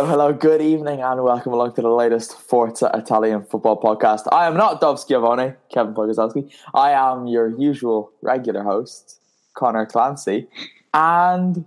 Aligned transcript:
Hello, 0.00 0.08
hello, 0.12 0.32
good 0.32 0.62
evening, 0.62 1.02
and 1.02 1.22
welcome 1.22 1.52
along 1.52 1.74
to 1.74 1.82
the 1.82 1.90
latest 1.90 2.40
Forza 2.40 2.90
Italian 2.94 3.44
football 3.44 3.78
podcast. 3.78 4.22
I 4.32 4.46
am 4.46 4.56
not 4.56 4.80
Dov 4.80 4.98
Schiavone, 4.98 5.52
Kevin 5.70 5.92
Pogosowski. 5.92 6.50
I 6.72 6.92
am 6.92 7.26
your 7.26 7.48
usual 7.48 8.10
regular 8.22 8.62
host, 8.62 9.20
Connor 9.52 9.84
Clancy, 9.84 10.48
and 10.94 11.66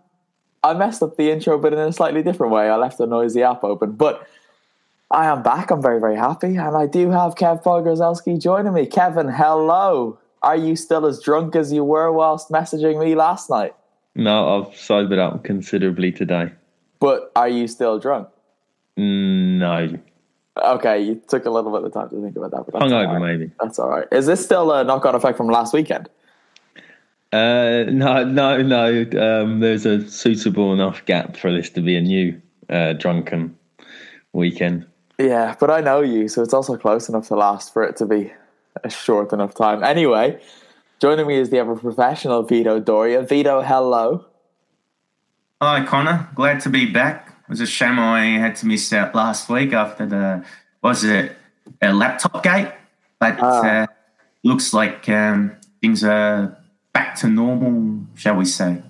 I 0.63 0.73
messed 0.73 1.03
up 1.03 1.15
the 1.15 1.29
intro, 1.29 1.59
but 1.59 1.73
in 1.73 1.79
a 1.79 1.93
slightly 1.93 2.23
different 2.23 2.51
way. 2.51 2.71
I 2.71 2.75
left 2.75 2.97
the 2.97 3.05
noisy 3.05 3.43
app 3.43 3.63
open, 3.63 3.91
but 3.91 4.27
I 5.11 5.27
am 5.27 5.43
back. 5.43 5.69
I'm 5.69 5.79
very, 5.79 5.99
very 5.99 6.17
happy, 6.17 6.55
and 6.55 6.75
I 6.75 6.87
do 6.87 7.11
have 7.11 7.35
Kev 7.35 7.61
Pogosowski 7.61 8.41
joining 8.41 8.73
me. 8.73 8.87
Kevin, 8.87 9.27
hello. 9.27 10.17
Are 10.41 10.57
you 10.57 10.75
still 10.75 11.05
as 11.05 11.21
drunk 11.21 11.55
as 11.55 11.71
you 11.71 11.83
were 11.83 12.11
whilst 12.11 12.49
messaging 12.49 12.99
me 12.99 13.13
last 13.13 13.51
night? 13.51 13.75
No, 14.15 14.65
I've 14.65 14.75
sobered 14.75 15.19
up 15.19 15.43
considerably 15.43 16.11
today. 16.11 16.53
But 17.03 17.33
are 17.35 17.49
you 17.49 17.67
still 17.67 17.99
drunk? 17.99 18.29
Mm, 18.97 19.57
No, 19.57 19.99
Okay, 20.75 21.01
you 21.01 21.19
took 21.27 21.45
a 21.45 21.49
little 21.49 21.71
bit 21.71 21.83
of 21.83 21.93
time 21.93 22.09
to 22.09 22.21
think 22.21 22.35
about 22.35 22.51
that. 22.51 22.65
But 22.71 22.79
that's 22.79 22.91
hungover 22.93 23.07
all 23.07 23.19
right. 23.19 23.37
maybe. 23.39 23.51
That's 23.59 23.79
all 23.79 23.89
right. 23.89 24.07
Is 24.11 24.27
this 24.27 24.43
still 24.43 24.71
a 24.71 24.83
knock-on 24.83 25.15
effect 25.15 25.35
from 25.35 25.47
last 25.47 25.73
weekend? 25.73 26.09
Uh, 27.31 27.85
no, 27.89 28.23
no, 28.23 28.61
no. 28.61 29.01
Um, 29.19 29.59
there's 29.61 29.87
a 29.87 30.07
suitable 30.07 30.71
enough 30.71 31.03
gap 31.05 31.35
for 31.37 31.51
this 31.51 31.71
to 31.71 31.81
be 31.81 31.95
a 31.95 32.01
new 32.01 32.39
uh, 32.69 32.93
drunken 32.93 33.57
weekend. 34.33 34.85
Yeah, 35.17 35.55
but 35.59 35.71
I 35.71 35.81
know 35.81 36.01
you, 36.01 36.27
so 36.27 36.43
it's 36.43 36.53
also 36.53 36.77
close 36.77 37.09
enough 37.09 37.27
to 37.29 37.35
last 37.35 37.73
for 37.73 37.83
it 37.83 37.95
to 37.97 38.05
be 38.05 38.31
a 38.83 38.89
short 38.91 39.33
enough 39.33 39.55
time. 39.55 39.83
Anyway, 39.83 40.39
joining 40.99 41.25
me 41.25 41.37
is 41.37 41.49
the 41.49 41.57
ever 41.57 41.75
professional 41.75 42.43
Vito 42.43 42.79
Doria. 42.79 43.23
Vito, 43.23 43.61
hello. 43.61 44.25
Hi, 45.61 45.83
Connor. 45.83 46.29
Glad 46.35 46.59
to 46.61 46.69
be 46.69 46.85
back. 46.85 47.32
Was 47.53 47.61
a 47.61 47.67
shame 47.67 47.99
I 47.99 48.39
had 48.39 48.55
to 48.55 48.65
miss 48.65 48.91
out 48.93 49.13
last 49.13 49.47
week 49.47 49.73
after 49.73 50.07
the 50.07 50.43
was 50.81 51.03
it 51.03 51.37
a 51.83 51.93
laptop 51.93 52.41
gate, 52.41 52.71
but 53.19 53.37
Ah. 53.39 53.83
uh, 53.83 53.87
looks 54.41 54.73
like 54.73 55.07
um, 55.07 55.51
things 55.79 56.03
are 56.03 56.57
back 56.93 57.13
to 57.17 57.27
normal, 57.27 58.07
shall 58.15 58.37
we 58.37 58.45
say? 58.45 58.81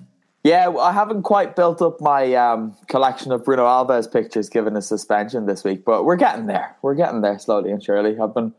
Yeah, 0.44 0.70
I 0.70 0.92
haven't 0.92 1.24
quite 1.24 1.56
built 1.56 1.82
up 1.82 2.00
my 2.00 2.32
um, 2.36 2.74
collection 2.88 3.32
of 3.32 3.44
Bruno 3.44 3.66
Alves 3.66 4.10
pictures 4.10 4.48
given 4.48 4.76
his 4.76 4.86
suspension 4.88 5.44
this 5.44 5.62
week, 5.62 5.84
but 5.84 6.06
we're 6.06 6.16
getting 6.16 6.46
there. 6.46 6.74
We're 6.80 6.94
getting 6.94 7.20
there 7.20 7.38
slowly 7.38 7.70
and 7.70 7.84
surely. 7.84 8.18
I've 8.18 8.32
been 8.32 8.54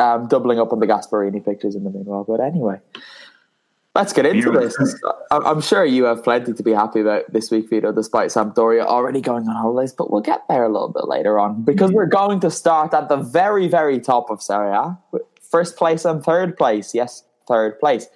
um, 0.00 0.26
doubling 0.26 0.58
up 0.58 0.72
on 0.72 0.80
the 0.80 0.88
Gasperini 0.88 1.44
pictures 1.44 1.76
in 1.76 1.84
the 1.84 1.90
meanwhile. 1.90 2.24
But 2.24 2.40
anyway, 2.40 2.80
let's 3.94 4.12
get 4.12 4.26
into 4.26 4.50
this. 4.52 4.76
I- 5.30 5.38
I'm 5.38 5.60
sure 5.60 5.84
you 5.84 6.04
have 6.04 6.22
plenty 6.22 6.52
to 6.52 6.62
be 6.62 6.72
happy 6.72 7.00
about 7.00 7.32
this 7.32 7.50
week, 7.50 7.68
Vito, 7.68 7.92
despite 7.92 8.30
Sampdoria 8.30 8.84
already 8.84 9.20
going 9.20 9.48
on 9.48 9.56
holidays, 9.56 9.92
but 9.92 10.10
we'll 10.10 10.20
get 10.20 10.42
there 10.48 10.64
a 10.64 10.68
little 10.68 10.88
bit 10.88 11.08
later 11.08 11.38
on 11.38 11.62
because 11.62 11.90
we're 11.92 12.06
going 12.06 12.40
to 12.40 12.50
start 12.50 12.94
at 12.94 13.08
the 13.08 13.16
very, 13.16 13.68
very 13.68 13.98
top 13.98 14.30
of 14.30 14.42
Serie 14.42 14.72
A. 14.72 14.98
First 15.50 15.76
place 15.76 16.04
and 16.04 16.22
third 16.22 16.56
place. 16.56 16.94
Yes, 16.94 17.24
third 17.48 17.78
place. 17.80 18.06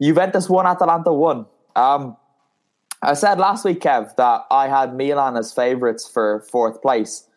Juventus 0.00 0.48
won, 0.48 0.66
Atalanta 0.66 1.12
won. 1.12 1.46
Um, 1.74 2.16
I 3.02 3.14
said 3.14 3.38
last 3.38 3.64
week, 3.64 3.80
Kev, 3.80 4.14
that 4.16 4.46
I 4.50 4.68
had 4.68 4.94
Milan 4.94 5.36
as 5.36 5.52
favourites 5.52 6.08
for 6.08 6.44
fourth 6.50 6.80
place. 6.80 7.28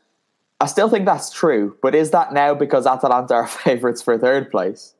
I 0.61 0.65
still 0.65 0.89
think 0.89 1.05
that's 1.05 1.31
true, 1.31 1.77
but 1.81 1.95
is 1.95 2.11
that 2.11 2.33
now 2.33 2.53
because 2.53 2.85
Atalanta 2.85 3.33
are 3.33 3.47
favourites 3.65 4.01
for 4.01 4.17
third 4.17 4.51
place? 4.51 4.93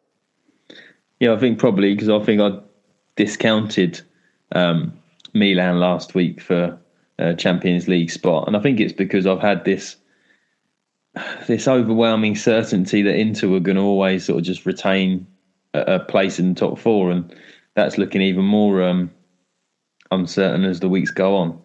Yeah, 1.20 1.34
I 1.34 1.38
think 1.38 1.60
probably 1.60 1.94
because 1.94 2.10
I 2.10 2.20
think 2.24 2.42
I 2.42 2.60
discounted 3.20 4.00
um, 4.54 4.98
Milan 5.34 5.78
last 5.78 6.16
week 6.16 6.40
for 6.40 6.80
a 7.18 7.36
Champions 7.36 7.90
League 7.90 8.10
spot, 8.10 8.48
and 8.48 8.56
I 8.56 8.62
think 8.62 8.80
it's 8.80 8.94
because 8.94 9.28
I've 9.28 9.42
had 9.42 9.66
this 9.66 9.98
this 11.46 11.68
overwhelming 11.68 12.38
certainty 12.38 13.02
that 13.02 13.18
Inter 13.18 13.50
were 13.50 13.60
going 13.60 13.76
to 13.76 13.84
always 13.84 14.24
sort 14.24 14.40
of 14.40 14.46
just 14.46 14.66
retain 14.66 15.28
a, 15.74 15.96
a 15.96 16.00
place 16.00 16.40
in 16.40 16.54
the 16.54 16.60
top 16.60 16.80
four, 16.80 17.12
and 17.12 17.36
that's 17.76 17.98
looking 17.98 18.22
even 18.22 18.46
more 18.46 18.82
um, 18.82 19.12
uncertain 20.12 20.64
as 20.64 20.80
the 20.80 20.88
weeks 20.88 21.12
go 21.12 21.36
on. 21.36 21.62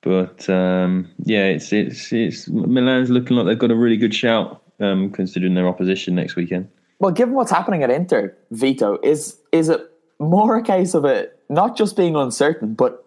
But 0.00 0.50
um, 0.50 1.08
yeah, 1.22 1.44
it's 1.44 1.72
it's 1.72 2.12
it's 2.12 2.48
Milan's 2.48 3.08
looking 3.08 3.36
like 3.36 3.46
they've 3.46 3.56
got 3.56 3.70
a 3.70 3.76
really 3.76 3.96
good 3.96 4.14
shout 4.14 4.60
um, 4.80 5.12
considering 5.12 5.54
their 5.54 5.68
opposition 5.68 6.16
next 6.16 6.34
weekend. 6.34 6.68
Well, 6.98 7.12
given 7.12 7.34
what's 7.34 7.52
happening 7.52 7.84
at 7.84 7.90
Inter, 7.90 8.36
Vito, 8.50 8.98
is 9.04 9.38
is 9.52 9.68
it 9.68 9.91
more 10.22 10.56
a 10.56 10.62
case 10.62 10.94
of 10.94 11.04
it 11.04 11.38
not 11.48 11.76
just 11.76 11.96
being 11.96 12.16
uncertain, 12.16 12.74
but 12.74 13.04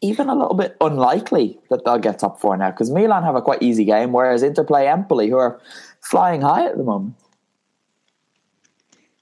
even 0.00 0.28
a 0.28 0.34
little 0.34 0.54
bit 0.54 0.76
unlikely 0.80 1.58
that 1.70 1.84
they'll 1.84 1.98
get 1.98 2.18
top 2.18 2.40
four 2.40 2.56
now? 2.56 2.70
Because 2.70 2.90
Milan 2.90 3.22
have 3.22 3.36
a 3.36 3.42
quite 3.42 3.62
easy 3.62 3.84
game, 3.84 4.12
whereas 4.12 4.42
Inter 4.42 4.64
play 4.64 4.88
Empoli, 4.88 5.28
who 5.28 5.36
are 5.36 5.60
flying 6.00 6.40
high 6.40 6.66
at 6.66 6.76
the 6.76 6.82
moment. 6.82 7.14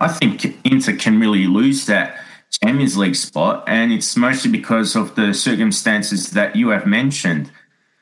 I 0.00 0.08
think 0.08 0.56
Inter 0.64 0.96
can 0.96 1.20
really 1.20 1.46
lose 1.46 1.86
that 1.86 2.18
Champions 2.62 2.96
League 2.96 3.14
spot, 3.14 3.64
and 3.66 3.92
it's 3.92 4.16
mostly 4.16 4.50
because 4.50 4.96
of 4.96 5.14
the 5.14 5.34
circumstances 5.34 6.30
that 6.30 6.56
you 6.56 6.70
have 6.70 6.86
mentioned. 6.86 7.50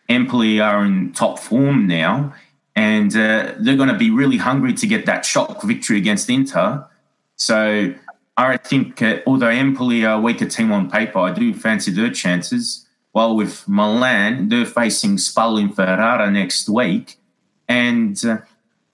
Empoli 0.08 0.60
are 0.60 0.84
in 0.84 1.12
top 1.12 1.38
form 1.38 1.86
now, 1.86 2.32
and 2.76 3.14
uh, 3.16 3.54
they're 3.58 3.76
going 3.76 3.88
to 3.88 3.98
be 3.98 4.10
really 4.10 4.36
hungry 4.36 4.72
to 4.74 4.86
get 4.86 5.06
that 5.06 5.24
shock 5.24 5.62
victory 5.62 5.98
against 5.98 6.30
Inter. 6.30 6.86
So 7.36 7.92
I 8.38 8.56
think, 8.56 9.02
uh, 9.02 9.18
although 9.26 9.48
Empoli 9.48 10.04
are 10.04 10.18
a 10.18 10.20
weaker 10.20 10.46
team 10.46 10.70
on 10.70 10.88
paper, 10.88 11.18
I 11.18 11.32
do 11.32 11.52
fancy 11.52 11.90
their 11.90 12.10
chances. 12.10 12.86
While 13.10 13.34
with 13.34 13.68
Milan, 13.68 14.48
they're 14.48 14.64
facing 14.64 15.16
Spal 15.16 15.58
in 15.58 15.72
Ferrara 15.72 16.30
next 16.30 16.68
week, 16.68 17.16
and 17.68 18.16
uh, 18.24 18.38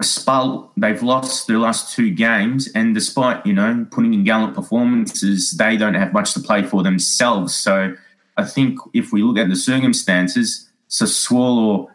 Spal, 0.00 0.73
they've 0.79 1.02
lost 1.02 1.46
their 1.46 1.58
last 1.58 1.94
two 1.94 2.11
games, 2.11 2.69
and 2.75 2.94
despite 2.94 3.44
you 3.44 3.52
know 3.52 3.87
putting 3.91 4.14
in 4.14 4.25
gallant 4.25 4.55
performances, 4.55 5.50
they 5.52 5.76
don't 5.76 5.94
have 5.94 6.14
much 6.14 6.32
to 6.35 6.40
play 6.40 6.62
for 6.62 6.82
themselves. 6.82 7.55
So 7.55 7.94
I 8.38 8.44
think 8.44 8.79
if 8.94 9.12
we 9.12 9.23
look 9.23 9.37
at 9.37 9.50
the 9.50 9.56
circumstances, 9.56 10.70
Sassuolo, 10.88 11.88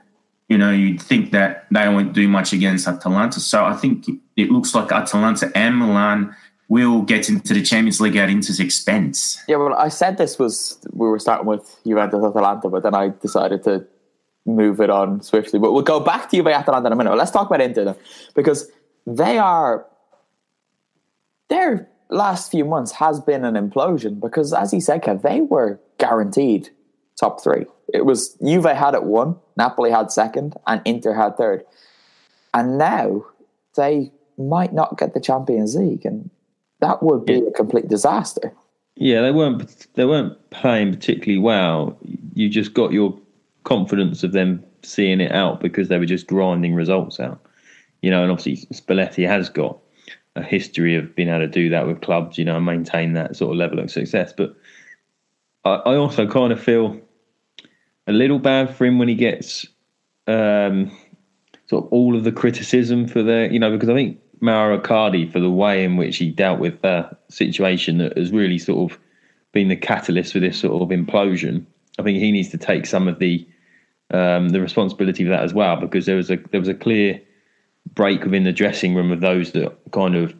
you 0.49 0.57
know, 0.57 0.71
you'd 0.71 1.01
think 1.01 1.31
that 1.31 1.65
they 1.71 1.87
won't 1.87 2.13
do 2.13 2.27
much 2.27 2.53
against 2.53 2.87
Atalanta. 2.87 3.39
So 3.39 3.65
I 3.65 3.73
think 3.73 4.05
it 4.35 4.51
looks 4.51 4.75
like 4.75 4.91
Atalanta 4.91 5.51
and 5.55 5.77
Milan 5.77 6.35
will 6.69 7.01
get 7.01 7.29
into 7.29 7.53
the 7.53 7.63
Champions 7.63 7.99
League 7.99 8.15
at 8.15 8.29
Inter's 8.29 8.59
expense. 8.59 9.39
Yeah, 9.47 9.57
well, 9.57 9.73
I 9.73 9.89
said 9.89 10.17
this 10.17 10.39
was 10.39 10.79
we 10.93 11.07
were 11.07 11.19
starting 11.19 11.47
with 11.47 11.77
Juventus 11.85 12.23
Atalanta, 12.23 12.69
but 12.69 12.83
then 12.83 12.93
I 12.95 13.09
decided 13.09 13.63
to 13.63 13.85
move 14.45 14.79
it 14.79 14.89
on 14.89 15.21
swiftly. 15.21 15.59
But 15.59 15.73
we'll 15.73 15.81
go 15.81 15.99
back 15.99 16.29
to 16.29 16.37
Juve 16.37 16.47
Atalanta 16.47 16.87
in 16.87 16.93
a 16.93 16.95
minute. 16.95 17.15
Let's 17.15 17.31
talk 17.31 17.47
about 17.47 17.59
Inter 17.59 17.85
then, 17.85 17.95
because 18.35 18.71
they 19.05 19.39
are 19.39 19.85
their 21.49 21.89
last 22.11 22.51
few 22.51 22.65
months 22.65 22.91
has 22.93 23.19
been 23.19 23.43
an 23.43 23.55
implosion. 23.55 24.19
Because 24.19 24.53
as 24.53 24.71
you 24.71 24.79
said, 24.79 25.03
Kev, 25.03 25.23
they 25.23 25.41
were 25.41 25.79
guaranteed 25.97 26.69
top 27.19 27.43
three. 27.43 27.65
It 27.91 28.05
was 28.05 28.35
Juve 28.35 28.65
had 28.65 28.93
it 28.93 29.03
one, 29.03 29.35
Napoli 29.57 29.89
had 29.89 30.11
second, 30.11 30.55
and 30.67 30.81
Inter 30.85 31.13
had 31.13 31.35
third. 31.35 31.65
And 32.53 32.77
now 32.77 33.25
they 33.75 34.11
might 34.37 34.73
not 34.73 34.97
get 34.97 35.15
the 35.15 35.19
Champions 35.19 35.75
League, 35.75 36.05
and 36.05 36.29
that 36.79 37.03
would 37.03 37.25
be 37.25 37.39
a 37.39 37.51
complete 37.51 37.87
disaster. 37.87 38.53
Yeah, 38.95 39.21
they 39.21 39.31
weren't 39.31 39.87
they 39.95 40.05
weren't 40.05 40.37
playing 40.49 40.91
particularly 40.91 41.39
well. 41.39 41.97
You 42.33 42.49
just 42.49 42.73
got 42.73 42.91
your 42.91 43.17
confidence 43.63 44.23
of 44.23 44.31
them 44.31 44.63
seeing 44.83 45.21
it 45.21 45.31
out 45.31 45.61
because 45.61 45.87
they 45.87 45.99
were 45.99 46.05
just 46.05 46.27
grinding 46.27 46.75
results 46.75 47.19
out. 47.19 47.39
You 48.01 48.09
know, 48.09 48.23
and 48.23 48.31
obviously 48.31 48.65
Spalletti 48.73 49.27
has 49.27 49.49
got 49.49 49.77
a 50.35 50.43
history 50.43 50.95
of 50.95 51.15
being 51.15 51.29
able 51.29 51.39
to 51.39 51.47
do 51.47 51.69
that 51.69 51.87
with 51.87 52.01
clubs, 52.01 52.37
you 52.37 52.45
know, 52.45 52.57
and 52.57 52.65
maintain 52.65 53.13
that 53.13 53.35
sort 53.35 53.51
of 53.51 53.57
level 53.57 53.79
of 53.79 53.91
success. 53.91 54.33
But 54.35 54.55
I, 55.65 55.75
I 55.75 55.95
also 55.95 56.27
kind 56.27 56.53
of 56.53 56.61
feel 56.61 56.99
a 58.07 58.11
little 58.11 58.39
bad 58.39 58.75
for 58.75 58.85
him 58.85 58.99
when 58.99 59.07
he 59.07 59.15
gets 59.15 59.65
um, 60.27 60.91
sort 61.67 61.85
of 61.85 61.91
all 61.91 62.15
of 62.15 62.23
the 62.23 62.31
criticism 62.31 63.07
for 63.07 63.21
the, 63.21 63.49
you 63.51 63.59
know, 63.59 63.71
because 63.71 63.89
I 63.89 63.93
think 63.93 64.19
Mauro 64.41 64.79
Icardi 64.79 65.31
for 65.31 65.39
the 65.39 65.49
way 65.49 65.83
in 65.83 65.97
which 65.97 66.17
he 66.17 66.29
dealt 66.29 66.59
with 66.59 66.81
that 66.81 67.19
situation 67.29 67.97
that 67.97 68.17
has 68.17 68.31
really 68.31 68.57
sort 68.57 68.91
of 68.91 68.99
been 69.51 69.67
the 69.67 69.75
catalyst 69.75 70.33
for 70.33 70.39
this 70.39 70.59
sort 70.59 70.81
of 70.81 70.89
implosion. 70.89 71.65
I 71.97 72.03
think 72.03 72.19
he 72.19 72.31
needs 72.31 72.49
to 72.49 72.57
take 72.57 72.85
some 72.85 73.07
of 73.07 73.19
the 73.19 73.47
um, 74.11 74.49
the 74.49 74.61
responsibility 74.61 75.23
for 75.23 75.29
that 75.29 75.43
as 75.43 75.53
well 75.53 75.75
because 75.75 76.05
there 76.05 76.15
was 76.15 76.31
a 76.31 76.37
there 76.51 76.59
was 76.59 76.69
a 76.69 76.73
clear 76.73 77.21
break 77.93 78.23
within 78.23 78.43
the 78.43 78.51
dressing 78.51 78.95
room 78.95 79.11
of 79.11 79.21
those 79.21 79.51
that 79.51 79.77
kind 79.91 80.15
of 80.15 80.33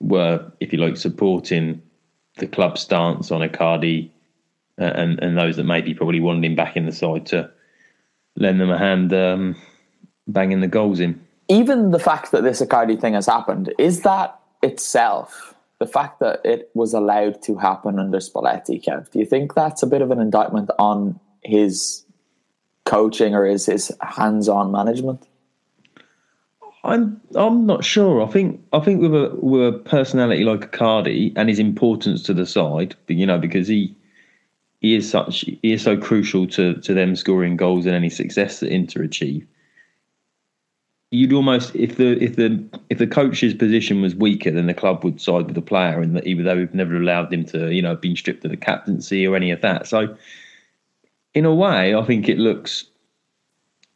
were, 0.00 0.50
if 0.60 0.72
you 0.72 0.78
like, 0.78 0.96
supporting 0.96 1.82
the 2.36 2.46
club 2.46 2.76
stance 2.76 3.30
on 3.30 3.46
Icardi 3.46 4.10
uh, 4.78 4.84
and 4.84 5.22
and 5.22 5.38
those 5.38 5.56
that 5.56 5.64
maybe 5.64 5.94
probably 5.94 6.20
wanted 6.20 6.44
him 6.44 6.56
back 6.56 6.76
in 6.76 6.86
the 6.86 6.92
side 6.92 7.26
to 7.26 7.50
lend 8.36 8.60
them 8.60 8.70
a 8.70 8.78
hand 8.78 9.12
um, 9.14 9.56
banging 10.28 10.60
the 10.60 10.68
goals 10.68 11.00
in 11.00 11.25
even 11.48 11.90
the 11.90 11.98
fact 11.98 12.32
that 12.32 12.42
this 12.42 12.60
Icardi 12.60 13.00
thing 13.00 13.14
has 13.14 13.26
happened, 13.26 13.72
is 13.78 14.02
that 14.02 14.38
itself, 14.62 15.54
the 15.78 15.86
fact 15.86 16.20
that 16.20 16.40
it 16.44 16.70
was 16.74 16.94
allowed 16.94 17.42
to 17.42 17.56
happen 17.56 17.98
under 17.98 18.18
Spalletti, 18.18 18.82
Kev, 18.82 19.10
do 19.10 19.18
you 19.18 19.26
think 19.26 19.54
that's 19.54 19.82
a 19.82 19.86
bit 19.86 20.02
of 20.02 20.10
an 20.10 20.20
indictment 20.20 20.70
on 20.78 21.18
his 21.44 22.04
coaching 22.84 23.34
or 23.34 23.44
his, 23.44 23.66
his 23.66 23.92
hands 24.00 24.48
on 24.48 24.72
management? 24.72 25.26
I'm 26.84 27.20
I'm 27.34 27.66
not 27.66 27.84
sure. 27.84 28.22
I 28.22 28.28
think 28.28 28.64
I 28.72 28.78
think 28.78 29.02
with 29.02 29.12
a 29.12 29.36
with 29.40 29.74
a 29.74 29.78
personality 29.78 30.44
like 30.44 30.70
Icardi 30.70 31.32
and 31.34 31.48
his 31.48 31.58
importance 31.58 32.22
to 32.24 32.34
the 32.34 32.46
side, 32.46 32.94
you 33.08 33.26
know, 33.26 33.38
because 33.38 33.66
he 33.66 33.96
he 34.80 34.94
is 34.94 35.10
such 35.10 35.40
he 35.40 35.72
is 35.72 35.82
so 35.82 35.96
crucial 35.96 36.46
to 36.48 36.74
to 36.74 36.94
them 36.94 37.16
scoring 37.16 37.56
goals 37.56 37.86
and 37.86 37.94
any 37.96 38.08
success 38.08 38.60
that 38.60 38.70
Inter 38.70 39.02
achieve 39.02 39.44
you'd 41.10 41.32
almost 41.32 41.74
if 41.74 41.96
the 41.96 42.22
if 42.22 42.36
the 42.36 42.62
if 42.90 42.98
the 42.98 43.06
coach's 43.06 43.54
position 43.54 44.02
was 44.02 44.14
weaker, 44.14 44.50
then 44.50 44.66
the 44.66 44.74
club 44.74 45.04
would 45.04 45.20
side 45.20 45.46
with 45.46 45.54
the 45.54 45.62
player, 45.62 46.00
and 46.00 46.16
that 46.16 46.26
even 46.26 46.44
though 46.44 46.56
we've 46.56 46.74
never 46.74 46.96
allowed 46.96 47.32
him 47.32 47.44
to, 47.46 47.72
you 47.72 47.82
know, 47.82 47.94
been 47.94 48.16
stripped 48.16 48.44
of 48.44 48.50
the 48.50 48.56
captaincy 48.56 49.26
or 49.26 49.36
any 49.36 49.50
of 49.50 49.60
that. 49.60 49.86
So, 49.86 50.16
in 51.34 51.44
a 51.44 51.54
way, 51.54 51.94
I 51.94 52.02
think 52.04 52.28
it 52.28 52.38
looks 52.38 52.84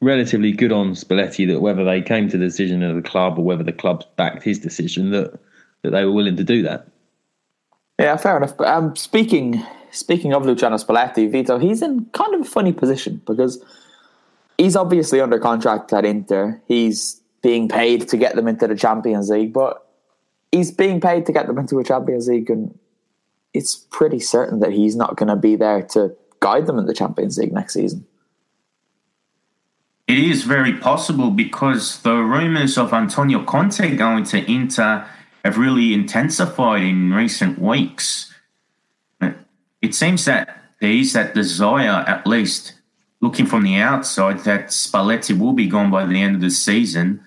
relatively 0.01 0.53
good 0.53 0.73
on 0.73 0.93
Spalletti 0.93 1.47
that 1.49 1.61
whether 1.61 1.85
they 1.85 2.01
came 2.01 2.29
to 2.31 2.39
the 2.39 2.47
decision 2.47 2.83
of 2.83 2.97
the 2.97 3.09
club 3.09 3.39
or 3.39 3.45
whether 3.45 3.65
the 3.65 3.73
club 3.73 4.05
backed 4.17 4.43
his 4.43 4.59
decision, 4.59 5.11
that 5.11 5.39
that 5.83 5.91
they 5.91 6.05
were 6.05 6.13
willing 6.13 6.37
to 6.37 6.45
do 6.45 6.63
that. 6.63 6.87
Yeah, 7.99 8.17
fair 8.17 8.37
enough. 8.37 8.57
But 8.57 8.69
um, 8.69 8.95
speaking 8.97 9.65
speaking 9.91 10.33
of 10.33 10.47
Luciano 10.47 10.77
Spalletti, 10.77 11.31
Vito, 11.31 11.59
he's 11.59 11.83
in 11.83 12.07
kind 12.13 12.35
of 12.35 12.43
a 12.43 12.45
funny 12.45 12.73
position 12.73 13.21
because 13.27 13.63
he's 14.61 14.77
obviously 14.77 15.21
under 15.21 15.39
contract 15.39 15.93
at 15.93 16.05
Inter. 16.05 16.61
He's 16.69 17.21
being 17.43 17.69
paid 17.69 18.09
to 18.09 18.17
get 18.17 18.37
them 18.37 18.47
into 18.47 18.67
the 18.67 18.77
Champions 18.77 19.31
League, 19.31 19.53
but 19.53 19.87
he's 20.53 20.71
being 20.71 21.01
paid 21.01 21.25
to 21.27 21.33
get 21.33 21.47
them 21.47 21.59
into 21.59 21.79
a 21.79 21.85
Champions 21.85 22.29
League, 22.29 22.51
and 22.51 22.79
it's 23.55 23.75
pretty 23.91 24.21
certain 24.21 24.61
that 24.61 24.73
he's 24.73 24.95
not 24.95 25.17
going 25.17 25.29
to 25.29 25.37
be 25.37 25.57
there 25.57 25.83
to 25.83 26.15
guide 26.41 26.67
them 26.67 26.79
in 26.79 26.87
the 26.87 26.95
Champions 26.95 27.39
League 27.39 27.53
next 27.53 27.75
season. 27.75 28.07
It 30.07 30.19
is 30.19 30.43
very 30.43 30.75
possible 30.75 31.31
because 31.31 32.03
the 32.03 32.17
rumours 32.17 32.77
of 32.77 32.93
Antonio 32.93 33.45
Conte 33.45 33.97
going 33.97 34.25
to 34.25 34.51
Inter 34.51 35.07
have 35.45 35.57
really 35.57 35.95
intensified 35.95 36.83
in 36.83 37.15
recent 37.15 37.59
weeks. 37.59 38.35
It 39.81 39.95
seems 39.95 40.27
that 40.27 40.63
there 40.81 40.91
is 40.91 41.15
that 41.15 41.35
desire, 41.35 42.05
at 42.07 42.27
least, 42.27 42.75
looking 43.21 43.47
from 43.47 43.63
the 43.63 43.77
outside 43.77 44.41
that 44.41 44.69
Spalletti 44.69 45.39
will 45.39 45.53
be 45.53 45.67
gone 45.67 45.91
by 45.91 46.07
the 46.07 46.21
end 46.21 46.35
of 46.35 46.41
the 46.41 46.51
season. 46.51 47.23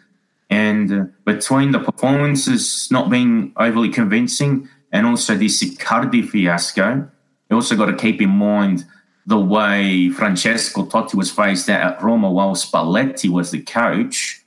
And 0.49 0.91
uh, 0.91 1.05
between 1.25 1.71
the 1.71 1.79
performances 1.79 2.87
not 2.91 3.09
being 3.09 3.53
overly 3.57 3.89
convincing 3.89 4.69
and 4.91 5.05
also 5.05 5.35
this 5.35 5.63
Icardi 5.63 6.27
fiasco, 6.27 7.09
you 7.49 7.55
also 7.55 7.75
got 7.75 7.87
to 7.87 7.95
keep 7.95 8.21
in 8.21 8.29
mind 8.29 8.85
the 9.25 9.39
way 9.39 10.09
Francesco 10.09 10.85
Totti 10.85 11.15
was 11.15 11.31
faced 11.31 11.69
at 11.69 12.01
Roma 12.01 12.29
while 12.29 12.55
Spalletti 12.55 13.29
was 13.29 13.51
the 13.51 13.61
coach. 13.61 14.43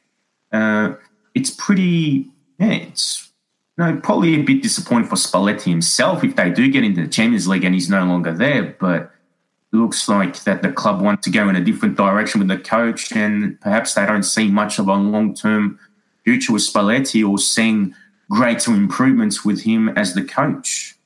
Uh, 0.53 0.95
it's 1.35 1.51
pretty, 1.51 2.29
yeah, 2.59 2.73
it's 2.73 3.31
you 3.79 3.85
know, 3.85 4.01
probably 4.03 4.35
a 4.35 4.43
bit 4.43 4.63
disappointing 4.63 5.09
for 5.09 5.17
Spalletti 5.17 5.71
himself 5.71 6.25
if 6.25 6.37
they 6.37 6.51
do 6.51 6.71
get 6.71 6.85
into 6.85 7.03
the 7.03 7.09
Champions 7.09 7.49
League 7.49 7.65
and 7.65 7.75
he's 7.75 7.91
no 7.91 8.05
longer 8.05 8.33
there. 8.33 8.77
But 8.79 9.11
looks 9.77 10.09
like 10.09 10.45
that 10.45 10.63
the 10.63 10.73
club 10.73 11.01
wants 11.01 11.25
to 11.25 11.31
go 11.31 11.49
in 11.49 11.57
a 11.57 11.61
different 11.61 11.97
direction 11.97 12.41
with 12.41 12.49
the 12.49 12.59
coach, 12.59 13.13
and 13.13 13.61
perhaps 13.61 13.95
they 13.95 14.07
don't 14.07 14.23
see 14.23 14.51
much 14.51 14.79
of 14.79 14.89
a 14.89 14.95
long 14.95 15.35
term 15.35 15.79
future 16.25 16.53
with 16.53 16.63
Spalletti 16.63 17.27
or 17.29 17.39
seeing 17.39 17.95
greater 18.31 18.73
improvements 18.73 19.45
with 19.45 19.63
him 19.63 19.89
as 19.91 20.15
the 20.15 20.25
coach. 20.25 20.97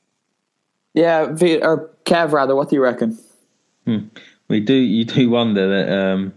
Yeah, 0.93 1.21
or 1.61 1.89
Kev, 2.05 2.31
rather, 2.31 2.55
what 2.55 2.69
do 2.69 2.75
you 2.75 2.81
reckon? 2.81 3.17
Hmm. 3.85 4.07
We 4.47 4.59
do. 4.59 4.73
You 4.73 5.05
do 5.05 5.29
wonder 5.29 5.67
that 5.69 6.33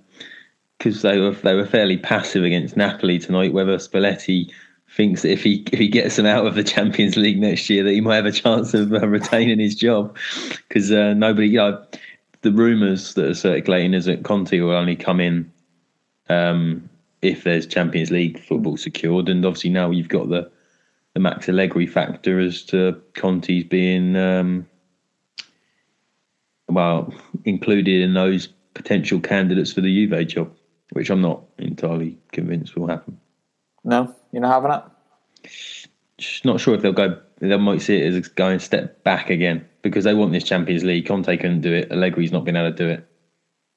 because 0.79 1.05
um, 1.05 1.11
they 1.11 1.19
were 1.19 1.33
they 1.33 1.55
were 1.55 1.67
fairly 1.67 1.97
passive 1.97 2.45
against 2.45 2.77
Napoli 2.77 3.19
tonight. 3.19 3.53
Whether 3.53 3.77
Spalletti 3.79 4.53
thinks 4.97 5.23
that 5.23 5.33
if 5.33 5.43
he 5.43 5.67
if 5.73 5.79
he 5.79 5.89
gets 5.89 6.17
them 6.17 6.27
out 6.27 6.47
of 6.47 6.55
the 6.55 6.63
Champions 6.63 7.17
League 7.17 7.41
next 7.41 7.69
year, 7.69 7.83
that 7.83 7.91
he 7.91 8.01
might 8.01 8.17
have 8.17 8.27
a 8.27 8.33
chance 8.33 8.73
of 8.75 8.93
uh, 8.93 9.09
retaining 9.09 9.59
his 9.59 9.75
job 9.75 10.17
because 10.69 10.93
uh, 10.93 11.15
nobody, 11.15 11.49
you 11.49 11.59
know, 11.59 11.85
the 12.45 12.53
rumours 12.53 13.15
that 13.15 13.27
are 13.27 13.35
circulating 13.35 13.95
is 13.95 14.05
that 14.05 14.23
Conte 14.23 14.61
will 14.61 14.71
only 14.71 14.95
come 14.95 15.19
in 15.19 15.51
um, 16.29 16.89
if 17.23 17.43
there's 17.43 17.67
Champions 17.67 18.11
League 18.11 18.39
football 18.39 18.77
secured, 18.77 19.29
and 19.29 19.45
obviously 19.45 19.71
now 19.71 19.91
you've 19.91 20.09
got 20.09 20.29
the 20.29 20.49
the 21.15 21.21
Max 21.21 21.49
Allegri 21.49 21.87
factor 21.87 22.41
as 22.41 22.63
to 22.65 23.01
Conte's 23.15 23.65
being 23.65 24.17
um, 24.17 24.67
well 26.69 27.15
included 27.45 28.03
in 28.03 28.15
those 28.15 28.49
potential 28.75 29.21
candidates 29.21 29.73
for 29.73 29.81
the 29.81 30.07
Juve 30.07 30.27
job, 30.27 30.53
which 30.91 31.11
I'm 31.11 31.23
not 31.23 31.45
entirely 31.59 32.19
convinced 32.33 32.77
will 32.77 32.89
happen. 32.89 33.19
No, 33.85 34.15
you're 34.33 34.43
not 34.43 34.63
having 34.63 34.73
it. 34.73 35.89
Just 36.19 36.45
not 36.45 36.61
sure 36.61 36.75
if 36.75 36.83
they'll 36.83 36.93
go. 36.93 37.21
They 37.41 37.57
might 37.57 37.83
see 37.83 37.97
it 37.97 38.15
as 38.15 38.29
going 38.29 38.59
step 38.61 39.03
back 39.05 39.29
again 39.29 39.67
because 39.83 40.05
they 40.05 40.15
want 40.15 40.33
this 40.33 40.45
Champions 40.45 40.85
League. 40.85 41.07
Conte 41.07 41.37
couldn't 41.37 41.61
do 41.61 41.73
it. 41.73 41.91
Allegri's 41.91 42.33
not 42.33 42.45
been 42.45 42.57
able 42.57 42.71
to 42.71 42.77
do 42.77 42.89
it. 42.89 43.07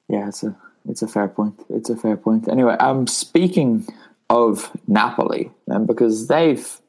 Yeah, 0.08 0.28
it's 0.28 0.42
a 0.42 0.56
it's 0.88 1.02
a 1.02 1.08
fair 1.08 1.28
point. 1.28 1.60
It's 1.68 1.90
a 1.90 1.96
fair 1.96 2.16
point. 2.16 2.48
Anyway, 2.48 2.76
I'm 2.80 2.98
um, 2.98 3.06
speaking 3.06 3.86
of 4.30 4.70
Napoli, 4.86 5.50
because 5.86 6.28
they've, 6.28 6.80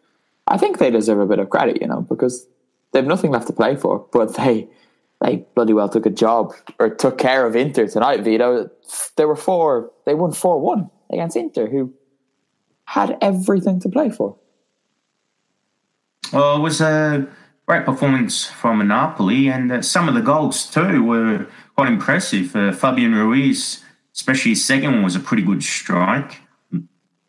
I 0.47 0.57
think 0.57 0.77
they 0.77 0.91
deserve 0.91 1.19
a 1.19 1.25
bit 1.25 1.39
of 1.39 1.49
credit, 1.49 1.81
you 1.81 1.87
know, 1.87 2.01
because 2.01 2.45
they've 2.91 3.05
nothing 3.05 3.31
left 3.31 3.47
to 3.47 3.53
play 3.53 3.75
for, 3.75 4.05
but 4.11 4.35
they 4.35 4.67
they 5.21 5.45
bloody 5.53 5.73
well 5.73 5.89
took 5.89 6.05
a 6.05 6.09
job 6.09 6.53
or 6.79 6.89
took 6.89 7.17
care 7.17 7.45
of 7.45 7.55
Inter 7.55 7.87
tonight. 7.87 8.21
Vito, 8.23 8.69
they 9.17 9.25
were 9.25 9.35
four. 9.35 9.91
They 10.05 10.13
won 10.13 10.31
four 10.31 10.59
one 10.59 10.89
against 11.11 11.35
Inter, 11.35 11.67
who 11.67 11.93
had 12.85 13.17
everything 13.21 13.79
to 13.81 13.89
play 13.89 14.09
for. 14.09 14.35
Well, 16.31 16.57
it 16.57 16.59
was 16.59 16.79
a 16.79 17.27
great 17.67 17.85
performance 17.85 18.45
from 18.45 18.87
Napoli, 18.87 19.47
and 19.47 19.71
uh, 19.71 19.81
some 19.81 20.07
of 20.07 20.13
the 20.13 20.21
goals 20.21 20.65
too 20.65 21.03
were 21.03 21.47
quite 21.75 21.87
impressive. 21.87 22.55
Uh, 22.55 22.71
Fabian 22.71 23.15
Ruiz, 23.15 23.83
especially 24.13 24.51
his 24.51 24.63
second 24.63 24.93
one, 24.93 25.03
was 25.03 25.15
a 25.15 25.19
pretty 25.19 25.43
good 25.43 25.63
strike. 25.63 26.41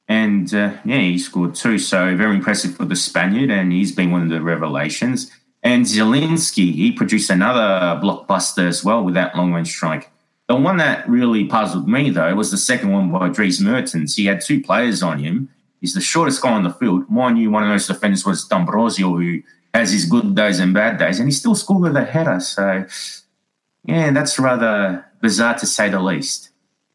And 0.07 0.53
uh, 0.53 0.73
yeah, 0.85 0.99
he 0.99 1.19
scored 1.19 1.55
two. 1.55 1.79
So 1.79 2.17
very 2.17 2.35
impressive 2.37 2.75
for 2.75 2.85
the 2.85 2.97
Spaniard, 2.97 3.51
and 3.51 3.73
he's 3.73 3.93
been 3.93 4.11
one 4.11 4.23
of 4.23 4.29
the 4.29 4.43
revelations. 4.43 5.31
And 5.63 5.85
Zielinski, 5.85 6.73
he 6.73 6.93
produced 6.93 7.31
another 7.31 8.01
blockbuster 8.03 8.67
as 8.67 8.85
well 8.85 9.05
with 9.05 9.15
that 9.15 9.37
long 9.37 9.53
range 9.53 9.69
strike. 9.71 10.11
The 10.49 10.57
one 10.57 10.79
that 10.79 11.09
really 11.09 11.45
puzzled 11.45 11.89
me, 11.89 12.11
though, 12.11 12.35
was 12.35 12.51
the 12.51 12.59
second 12.59 12.91
one 12.91 13.13
by 13.13 13.29
Dries 13.29 13.61
Mertens. 13.61 14.17
He 14.17 14.27
had 14.27 14.41
two 14.41 14.61
players 14.61 15.03
on 15.03 15.19
him. 15.21 15.49
He's 15.81 15.95
the 15.95 16.01
shortest 16.01 16.43
guy 16.43 16.53
on 16.53 16.63
the 16.63 16.71
field. 16.71 17.09
Mind 17.11 17.39
you, 17.39 17.51
one 17.51 17.63
of 17.63 17.71
those 17.71 17.87
defenders 17.87 18.25
was 18.25 18.45
D'Ambrosio, 18.47 19.17
who 19.17 19.43
has 19.73 19.93
his 19.93 20.05
good 20.05 20.35
days 20.35 20.61
and 20.61 20.75
bad 20.75 20.99
days, 20.99 21.19
and 21.19 21.29
he 21.29 21.33
still 21.33 21.55
scored 21.55 21.83
with 21.83 21.97
a 21.97 22.05
header. 22.05 22.41
So, 22.41 22.85
yeah, 23.85 24.11
that's 24.11 24.39
rather 24.39 25.05
bizarre 25.21 25.59
to 25.59 25.67
say 25.67 25.89
the 25.89 26.01
least. 26.01 26.51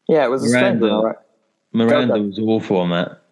Yeah, 0.08 0.24
it 0.24 0.30
was 0.30 0.44
a 0.44 0.48
strange 0.48 0.80
one, 0.80 1.04
right? 1.04 1.16
Miranda 1.72 2.22
was 2.22 2.38
awful 2.38 2.76
on 2.78 2.90
that. 2.90 3.22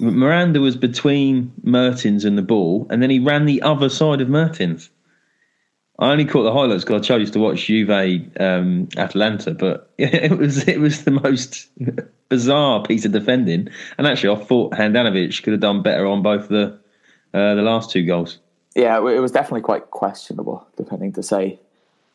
Miranda 0.00 0.60
was 0.60 0.76
between 0.76 1.52
Mertens 1.62 2.24
and 2.24 2.36
the 2.36 2.42
ball, 2.42 2.86
and 2.90 3.02
then 3.02 3.10
he 3.10 3.18
ran 3.18 3.44
the 3.44 3.62
other 3.62 3.88
side 3.88 4.20
of 4.20 4.28
Mertens. 4.28 4.90
I 6.00 6.12
only 6.12 6.24
caught 6.24 6.44
the 6.44 6.52
highlights 6.52 6.82
because 6.82 7.02
I 7.02 7.04
chose 7.04 7.30
to 7.32 7.38
watch 7.38 7.66
Juve 7.66 7.90
um, 8.40 8.88
Atalanta, 8.96 9.52
but 9.52 9.90
it 9.98 10.36
was 10.38 10.66
it 10.66 10.80
was 10.80 11.04
the 11.04 11.10
most 11.10 11.68
bizarre 12.30 12.82
piece 12.82 13.04
of 13.04 13.12
defending. 13.12 13.68
And 13.98 14.06
actually, 14.06 14.40
I 14.40 14.44
thought 14.44 14.72
Handanovic 14.72 15.42
could 15.42 15.52
have 15.52 15.60
done 15.60 15.82
better 15.82 16.06
on 16.06 16.22
both 16.22 16.48
the 16.48 16.78
uh, 17.34 17.54
the 17.54 17.62
last 17.62 17.90
two 17.90 18.06
goals. 18.06 18.38
Yeah, 18.74 18.96
it 18.98 19.20
was 19.20 19.32
definitely 19.32 19.60
quite 19.60 19.90
questionable, 19.90 20.66
depending 20.76 21.12
to 21.14 21.22
say 21.22 21.58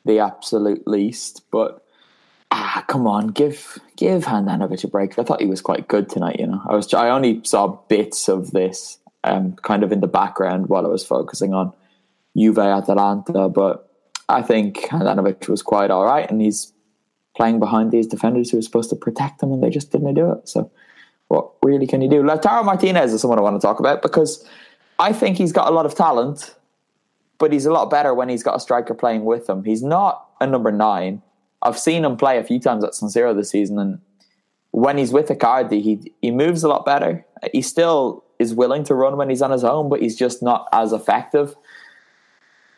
the 0.03 0.19
absolute 0.19 0.87
least. 0.87 1.43
But 1.51 1.85
ah, 2.49 2.83
come 2.87 3.05
on, 3.05 3.27
give 3.27 3.77
give 3.97 4.23
Handanovic 4.23 4.83
a 4.83 4.87
break. 4.87 5.19
I 5.19 5.23
thought 5.23 5.41
he 5.41 5.47
was 5.47 5.61
quite 5.61 5.87
good 5.87 6.09
tonight. 6.09 6.39
You 6.39 6.47
know, 6.47 6.61
I 6.67 6.73
was 6.73 6.91
I 6.91 7.09
only 7.09 7.41
saw 7.43 7.67
bits 7.87 8.29
of 8.29 8.49
this, 8.49 8.97
um, 9.23 9.53
kind 9.57 9.83
of 9.83 9.91
in 9.91 10.01
the 10.01 10.07
background 10.07 10.69
while 10.69 10.87
I 10.87 10.89
was 10.89 11.05
focusing 11.05 11.53
on 11.53 11.71
Juve 12.35 12.59
Atalanta, 12.59 13.49
but 13.49 13.89
I 14.29 14.41
think 14.41 14.77
Handanovic 14.77 15.47
was 15.47 15.61
quite 15.61 15.91
all 15.91 16.05
right, 16.05 16.29
and 16.29 16.41
he's 16.41 16.73
playing 17.35 17.59
behind 17.59 17.91
these 17.91 18.07
defenders 18.07 18.49
who 18.49 18.57
are 18.57 18.61
supposed 18.61 18.89
to 18.89 18.95
protect 18.95 19.43
him, 19.43 19.51
and 19.51 19.63
they 19.63 19.69
just 19.69 19.91
didn't 19.91 20.13
do 20.13 20.31
it. 20.31 20.47
So, 20.47 20.71
what 21.27 21.51
really 21.63 21.87
can 21.87 22.01
you 22.01 22.09
do? 22.09 22.21
Lautaro 22.21 22.63
Martinez 22.63 23.13
is 23.13 23.21
someone 23.21 23.39
I 23.39 23.41
want 23.41 23.59
to 23.59 23.65
talk 23.65 23.79
about 23.79 24.01
because 24.01 24.47
I 24.99 25.11
think 25.11 25.37
he's 25.37 25.51
got 25.51 25.67
a 25.67 25.71
lot 25.71 25.85
of 25.85 25.95
talent, 25.95 26.55
but 27.37 27.51
he's 27.51 27.65
a 27.65 27.71
lot 27.71 27.89
better 27.89 28.13
when 28.13 28.29
he's 28.29 28.43
got 28.43 28.55
a 28.55 28.59
striker 28.59 28.93
playing 28.93 29.25
with 29.25 29.49
him. 29.49 29.63
He's 29.63 29.83
not 29.83 30.29
a 30.39 30.47
number 30.47 30.71
nine 30.71 31.21
I've 31.65 31.79
seen 31.79 32.05
him 32.05 32.15
play 32.15 32.37
a 32.37 32.43
few 32.43 32.59
times 32.59 32.83
at 32.83 32.93
San 32.93 33.09
Siro 33.09 33.35
this 33.35 33.49
season, 33.49 33.79
and 33.79 33.99
when 34.71 34.97
he's 34.97 35.11
with 35.11 35.27
Icardi, 35.29 35.81
he 35.81 36.13
he 36.21 36.31
moves 36.31 36.63
a 36.63 36.67
lot 36.67 36.85
better. 36.85 37.25
He 37.51 37.61
still 37.61 38.23
is 38.37 38.53
willing 38.53 38.83
to 38.83 38.93
run 38.93 39.17
when 39.17 39.29
he's 39.29 39.41
on 39.41 39.51
his 39.51 39.63
own, 39.63 39.89
but 39.89 40.01
he's 40.01 40.15
just 40.15 40.43
not 40.43 40.67
as 40.71 40.93
effective. 40.93 41.55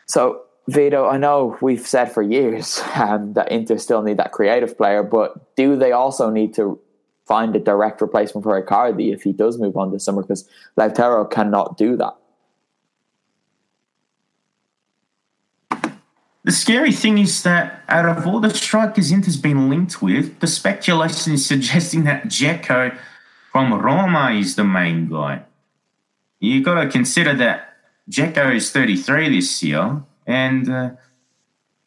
So 0.08 0.42
Vito, 0.68 1.06
I 1.06 1.16
know 1.16 1.56
we've 1.60 1.86
said 1.86 2.12
for 2.12 2.22
years 2.22 2.80
um, 2.94 3.34
that 3.34 3.50
Inter 3.50 3.78
still 3.78 4.02
need 4.02 4.18
that 4.18 4.32
creative 4.32 4.76
player, 4.76 5.02
but 5.02 5.56
do 5.56 5.76
they 5.76 5.92
also 5.92 6.30
need 6.30 6.54
to 6.54 6.78
find 7.26 7.54
a 7.54 7.58
direct 7.58 8.00
replacement 8.00 8.42
for 8.42 8.60
Icardi 8.60 9.12
if 9.12 9.22
he 9.22 9.32
does 9.32 9.58
move 9.58 9.76
on 9.76 9.92
this 9.92 10.04
summer? 10.04 10.22
Because 10.22 10.48
Lautaro 10.78 11.30
cannot 11.30 11.76
do 11.76 11.96
that. 11.96 12.16
The 16.44 16.52
scary 16.52 16.92
thing 16.92 17.18
is 17.18 17.42
that 17.42 17.82
out 17.88 18.06
of 18.06 18.26
all 18.26 18.40
the 18.40 18.48
strikers 18.48 19.12
Inter's 19.12 19.36
been 19.36 19.68
linked 19.68 20.00
with, 20.00 20.40
the 20.40 20.46
speculation 20.46 21.34
is 21.34 21.44
suggesting 21.52 22.04
that 22.04 22.24
Dzeko 22.24 22.96
from 23.52 23.74
Roma 23.74 24.30
is 24.32 24.56
the 24.56 24.64
main 24.64 25.08
guy. 25.08 25.42
You've 26.40 26.64
got 26.64 26.82
to 26.82 26.88
consider 26.88 27.34
that 27.34 27.67
Dzeko 28.10 28.54
is 28.54 28.70
33 28.70 29.28
this 29.36 29.62
year, 29.62 30.02
and 30.26 30.68
uh, 30.68 30.90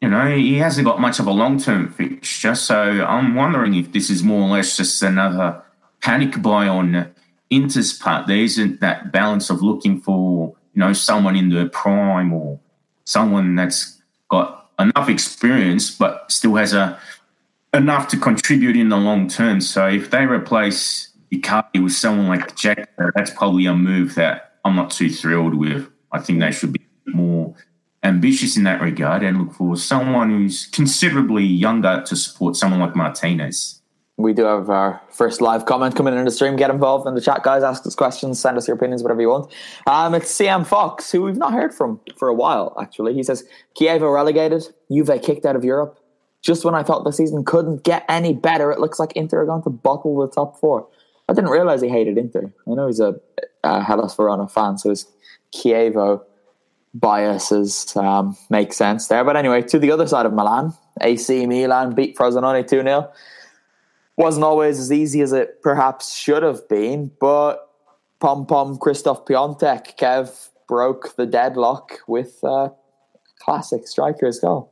you 0.02 0.10
know 0.10 0.36
he 0.36 0.58
hasn't 0.58 0.86
got 0.86 1.00
much 1.00 1.20
of 1.20 1.28
a 1.28 1.32
long-term 1.32 1.92
fixture. 1.94 2.56
So 2.56 3.06
I'm 3.06 3.36
wondering 3.36 3.76
if 3.76 3.92
this 3.92 4.10
is 4.10 4.24
more 4.24 4.42
or 4.42 4.50
less 4.50 4.78
just 4.78 5.02
another 5.02 5.64
panic 6.02 6.42
buy 6.42 6.68
on 6.68 7.14
Inter's 7.50 7.94
part. 7.94 8.28
There 8.28 8.38
isn't 8.38 8.82
that 8.82 9.12
balance 9.12 9.50
of 9.50 9.62
looking 9.62 10.00
for 10.00 10.56
you 10.74 10.80
know 10.80 10.94
someone 10.94 11.36
in 11.36 11.50
the 11.50 11.68
prime 11.70 12.32
or 12.34 12.60
someone 13.06 13.56
that's 13.56 14.02
got 14.30 14.70
enough 14.80 15.10
experience, 15.10 15.92
but 15.92 16.32
still 16.32 16.56
has 16.56 16.74
a 16.74 17.00
enough 17.74 18.08
to 18.10 18.18
contribute 18.18 18.76
in 18.76 18.90
the 18.90 18.98
long 18.98 19.28
term. 19.28 19.62
So 19.62 19.88
if 19.88 20.12
they 20.12 20.26
replace 20.26 21.10
Icardi 21.32 21.84
with 21.84 21.94
someone 21.94 22.28
like 22.28 22.56
Jack, 22.56 22.90
that's 23.16 23.32
probably 23.32 23.66
a 23.66 23.76
move 23.76 24.16
that 24.16 24.60
I'm 24.66 24.76
not 24.76 24.92
too 24.92 25.10
thrilled 25.10 25.56
with. 25.56 25.91
I 26.12 26.20
think 26.20 26.40
they 26.40 26.52
should 26.52 26.74
be 26.74 26.82
more 27.08 27.56
ambitious 28.04 28.58
in 28.58 28.64
that 28.64 28.82
regard 28.82 29.24
and 29.24 29.40
look 29.40 29.54
for 29.54 29.76
someone 29.76 30.30
who's 30.30 30.68
considerably 30.68 31.46
younger 31.46 32.04
to 32.06 32.16
support 32.16 32.56
someone 32.56 32.80
like 32.80 32.96
Martinez 32.96 33.82
we 34.22 34.34
do 34.34 34.44
have 34.44 34.70
our 34.70 35.02
first 35.10 35.42
live 35.42 35.66
comment 35.66 35.96
coming 35.96 36.16
in 36.16 36.26
the 36.26 36.32
stream. 36.32 36.56
Get 36.56 36.70
involved 36.70 37.08
in 37.08 37.16
the 37.16 37.22
chat, 37.22 37.44
guys. 37.44 37.64
Ask 37.64 37.86
us 37.86 37.96
questions, 37.96 38.40
send 38.40 38.58
us 38.58 38.68
your 38.68 38.76
opinions, 38.76 39.04
whatever 39.04 39.22
you 39.22 39.30
want. 39.30 39.52
Um, 39.88 40.14
it's 40.16 40.32
CM 40.32 40.66
Fox, 40.66 41.12
who 41.12 41.24
we've 41.24 41.38
not 41.38 41.54
heard 41.54 41.74
from 41.74 42.00
for 42.18 42.28
a 42.28 42.34
while, 42.34 42.76
actually. 42.80 43.14
He 43.14 43.24
says, 43.24 43.44
Chievo 43.80 44.14
relegated, 44.14 44.64
Juve 44.92 45.22
kicked 45.22 45.46
out 45.46 45.56
of 45.56 45.64
Europe. 45.64 45.98
Just 46.42 46.66
when 46.66 46.74
I 46.74 46.82
thought 46.82 47.04
the 47.04 47.12
season 47.12 47.44
couldn't 47.44 47.84
get 47.84 48.04
any 48.10 48.34
better, 48.34 48.72
it 48.72 48.80
looks 48.80 49.00
like 49.00 49.12
Inter 49.14 49.42
are 49.42 49.46
going 49.46 49.64
to 49.64 49.70
bottle 49.70 50.18
the 50.18 50.28
top 50.28 50.60
four. 50.60 50.88
I 51.32 51.34
didn't 51.34 51.50
realize 51.50 51.82
he 51.82 51.88
hated 51.88 52.18
Inter. 52.18 52.52
I 52.68 52.74
know 52.74 52.88
he's 52.88 53.00
a, 53.00 53.16
a 53.64 53.82
Hellas 53.82 54.14
Verona 54.16 54.50
fan, 54.50 54.78
so 54.78 54.90
his 54.90 55.08
Chievo 55.56 56.22
biases 56.94 57.96
um, 57.96 58.36
make 58.50 58.74
sense 58.74 59.08
there. 59.08 59.24
But 59.24 59.38
anyway, 59.38 59.62
to 59.62 59.80
the 59.80 59.92
other 59.92 60.06
side 60.08 60.26
of 60.26 60.34
Milan, 60.34 60.74
AC 61.00 61.46
Milan 61.46 61.96
beat 61.96 62.18
Frosinone 62.18 62.68
2 62.68 62.82
0 62.84 63.10
wasn't 64.18 64.44
always 64.44 64.78
as 64.78 64.92
easy 64.92 65.22
as 65.22 65.32
it 65.32 65.62
perhaps 65.64 66.14
should 66.14 66.44
have 66.44 66.68
been, 66.68 67.12
but 67.22 67.70
Pom 68.20 68.46
Pom 68.46 68.78
Christoph 68.78 69.24
Piątek, 69.24 69.98
Kev 69.98 70.50
broke 70.68 71.16
the 71.16 71.26
deadlock 71.26 72.00
with 72.10 72.44
a 72.44 72.74
classic 73.40 73.88
striker's 73.88 74.38
goal. 74.40 74.70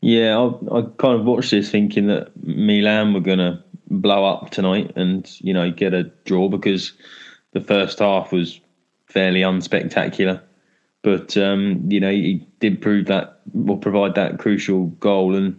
Yeah, 0.00 0.38
I, 0.38 0.78
I 0.78 0.82
kind 0.96 1.20
of 1.20 1.26
watched 1.26 1.50
this 1.50 1.70
thinking 1.70 2.06
that 2.06 2.30
Milan 2.42 3.12
were 3.12 3.20
going 3.20 3.40
to 3.40 3.62
blow 3.90 4.24
up 4.24 4.50
tonight 4.50 4.92
and 4.96 5.30
you 5.40 5.54
know 5.54 5.70
get 5.70 5.94
a 5.94 6.04
draw 6.24 6.48
because 6.48 6.92
the 7.52 7.60
first 7.60 7.98
half 7.98 8.32
was 8.32 8.60
fairly 9.06 9.40
unspectacular. 9.40 10.42
But 11.02 11.36
um, 11.36 11.84
you 11.88 12.00
know 12.00 12.10
he 12.10 12.46
did 12.60 12.82
prove 12.82 13.06
that 13.06 13.40
will 13.52 13.78
provide 13.78 14.14
that 14.16 14.38
crucial 14.38 14.86
goal 14.86 15.34
and 15.34 15.58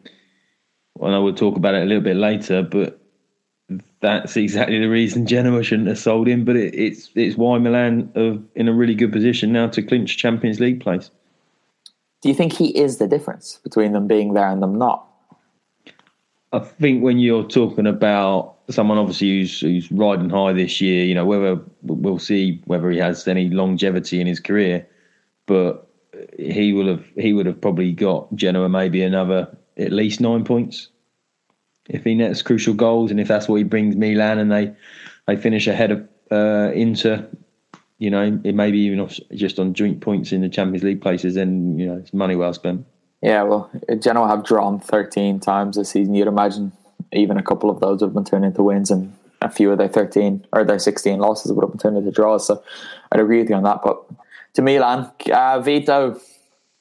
and 1.01 1.15
I 1.15 1.19
will 1.19 1.33
talk 1.33 1.55
about 1.55 1.75
it 1.75 1.83
a 1.83 1.86
little 1.86 2.03
bit 2.03 2.17
later, 2.17 2.62
but 2.62 3.00
that's 4.01 4.36
exactly 4.36 4.79
the 4.79 4.89
reason 4.89 5.25
Genoa 5.25 5.63
shouldn't 5.63 5.88
have 5.88 6.00
sold 6.00 6.27
him. 6.27 6.45
But 6.45 6.55
it, 6.55 6.74
it's 6.75 7.09
it's 7.15 7.38
why 7.38 7.57
Milan 7.57 8.12
are 8.15 8.38
in 8.55 8.67
a 8.67 8.74
really 8.74 8.95
good 8.95 9.12
position 9.12 9.51
now 9.51 9.67
to 9.67 9.81
clinch 9.81 10.17
Champions 10.17 10.59
League 10.59 10.81
place. 10.81 11.09
Do 12.21 12.29
you 12.29 12.36
think 12.36 12.53
he 12.53 12.77
is 12.77 12.98
the 12.98 13.07
difference 13.07 13.59
between 13.63 13.93
them 13.93 14.07
being 14.07 14.33
there 14.33 14.50
and 14.50 14.62
them 14.62 14.77
not? 14.77 15.09
I 16.51 16.60
think 16.60 17.03
when 17.03 17.20
you're 17.20 17.48
talking 17.48 17.86
about 17.86 18.56
someone 18.70 18.98
obviously 18.98 19.39
who's 19.39 19.60
who's 19.60 19.91
riding 19.91 20.29
high 20.29 20.53
this 20.53 20.82
year, 20.82 21.06
you 21.06 21.15
know 21.15 21.25
whether 21.25 21.60
we'll 21.84 22.20
see 22.20 22.62
whether 22.65 22.89
he 22.89 22.98
has 22.98 23.27
any 23.27 23.50
longevity 23.50 24.20
in 24.20 24.27
his 24.27 24.39
career, 24.39 24.88
but 25.46 25.88
he 26.38 26.74
will 26.74 26.88
have 26.88 27.06
he 27.15 27.34
would 27.34 27.46
have 27.46 27.62
probably 27.62 27.91
got 27.91 28.34
Genoa 28.36 28.70
maybe 28.70 29.03
another 29.03 29.56
at 29.77 29.91
least 29.91 30.20
nine 30.20 30.44
points 30.44 30.89
if 31.89 32.03
he 32.03 32.15
nets 32.15 32.41
crucial 32.41 32.74
goals 32.74 33.12
and 33.12 33.20
if 33.20 33.27
that's 33.27 33.50
what 33.50 33.56
he 33.56 33.63
brings 33.63 33.96
Milan 33.96 34.38
and 34.39 34.51
they 34.51 34.74
they 35.27 35.36
finish 35.36 35.68
ahead 35.68 35.91
of 35.91 36.08
uh, 36.32 36.72
Inter, 36.74 37.27
you 37.98 38.10
know, 38.10 38.39
it 38.44 38.56
may 38.56 38.72
be 38.72 38.79
even 38.79 39.10
just 39.34 39.60
on 39.60 39.74
joint 39.74 40.01
points 40.01 40.32
in 40.32 40.41
the 40.41 40.50
Champions 40.50 40.84
League 40.84 41.01
places, 41.01 41.36
then 41.36 41.77
you 41.77 41.88
know 41.88 41.96
it's 41.96 42.13
money 42.13 42.36
well 42.36 42.53
spent. 42.53 42.86
Yeah, 43.22 43.44
well, 43.44 43.70
Genoa 44.00 44.28
have 44.28 44.46
drawn 44.46 44.80
13 44.80 45.40
times 45.40 45.76
this 45.76 45.90
season. 45.90 46.14
You'd 46.14 46.28
imagine 46.28 46.72
even 47.12 47.38
a 47.38 47.44
couple 47.44 47.70
of 47.70 47.80
those 47.80 48.02
would 48.02 48.08
have 48.08 48.14
been 48.14 48.24
turned 48.24 48.46
into 48.46 48.64
wins, 48.64 48.92
and 48.92 49.14
a 49.42 49.50
few 49.50 49.72
of 49.72 49.78
their 49.78 49.88
13 49.88 50.46
or 50.54 50.64
their 50.64 50.80
16 50.80 51.20
losses 51.20 51.52
would 51.52 51.64
have 51.64 51.72
been 51.72 51.80
turned 51.80 51.98
into 51.98 52.12
draws. 52.12 52.48
So 52.48 52.64
I'd 53.12 53.20
agree 53.20 53.40
with 53.40 53.50
you 53.50 53.56
on 53.56 53.64
that. 53.64 53.82
But 53.84 54.02
to 54.54 54.62
Milan, 54.62 55.12
uh, 55.32 55.60
Vito, 55.60 56.20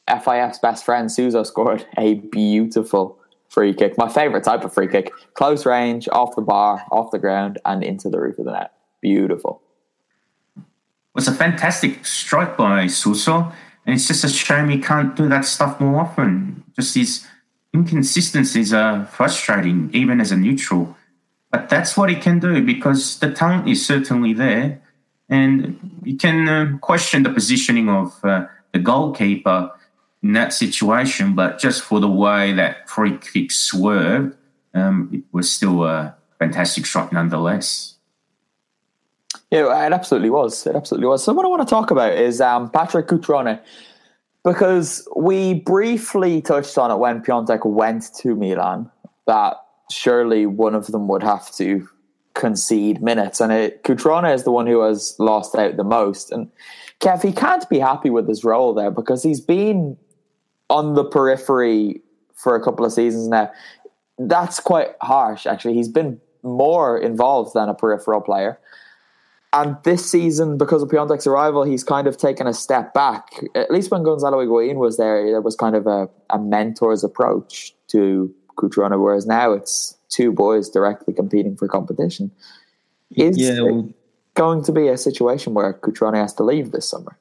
FIF's 0.08 0.58
best 0.58 0.84
friend 0.84 1.10
Suso 1.10 1.42
scored 1.42 1.86
a 1.96 2.14
beautiful 2.14 3.18
free 3.48 3.74
kick. 3.74 3.98
My 3.98 4.08
favorite 4.08 4.44
type 4.44 4.64
of 4.64 4.72
free 4.72 4.88
kick. 4.88 5.12
Close 5.34 5.66
range, 5.66 6.08
off 6.12 6.36
the 6.36 6.42
bar, 6.42 6.84
off 6.90 7.10
the 7.10 7.18
ground, 7.18 7.58
and 7.64 7.82
into 7.82 8.08
the 8.08 8.20
roof 8.20 8.38
of 8.38 8.44
the 8.44 8.52
net. 8.52 8.72
Beautiful. 9.00 9.60
It 10.56 10.64
was 11.14 11.28
a 11.28 11.34
fantastic 11.34 12.04
strike 12.06 12.56
by 12.56 12.86
Suso. 12.86 13.52
And 13.88 13.94
it's 13.94 14.06
just 14.06 14.22
a 14.22 14.28
shame 14.28 14.68
he 14.68 14.78
can't 14.78 15.16
do 15.16 15.30
that 15.30 15.46
stuff 15.46 15.80
more 15.80 16.02
often. 16.02 16.62
Just 16.76 16.94
his 16.94 17.26
inconsistencies 17.74 18.74
are 18.74 19.06
frustrating, 19.06 19.88
even 19.94 20.20
as 20.20 20.30
a 20.30 20.36
neutral. 20.36 20.94
But 21.50 21.70
that's 21.70 21.96
what 21.96 22.10
he 22.10 22.16
can 22.16 22.38
do 22.38 22.62
because 22.62 23.18
the 23.18 23.30
talent 23.32 23.66
is 23.66 23.86
certainly 23.86 24.34
there. 24.34 24.82
And 25.30 26.00
you 26.04 26.18
can 26.18 26.46
uh, 26.50 26.76
question 26.82 27.22
the 27.22 27.30
positioning 27.30 27.88
of 27.88 28.22
uh, 28.22 28.44
the 28.74 28.78
goalkeeper 28.78 29.70
in 30.22 30.34
that 30.34 30.52
situation, 30.52 31.34
but 31.34 31.58
just 31.58 31.80
for 31.80 31.98
the 31.98 32.10
way 32.10 32.52
that 32.52 32.90
free 32.90 33.16
kick 33.16 33.50
swerved, 33.50 34.36
um, 34.74 35.08
it 35.14 35.22
was 35.32 35.50
still 35.50 35.84
a 35.84 36.14
fantastic 36.38 36.84
shot 36.84 37.10
nonetheless. 37.10 37.94
Yeah, 39.50 39.86
it 39.86 39.92
absolutely 39.92 40.30
was. 40.30 40.66
It 40.66 40.76
absolutely 40.76 41.08
was. 41.08 41.24
So 41.24 41.32
what 41.32 41.46
I 41.46 41.48
want 41.48 41.66
to 41.66 41.70
talk 41.70 41.90
about 41.90 42.12
is 42.12 42.40
um, 42.40 42.70
Patrick 42.70 43.08
Cutrone, 43.08 43.58
because 44.44 45.08
we 45.16 45.54
briefly 45.54 46.42
touched 46.42 46.76
on 46.76 46.90
it 46.90 46.96
when 46.96 47.22
Piątek 47.22 47.64
went 47.64 48.14
to 48.18 48.34
Milan 48.34 48.90
that 49.26 49.56
surely 49.90 50.46
one 50.46 50.74
of 50.74 50.86
them 50.88 51.08
would 51.08 51.22
have 51.22 51.50
to 51.52 51.88
concede 52.34 53.02
minutes, 53.02 53.40
and 53.40 53.52
it, 53.52 53.82
Cutrone 53.82 54.32
is 54.32 54.44
the 54.44 54.52
one 54.52 54.66
who 54.66 54.80
has 54.82 55.16
lost 55.18 55.56
out 55.56 55.76
the 55.76 55.84
most. 55.84 56.30
And 56.30 56.50
Kev, 57.00 57.22
he 57.22 57.32
can't 57.32 57.68
be 57.68 57.78
happy 57.78 58.10
with 58.10 58.28
his 58.28 58.44
role 58.44 58.74
there 58.74 58.90
because 58.90 59.22
he's 59.22 59.40
been 59.40 59.96
on 60.70 60.94
the 60.94 61.04
periphery 61.04 62.00
for 62.34 62.54
a 62.54 62.62
couple 62.62 62.84
of 62.84 62.92
seasons 62.92 63.28
now. 63.28 63.50
That's 64.18 64.60
quite 64.60 64.90
harsh, 65.00 65.46
actually. 65.46 65.74
He's 65.74 65.88
been 65.88 66.20
more 66.42 66.98
involved 66.98 67.54
than 67.54 67.68
a 67.68 67.74
peripheral 67.74 68.20
player. 68.20 68.58
And 69.58 69.76
this 69.82 70.08
season, 70.08 70.56
because 70.56 70.84
of 70.84 70.88
Piątek's 70.88 71.26
arrival, 71.26 71.64
he's 71.64 71.82
kind 71.82 72.06
of 72.06 72.16
taken 72.16 72.46
a 72.46 72.54
step 72.54 72.94
back. 72.94 73.42
At 73.56 73.72
least 73.72 73.90
when 73.90 74.04
Gonzalo 74.04 74.38
Higuain 74.38 74.76
was 74.76 74.98
there, 74.98 75.24
there 75.26 75.40
was 75.40 75.56
kind 75.56 75.74
of 75.74 75.88
a, 75.88 76.08
a 76.30 76.38
mentor's 76.38 77.02
approach 77.02 77.74
to 77.88 78.32
Cutrone, 78.56 79.02
whereas 79.02 79.26
now 79.26 79.52
it's 79.52 79.96
two 80.10 80.30
boys 80.30 80.68
directly 80.68 81.12
competing 81.12 81.56
for 81.56 81.66
competition. 81.66 82.30
Is 83.16 83.36
yeah, 83.36 83.60
well, 83.60 83.88
going 84.34 84.62
to 84.62 84.70
be 84.70 84.86
a 84.86 84.96
situation 84.96 85.54
where 85.54 85.72
Cutrone 85.72 86.14
has 86.14 86.32
to 86.34 86.44
leave 86.44 86.70
this 86.70 86.88
summer? 86.88 87.18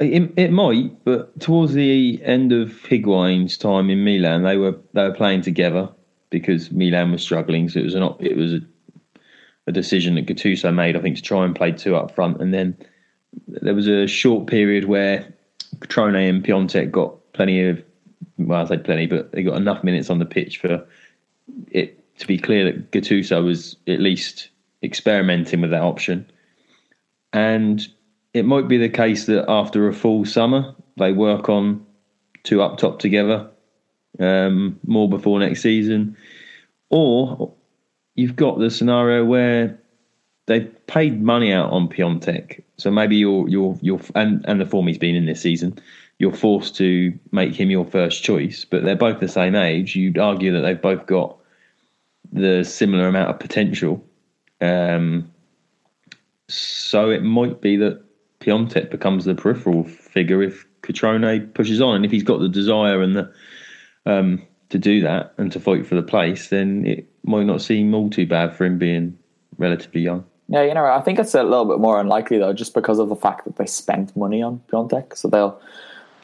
It, 0.00 0.30
it 0.36 0.52
might, 0.52 1.02
but 1.04 1.40
towards 1.40 1.72
the 1.72 2.20
end 2.22 2.52
of 2.52 2.68
Higuain's 2.82 3.56
time 3.56 3.88
in 3.88 4.04
Milan, 4.04 4.42
they 4.42 4.58
were 4.58 4.76
they 4.92 5.08
were 5.08 5.14
playing 5.14 5.42
together 5.42 5.88
because 6.28 6.70
Milan 6.70 7.10
was 7.10 7.22
struggling. 7.22 7.70
So 7.70 7.80
it 7.80 7.84
was 7.84 7.94
an 7.94 8.02
it 8.20 8.36
was 8.36 8.52
a, 8.52 8.60
a 9.68 9.72
decision 9.72 10.14
that 10.16 10.26
Gattuso 10.26 10.74
made, 10.74 10.96
I 10.96 11.00
think, 11.00 11.16
to 11.16 11.22
try 11.22 11.44
and 11.44 11.54
play 11.54 11.72
two 11.72 11.94
up 11.94 12.14
front. 12.14 12.40
And 12.40 12.52
then 12.52 12.76
there 13.46 13.74
was 13.74 13.86
a 13.86 14.06
short 14.06 14.46
period 14.46 14.86
where 14.86 15.32
Cutrone 15.78 16.28
and 16.28 16.44
Piątek 16.44 16.90
got 16.90 17.14
plenty 17.32 17.68
of 17.68 17.82
well, 18.38 18.62
I 18.62 18.68
say 18.68 18.78
plenty, 18.78 19.06
but 19.06 19.32
they 19.32 19.42
got 19.42 19.56
enough 19.56 19.82
minutes 19.84 20.10
on 20.10 20.18
the 20.18 20.24
pitch 20.24 20.58
for 20.58 20.86
it 21.70 22.18
to 22.18 22.26
be 22.26 22.38
clear 22.38 22.64
that 22.64 22.90
Gattuso 22.90 23.44
was 23.44 23.76
at 23.86 24.00
least 24.00 24.48
experimenting 24.82 25.60
with 25.60 25.70
that 25.70 25.82
option. 25.82 26.30
And 27.32 27.86
it 28.34 28.44
might 28.44 28.68
be 28.68 28.78
the 28.78 28.88
case 28.88 29.26
that 29.26 29.48
after 29.48 29.88
a 29.88 29.92
full 29.92 30.24
summer, 30.24 30.74
they 30.96 31.12
work 31.12 31.48
on 31.48 31.84
two 32.44 32.62
up 32.62 32.78
top 32.78 33.00
together 33.00 33.48
um, 34.20 34.78
more 34.86 35.08
before 35.08 35.38
next 35.38 35.62
season. 35.62 36.16
Or 36.90 37.52
you've 38.18 38.34
got 38.34 38.58
the 38.58 38.68
scenario 38.68 39.24
where 39.24 39.78
they've 40.46 40.86
paid 40.88 41.22
money 41.22 41.52
out 41.52 41.70
on 41.70 41.88
Piątek. 41.88 42.64
So 42.76 42.90
maybe 42.90 43.16
you're, 43.16 43.48
you're, 43.48 43.78
you're, 43.80 44.00
and, 44.16 44.44
and 44.48 44.60
the 44.60 44.66
form 44.66 44.88
he's 44.88 44.98
been 44.98 45.14
in 45.14 45.26
this 45.26 45.40
season, 45.40 45.78
you're 46.18 46.34
forced 46.34 46.74
to 46.76 47.16
make 47.30 47.54
him 47.54 47.70
your 47.70 47.84
first 47.84 48.24
choice, 48.24 48.64
but 48.64 48.82
they're 48.82 48.96
both 48.96 49.20
the 49.20 49.28
same 49.28 49.54
age. 49.54 49.94
You'd 49.94 50.18
argue 50.18 50.52
that 50.52 50.62
they've 50.62 50.82
both 50.82 51.06
got 51.06 51.36
the 52.32 52.64
similar 52.64 53.06
amount 53.06 53.30
of 53.30 53.38
potential. 53.38 54.04
Um, 54.60 55.30
so 56.48 57.10
it 57.10 57.22
might 57.22 57.60
be 57.60 57.76
that 57.76 58.02
Piątek 58.40 58.90
becomes 58.90 59.26
the 59.26 59.36
peripheral 59.36 59.84
figure 59.84 60.42
if 60.42 60.66
Cutrone 60.82 61.54
pushes 61.54 61.80
on, 61.80 61.94
and 61.94 62.04
if 62.04 62.10
he's 62.10 62.24
got 62.24 62.40
the 62.40 62.48
desire 62.48 63.00
and 63.00 63.14
the 63.14 63.32
um, 64.06 64.42
to 64.70 64.78
do 64.78 65.00
that 65.00 65.32
and 65.38 65.50
to 65.52 65.60
fight 65.60 65.86
for 65.86 65.94
the 65.94 66.02
place, 66.02 66.48
then 66.48 66.86
it 66.86 67.06
might 67.24 67.46
not 67.46 67.62
seem 67.62 67.94
all 67.94 68.10
too 68.10 68.26
bad 68.26 68.54
for 68.54 68.64
him 68.64 68.78
being 68.78 69.18
relatively 69.56 70.02
young. 70.02 70.24
Yeah, 70.48 70.62
you 70.62 70.74
know, 70.74 70.84
I 70.84 71.00
think 71.00 71.18
it's 71.18 71.34
a 71.34 71.42
little 71.42 71.66
bit 71.66 71.78
more 71.78 72.00
unlikely 72.00 72.38
though, 72.38 72.52
just 72.52 72.74
because 72.74 72.98
of 72.98 73.08
the 73.08 73.16
fact 73.16 73.44
that 73.44 73.56
they 73.56 73.66
spent 73.66 74.16
money 74.16 74.42
on 74.42 74.62
Piątek, 74.72 75.16
so 75.16 75.28
they'll 75.28 75.60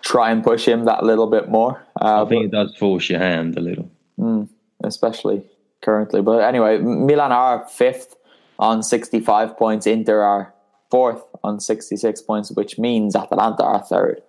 try 0.01 0.31
and 0.31 0.43
push 0.43 0.67
him 0.67 0.85
that 0.85 1.05
little 1.05 1.27
bit 1.27 1.49
more. 1.49 1.83
Uh, 2.01 2.25
I 2.25 2.29
think 2.29 2.51
but, 2.51 2.59
it 2.59 2.65
does 2.65 2.77
force 2.77 3.09
your 3.11 3.21
hand 3.21 3.57
a 3.57 3.61
little, 3.61 3.91
mm, 4.19 4.49
especially 4.83 5.43
currently. 5.83 6.23
But 6.23 6.39
anyway, 6.39 6.79
Milan 6.79 7.33
are 7.33 7.67
fifth 7.69 8.17
on 8.59 8.83
65 8.83 9.57
points. 9.57 9.87
Inter 9.87 10.21
are 10.21 10.55
fourth 10.91 11.23
on 11.43 11.61
66 11.61 12.23
points, 12.23 12.51
which 12.53 12.79
means 12.79 13.15
Atalanta 13.15 13.63
are 13.63 13.83
third 13.83 14.23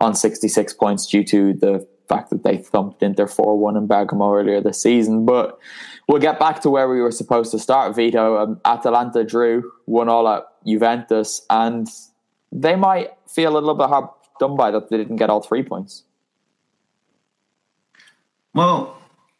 on 0.00 0.14
66 0.14 0.74
points 0.74 1.06
due 1.06 1.24
to 1.24 1.54
the 1.54 1.86
fact 2.08 2.30
that 2.30 2.42
they 2.42 2.56
thumped 2.56 3.02
Inter 3.02 3.26
4 3.26 3.58
1 3.58 3.76
in 3.76 3.86
Bergamo 3.86 4.34
earlier 4.34 4.60
this 4.60 4.82
season. 4.82 5.26
But 5.26 5.58
we'll 6.08 6.20
get 6.20 6.38
back 6.38 6.60
to 6.62 6.70
where 6.70 6.88
we 6.88 7.00
were 7.00 7.10
supposed 7.10 7.50
to 7.52 7.58
start, 7.58 7.94
Vito. 7.94 8.38
Um, 8.38 8.60
Atalanta 8.64 9.24
drew 9.24 9.70
1 9.86 10.08
all 10.08 10.28
at 10.28 10.44
Juventus, 10.66 11.44
and 11.50 11.88
they 12.50 12.76
might 12.76 13.10
feel 13.26 13.52
a 13.52 13.60
little 13.60 13.74
bit 13.74 13.88
hard 13.88 14.08
done 14.38 14.56
by 14.56 14.70
that 14.70 14.88
they 14.88 14.96
didn't 14.96 15.16
get 15.16 15.30
all 15.30 15.42
three 15.42 15.62
points? 15.62 16.04
Well, 18.54 18.96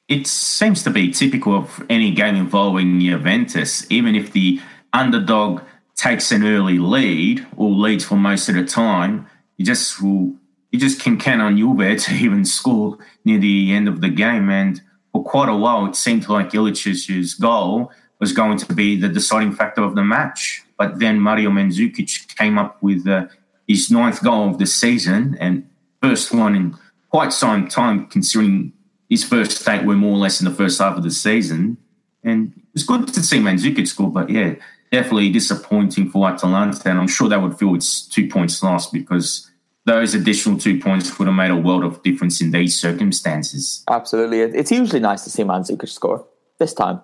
it 0.09 0.26
seems 0.26 0.83
to 0.85 0.90
be 0.90 1.11
typical 1.11 1.54
of 1.54 1.85
any 1.88 2.11
game 2.11 2.37
involving 2.37 3.00
Juventus. 3.00 3.87
Even 3.90 4.14
if 4.14 4.33
the 4.33 4.61
underdog 4.92 5.62
takes 5.94 6.31
an 6.31 6.44
early 6.44 6.78
lead 6.78 7.46
or 7.57 7.70
leads 7.70 8.04
for 8.04 8.16
most 8.16 8.48
of 8.48 8.54
the 8.54 8.64
time, 8.64 9.26
you 9.57 9.64
just 9.64 10.02
will 10.02 10.35
you 10.70 10.78
just 10.78 11.00
can 11.00 11.18
count 11.18 11.42
on 11.42 11.57
Juve 11.57 12.00
to 12.00 12.14
even 12.24 12.44
score 12.44 12.98
near 13.24 13.38
the 13.38 13.72
end 13.72 13.88
of 13.88 14.00
the 14.00 14.09
game. 14.09 14.50
And 14.50 14.81
for 15.12 15.24
quite 15.24 15.48
a 15.48 15.57
while, 15.57 15.87
it 15.87 15.96
seemed 15.96 16.28
like 16.28 16.50
Ilicic's 16.50 17.35
goal 17.35 17.90
was 18.20 18.33
going 18.33 18.59
to 18.59 18.74
be 18.74 18.96
the 18.96 19.09
deciding 19.09 19.52
factor 19.52 19.83
of 19.83 19.94
the 19.94 20.04
match. 20.04 20.62
But 20.76 20.98
then 20.98 21.20
Mario 21.20 21.50
Mandzukic 21.50 22.37
came 22.37 22.59
up 22.59 22.83
with 22.83 23.07
uh, 23.07 23.26
his 23.66 23.90
ninth 23.90 24.22
goal 24.22 24.50
of 24.50 24.59
the 24.59 24.66
season 24.66 25.37
and 25.40 25.68
first 26.02 26.33
one 26.33 26.54
in 26.54 26.76
quite 27.11 27.33
some 27.33 27.68
time, 27.68 28.07
considering 28.07 28.72
his 29.09 29.24
first 29.24 29.66
eight 29.68 29.85
were 29.85 29.96
more 29.96 30.12
or 30.12 30.18
less 30.18 30.40
in 30.40 30.44
the 30.44 30.54
first 30.54 30.81
half 30.81 30.96
of 30.96 31.02
the 31.02 31.11
season. 31.11 31.76
And 32.22 32.52
it 32.57 32.62
was 32.74 32.85
good 32.85 33.09
to 33.09 33.22
see 33.22 33.38
Mandzukic 33.38 33.87
score, 33.87 34.11
but 34.11 34.28
yeah, 34.28 34.54
definitely 34.92 35.31
disappointing 35.31 36.11
for 36.11 36.28
Atalanta. 36.28 36.88
And 36.90 36.98
I'm 36.98 37.09
sure 37.09 37.28
they 37.28 37.37
would 37.37 37.59
feel 37.59 37.74
it's 37.74 38.07
two 38.07 38.28
points 38.28 38.62
lost 38.62 38.92
because 38.92 39.50
those 39.88 40.14
additional 40.14 40.59
two 40.59 40.79
points 40.79 41.18
would 41.18 41.27
have 41.27 41.35
made 41.35 41.51
a 41.51 41.57
world 41.57 41.83
of 41.83 42.03
difference 42.03 42.40
in 42.40 42.51
these 42.51 42.79
circumstances. 42.79 43.83
Absolutely. 43.88 44.40
It's 44.40 44.70
usually 44.70 45.01
nice 45.01 45.24
to 45.24 45.31
see 45.31 45.42
Mandzukic 45.42 45.88
score. 45.88 46.27
This 46.59 46.74
time, 46.74 47.01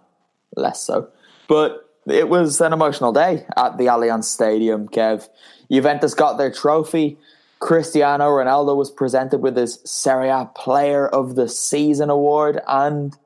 less 0.57 0.83
so. 0.83 1.09
But 1.49 1.89
it 2.07 2.29
was 2.29 2.61
an 2.61 2.73
emotional 2.73 3.13
day 3.13 3.47
at 3.57 3.79
the 3.79 3.87
Allianz 3.87 4.25
Stadium, 4.25 4.89
Kev. 4.89 5.29
Juventus 5.71 6.15
got 6.15 6.37
their 6.37 6.53
trophy. 6.53 7.17
Cristiano 7.61 8.29
Ronaldo 8.29 8.77
was 8.77 8.91
presented 8.91 9.39
with 9.39 9.57
his 9.57 9.81
Serie 9.85 10.29
A 10.29 10.51
Player 10.55 11.09
of 11.09 11.35
the 11.35 11.49
Season 11.49 12.11
award. 12.11 12.61
And 12.69 13.17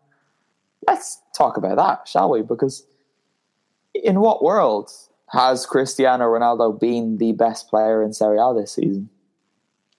let's 0.86 1.20
talk 1.36 1.56
about 1.56 1.76
that, 1.76 2.06
shall 2.06 2.30
we? 2.30 2.42
Because 2.42 2.86
in 3.94 4.20
what 4.20 4.44
world 4.44 4.92
has 5.30 5.66
Cristiano 5.66 6.26
Ronaldo 6.26 6.78
been 6.78 7.18
the 7.18 7.32
best 7.32 7.68
player 7.68 8.02
in 8.02 8.12
Serie 8.12 8.38
A 8.38 8.54
this 8.54 8.72
season? 8.72 9.10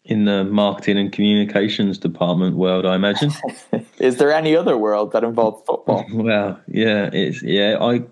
In 0.05 0.25
the 0.25 0.43
marketing 0.43 0.97
and 0.97 1.11
communications 1.11 1.97
department 1.97 2.55
world, 2.55 2.85
I 2.85 2.95
imagine. 2.95 3.31
Is 3.99 4.17
there 4.17 4.31
any 4.31 4.55
other 4.55 4.77
world 4.77 5.11
that 5.11 5.23
involves 5.23 5.61
football? 5.67 6.05
well, 6.13 6.59
yeah, 6.67 7.09
it's 7.13 7.43
yeah. 7.43 7.77
I 7.79 8.03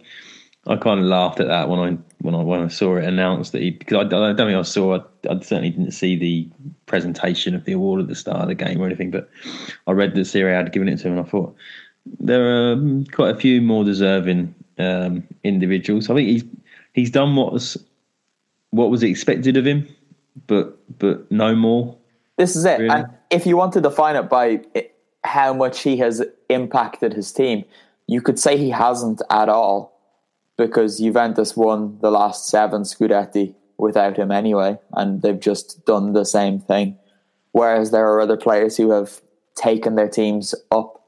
I 0.68 0.76
kind 0.76 1.00
of 1.00 1.06
laughed 1.06 1.40
at 1.40 1.48
that 1.48 1.70
when 1.70 1.80
I 1.80 1.98
when 2.20 2.36
I 2.36 2.44
when 2.44 2.62
I 2.62 2.68
saw 2.68 2.98
it 2.98 3.06
announced 3.06 3.54
that 3.54 3.62
he 3.62 3.72
because 3.72 3.98
I, 3.98 4.02
I 4.02 4.34
don't 4.34 4.38
think 4.38 4.52
I 4.52 4.62
saw 4.64 4.98
I, 4.98 5.02
I, 5.30 5.40
certainly 5.40 5.70
didn't 5.70 5.92
see 5.92 6.16
the 6.18 6.50
presentation 6.88 7.56
of 7.56 7.64
the 7.64 7.72
award 7.72 8.02
at 8.02 8.08
the 8.08 8.16
start 8.16 8.42
of 8.42 8.48
the 8.50 8.56
game 8.56 8.82
or 8.82 8.86
anything, 8.86 9.10
but 9.10 9.30
I 9.88 9.92
read 9.92 10.14
that 10.16 10.26
Serie 10.26 10.54
had 10.54 10.74
given 10.74 10.90
it 10.90 10.98
to 10.98 11.08
him 11.08 11.18
and 11.18 11.26
I 11.26 11.30
thought 11.30 11.56
there 12.20 12.44
are 12.44 12.74
um, 12.74 13.06
quite 13.06 13.36
a 13.36 13.40
few 13.40 13.62
more 13.62 13.84
deserving 13.84 14.54
um, 14.78 15.24
individuals. 15.44 16.10
I 16.10 16.16
think 16.16 16.30
he's 16.30 16.44
he's 16.94 17.12
done 17.12 17.36
what 17.36 17.54
was 17.54 17.78
what 18.72 18.90
was 18.90 19.04
expected 19.04 19.58
of 19.58 19.66
him, 19.66 19.88
but 20.48 20.78
but 21.00 21.32
no 21.32 21.56
more. 21.56 21.98
This 22.38 22.56
is 22.56 22.66
it. 22.66 22.80
Really. 22.80 22.90
And 22.90 23.08
if 23.32 23.46
you 23.48 23.58
want 23.58 23.74
to 23.74 23.82
define 23.82 24.16
it 24.16 24.30
by 24.30 24.62
how 25.24 25.54
much 25.54 25.82
he 25.82 25.98
has 25.98 26.24
impacted 26.50 27.14
his 27.14 27.32
team, 27.32 27.64
you 28.06 28.22
could 28.22 28.38
say 28.40 28.58
he 28.58 28.70
hasn't 28.70 29.22
at 29.30 29.50
all 29.50 30.00
because 30.58 31.00
Juventus 31.00 31.56
won 31.58 31.98
the 32.02 32.12
last 32.12 32.48
seven 32.48 32.84
Scudetti 32.84 33.56
without 33.78 34.18
him 34.18 34.32
anyway, 34.32 34.78
and 34.94 35.22
they've 35.22 35.40
just 35.40 35.86
done 35.86 36.14
the 36.14 36.26
same 36.26 36.60
thing. 36.60 36.98
Whereas 37.52 37.92
there 37.92 38.08
are 38.12 38.22
other 38.22 38.38
players 38.38 38.78
who 38.78 38.92
have 38.92 39.22
taken 39.56 39.96
their 39.96 40.08
teams 40.10 40.54
up 40.72 41.04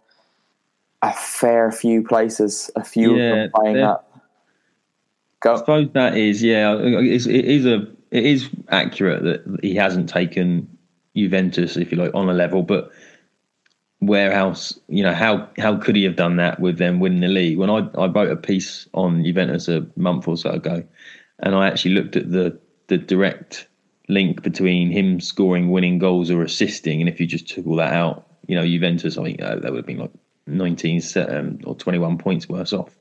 a 1.02 1.14
fair 1.14 1.72
few 1.72 2.04
places, 2.04 2.70
a 2.76 2.84
few 2.84 3.16
Yeah, 3.16 3.24
of 3.30 3.36
them 3.38 3.52
playing 3.56 3.76
they're- 3.76 3.86
I 3.86 4.00
Go. 5.42 5.56
suppose 5.58 5.88
that 5.94 6.18
is, 6.18 6.44
yeah, 6.44 6.76
it 6.76 7.26
is 7.28 7.66
a, 7.66 7.88
it 8.12 8.26
is 8.26 8.50
accurate 8.70 9.24
that 9.24 9.60
he 9.62 9.76
hasn't 9.76 10.10
taken 10.10 10.78
Juventus, 11.16 11.78
if 11.78 11.92
you 11.92 11.98
like, 11.98 12.14
on 12.14 12.30
a 12.30 12.34
level. 12.34 12.64
But 12.64 12.92
Warehouse, 14.02 14.80
you 14.88 15.04
know, 15.04 15.14
how 15.14 15.50
how 15.58 15.78
could 15.78 15.96
he 15.96 16.04
have 16.04 16.16
done 16.16 16.38
that 16.38 16.60
with 16.60 16.78
them 16.78 17.00
winning 17.00 17.22
the 17.22 17.28
league? 17.28 17.58
When 17.58 17.70
I 17.70 17.88
I 17.98 18.08
wrote 18.08 18.32
a 18.32 18.36
piece 18.36 18.88
on 18.94 19.24
Juventus 19.24 19.68
a 19.68 19.86
month 19.96 20.28
or 20.28 20.38
so 20.38 20.52
ago, 20.52 20.84
and 21.40 21.56
I 21.56 21.68
actually 21.68 21.96
looked 21.96 22.16
at 22.16 22.32
the 22.32 22.58
the 22.88 22.98
direct 22.98 23.68
link 24.08 24.42
between 24.42 24.90
him 24.90 25.20
scoring 25.20 25.70
winning 25.70 26.00
goals 26.00 26.32
or 26.32 26.42
assisting, 26.42 27.02
and 27.02 27.10
if 27.10 27.20
you 27.20 27.28
just 27.28 27.48
took 27.48 27.68
all 27.68 27.76
that 27.76 27.94
out, 27.94 28.26
you 28.48 28.56
know, 28.56 28.66
Juventus, 28.66 29.18
I 29.18 29.24
think 29.24 29.42
uh, 29.42 29.56
that 29.56 29.72
would 29.72 29.78
have 29.78 29.86
been 29.86 30.00
like 30.00 30.12
19 30.48 31.02
um, 31.30 31.60
or 31.64 31.76
21 31.76 32.18
points 32.18 32.50
worse 32.50 32.74
off. 32.74 32.98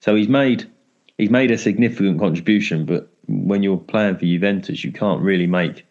So 0.00 0.16
he's 0.16 0.28
made 0.28 0.68
he's 1.18 1.30
made 1.30 1.50
a 1.50 1.58
significant 1.58 2.18
contribution, 2.18 2.84
but 2.84 3.08
when 3.28 3.62
you're 3.62 3.76
playing 3.78 4.16
for 4.16 4.24
Juventus, 4.24 4.84
you 4.84 4.92
can't 4.92 5.22
really 5.22 5.46
make 5.46 5.86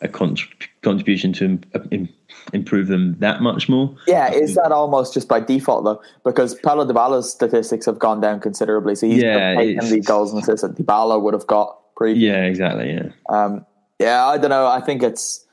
a 0.00 0.08
contrib- 0.08 0.68
contribution 0.82 1.32
to 1.34 1.44
im- 1.44 1.60
im- 1.90 2.08
improve 2.52 2.86
them 2.88 3.16
that 3.18 3.40
much 3.42 3.68
more. 3.68 3.94
Yeah, 4.06 4.30
is 4.32 4.54
that 4.54 4.70
almost 4.70 5.12
just 5.14 5.28
by 5.28 5.40
default 5.40 5.84
though? 5.84 6.00
Because 6.24 6.54
Paulo 6.54 6.86
Dybala's 6.86 7.30
statistics 7.30 7.86
have 7.86 7.98
gone 7.98 8.20
down 8.20 8.40
considerably, 8.40 8.94
so 8.94 9.06
he's 9.06 9.22
Yeah, 9.22 9.54
taken 9.56 9.88
the 9.90 10.00
goals 10.00 10.32
and 10.32 10.42
assists 10.42 10.62
that 10.62 10.76
Dybala 10.76 11.20
would 11.20 11.34
have 11.34 11.46
got 11.46 11.78
previously. 11.96 12.28
Yeah, 12.28 12.44
exactly. 12.44 12.92
Yeah, 12.92 13.08
Um, 13.28 13.66
yeah, 13.98 14.26
I 14.26 14.38
don't 14.38 14.50
know. 14.50 14.66
I 14.66 14.80
think 14.80 15.02
it's 15.02 15.44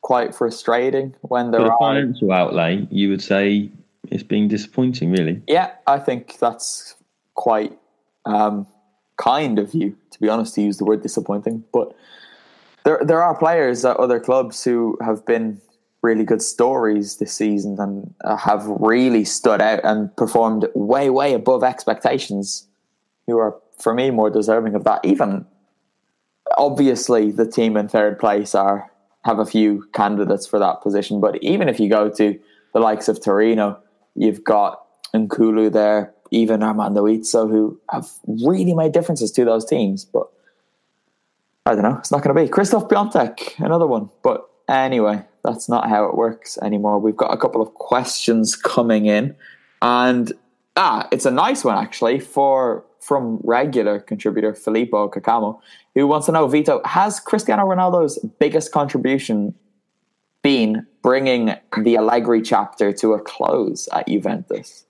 quite 0.00 0.34
frustrating 0.34 1.14
when 1.22 1.50
there 1.50 1.60
a 1.62 1.68
are. 1.70 1.78
financial 1.78 2.32
outlay, 2.32 2.86
you 2.90 3.10
would 3.10 3.22
say 3.22 3.70
it's 4.10 4.22
been 4.22 4.48
disappointing, 4.48 5.10
really. 5.12 5.42
Yeah, 5.46 5.70
I 5.86 5.98
think 5.98 6.38
that's 6.38 6.94
quite 7.34 7.76
um, 8.26 8.66
kind 9.16 9.58
of 9.58 9.74
you, 9.74 9.96
to 10.10 10.20
be 10.20 10.28
honest, 10.28 10.54
to 10.54 10.62
use 10.62 10.78
the 10.78 10.84
word 10.84 11.02
disappointing. 11.02 11.64
But 11.72 11.94
there, 12.84 13.00
there 13.04 13.22
are 13.22 13.36
players 13.36 13.84
at 13.84 13.96
other 13.96 14.20
clubs 14.20 14.64
who 14.64 14.98
have 15.00 15.24
been 15.24 15.60
really 16.02 16.24
good 16.24 16.42
stories 16.42 17.16
this 17.16 17.32
season 17.32 17.76
and 17.78 18.14
uh, 18.24 18.36
have 18.36 18.66
really 18.66 19.24
stood 19.24 19.62
out 19.62 19.80
and 19.84 20.14
performed 20.16 20.68
way, 20.74 21.08
way 21.08 21.32
above 21.32 21.64
expectations. 21.64 22.66
Who 23.26 23.38
are, 23.38 23.56
for 23.78 23.94
me, 23.94 24.10
more 24.10 24.28
deserving 24.28 24.74
of 24.74 24.84
that. 24.84 25.00
Even 25.04 25.46
obviously, 26.58 27.30
the 27.30 27.46
team 27.46 27.76
in 27.76 27.88
third 27.88 28.18
place 28.18 28.54
are 28.54 28.90
have 29.24 29.38
a 29.38 29.46
few 29.46 29.88
candidates 29.94 30.46
for 30.46 30.58
that 30.58 30.82
position. 30.82 31.20
But 31.20 31.42
even 31.42 31.68
if 31.68 31.80
you 31.80 31.88
go 31.88 32.10
to 32.10 32.38
the 32.74 32.80
likes 32.80 33.08
of 33.08 33.22
Torino, 33.22 33.78
you've 34.14 34.44
got 34.44 34.84
Nkoulou 35.14 35.72
there, 35.72 36.13
even 36.34 36.62
Armando 36.62 37.04
Izzo, 37.04 37.48
who 37.48 37.78
have 37.90 38.08
really 38.26 38.74
made 38.74 38.92
differences 38.92 39.30
to 39.32 39.44
those 39.44 39.64
teams. 39.64 40.04
But 40.04 40.26
I 41.64 41.74
don't 41.74 41.82
know, 41.82 41.96
it's 41.98 42.10
not 42.10 42.22
going 42.22 42.34
to 42.36 42.42
be. 42.42 42.48
Christoph 42.48 42.88
Piątek, 42.88 43.64
another 43.64 43.86
one. 43.86 44.10
But 44.22 44.48
anyway, 44.68 45.24
that's 45.44 45.68
not 45.68 45.88
how 45.88 46.06
it 46.06 46.16
works 46.16 46.58
anymore. 46.58 46.98
We've 46.98 47.16
got 47.16 47.32
a 47.32 47.36
couple 47.36 47.62
of 47.62 47.72
questions 47.74 48.56
coming 48.56 49.06
in. 49.06 49.36
And 49.80 50.32
ah, 50.76 51.08
it's 51.12 51.26
a 51.26 51.30
nice 51.30 51.64
one 51.64 51.78
actually 51.78 52.18
for 52.20 52.84
from 53.00 53.38
regular 53.44 54.00
contributor 54.00 54.54
Filippo 54.54 55.08
Cacamo, 55.08 55.60
who 55.94 56.06
wants 56.06 56.26
to 56.26 56.32
know, 56.32 56.48
Vito, 56.48 56.80
has 56.86 57.20
Cristiano 57.20 57.64
Ronaldo's 57.64 58.18
biggest 58.38 58.72
contribution 58.72 59.54
been 60.42 60.86
bringing 61.02 61.54
the 61.82 61.96
Allegri 61.98 62.40
chapter 62.40 62.92
to 62.94 63.12
a 63.12 63.20
close 63.20 63.88
at 63.92 64.08
Juventus? 64.08 64.86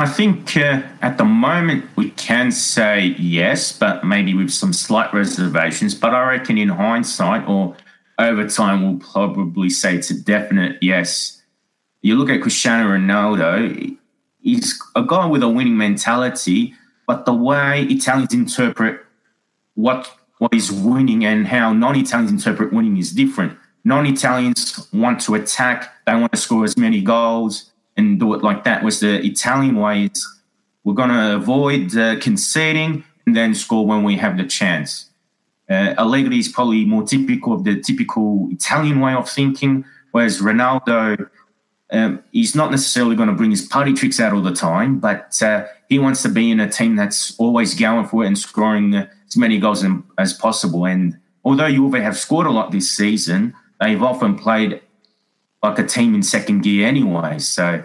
I 0.00 0.06
think 0.06 0.56
uh, 0.56 0.80
at 1.02 1.18
the 1.18 1.26
moment 1.26 1.84
we 1.94 2.08
can 2.12 2.52
say 2.52 3.14
yes, 3.18 3.70
but 3.70 4.02
maybe 4.02 4.32
with 4.32 4.50
some 4.50 4.72
slight 4.72 5.12
reservations. 5.12 5.94
But 5.94 6.14
I 6.14 6.26
reckon 6.26 6.56
in 6.56 6.70
hindsight 6.70 7.46
or 7.46 7.76
over 8.18 8.48
time, 8.48 8.82
we'll 8.82 8.98
probably 8.98 9.68
say 9.68 9.94
it's 9.96 10.10
a 10.10 10.18
definite 10.18 10.78
yes. 10.80 11.42
You 12.00 12.16
look 12.16 12.30
at 12.30 12.40
Cristiano 12.40 12.88
Ronaldo, 12.88 13.94
he's 14.40 14.82
a 14.96 15.02
guy 15.02 15.26
with 15.26 15.42
a 15.42 15.50
winning 15.50 15.76
mentality, 15.76 16.72
but 17.06 17.26
the 17.26 17.34
way 17.34 17.82
Italians 17.82 18.32
interpret 18.32 19.04
what 19.74 20.10
what 20.38 20.54
is 20.54 20.72
winning 20.72 21.26
and 21.26 21.46
how 21.46 21.74
non-Italians 21.74 22.30
interpret 22.30 22.72
winning 22.72 22.96
is 22.96 23.12
different. 23.12 23.58
Non-Italians 23.84 24.88
want 24.94 25.20
to 25.20 25.34
attack; 25.34 25.92
they 26.06 26.14
want 26.14 26.32
to 26.32 26.38
score 26.38 26.64
as 26.64 26.78
many 26.78 27.02
goals 27.02 27.69
and 28.00 28.18
do 28.18 28.34
it 28.34 28.42
like 28.42 28.64
that. 28.64 28.82
Was 28.82 29.00
the 29.00 29.24
Italian 29.24 29.76
way 29.76 30.04
is 30.04 30.26
we're 30.84 30.94
going 30.94 31.10
to 31.10 31.36
avoid 31.36 31.96
uh, 31.96 32.18
conceding 32.20 33.04
and 33.26 33.36
then 33.36 33.54
score 33.54 33.86
when 33.86 34.02
we 34.02 34.16
have 34.16 34.36
the 34.36 34.44
chance. 34.44 35.10
Uh, 35.68 35.94
Allegri 35.98 36.38
is 36.38 36.48
probably 36.48 36.84
more 36.84 37.04
typical 37.04 37.52
of 37.52 37.64
the 37.64 37.80
typical 37.80 38.48
Italian 38.50 38.98
way 39.00 39.14
of 39.14 39.28
thinking, 39.28 39.84
whereas 40.10 40.40
Ronaldo 40.40 41.30
um, 41.92 42.22
he's 42.32 42.54
not 42.54 42.70
necessarily 42.70 43.16
going 43.16 43.28
to 43.28 43.34
bring 43.34 43.50
his 43.50 43.66
party 43.66 43.92
tricks 43.92 44.20
out 44.20 44.32
all 44.32 44.42
the 44.42 44.54
time, 44.54 45.00
but 45.00 45.40
uh, 45.42 45.66
he 45.88 45.98
wants 45.98 46.22
to 46.22 46.28
be 46.28 46.50
in 46.50 46.60
a 46.60 46.70
team 46.70 46.96
that's 46.96 47.36
always 47.38 47.74
going 47.74 48.06
for 48.06 48.24
it 48.24 48.28
and 48.28 48.38
scoring 48.38 48.94
as 48.94 49.36
many 49.36 49.58
goals 49.58 49.84
as 50.18 50.32
possible. 50.32 50.86
And 50.86 51.18
although 51.44 51.70
Juve 51.70 51.94
have 51.94 52.16
scored 52.16 52.46
a 52.46 52.50
lot 52.50 52.70
this 52.70 52.90
season, 52.90 53.54
they've 53.80 54.02
often 54.02 54.36
played 54.36 54.80
like 55.62 55.78
a 55.78 55.86
team 55.86 56.14
in 56.14 56.22
second 56.22 56.62
gear 56.62 56.86
anyway. 56.86 57.38
So 57.38 57.84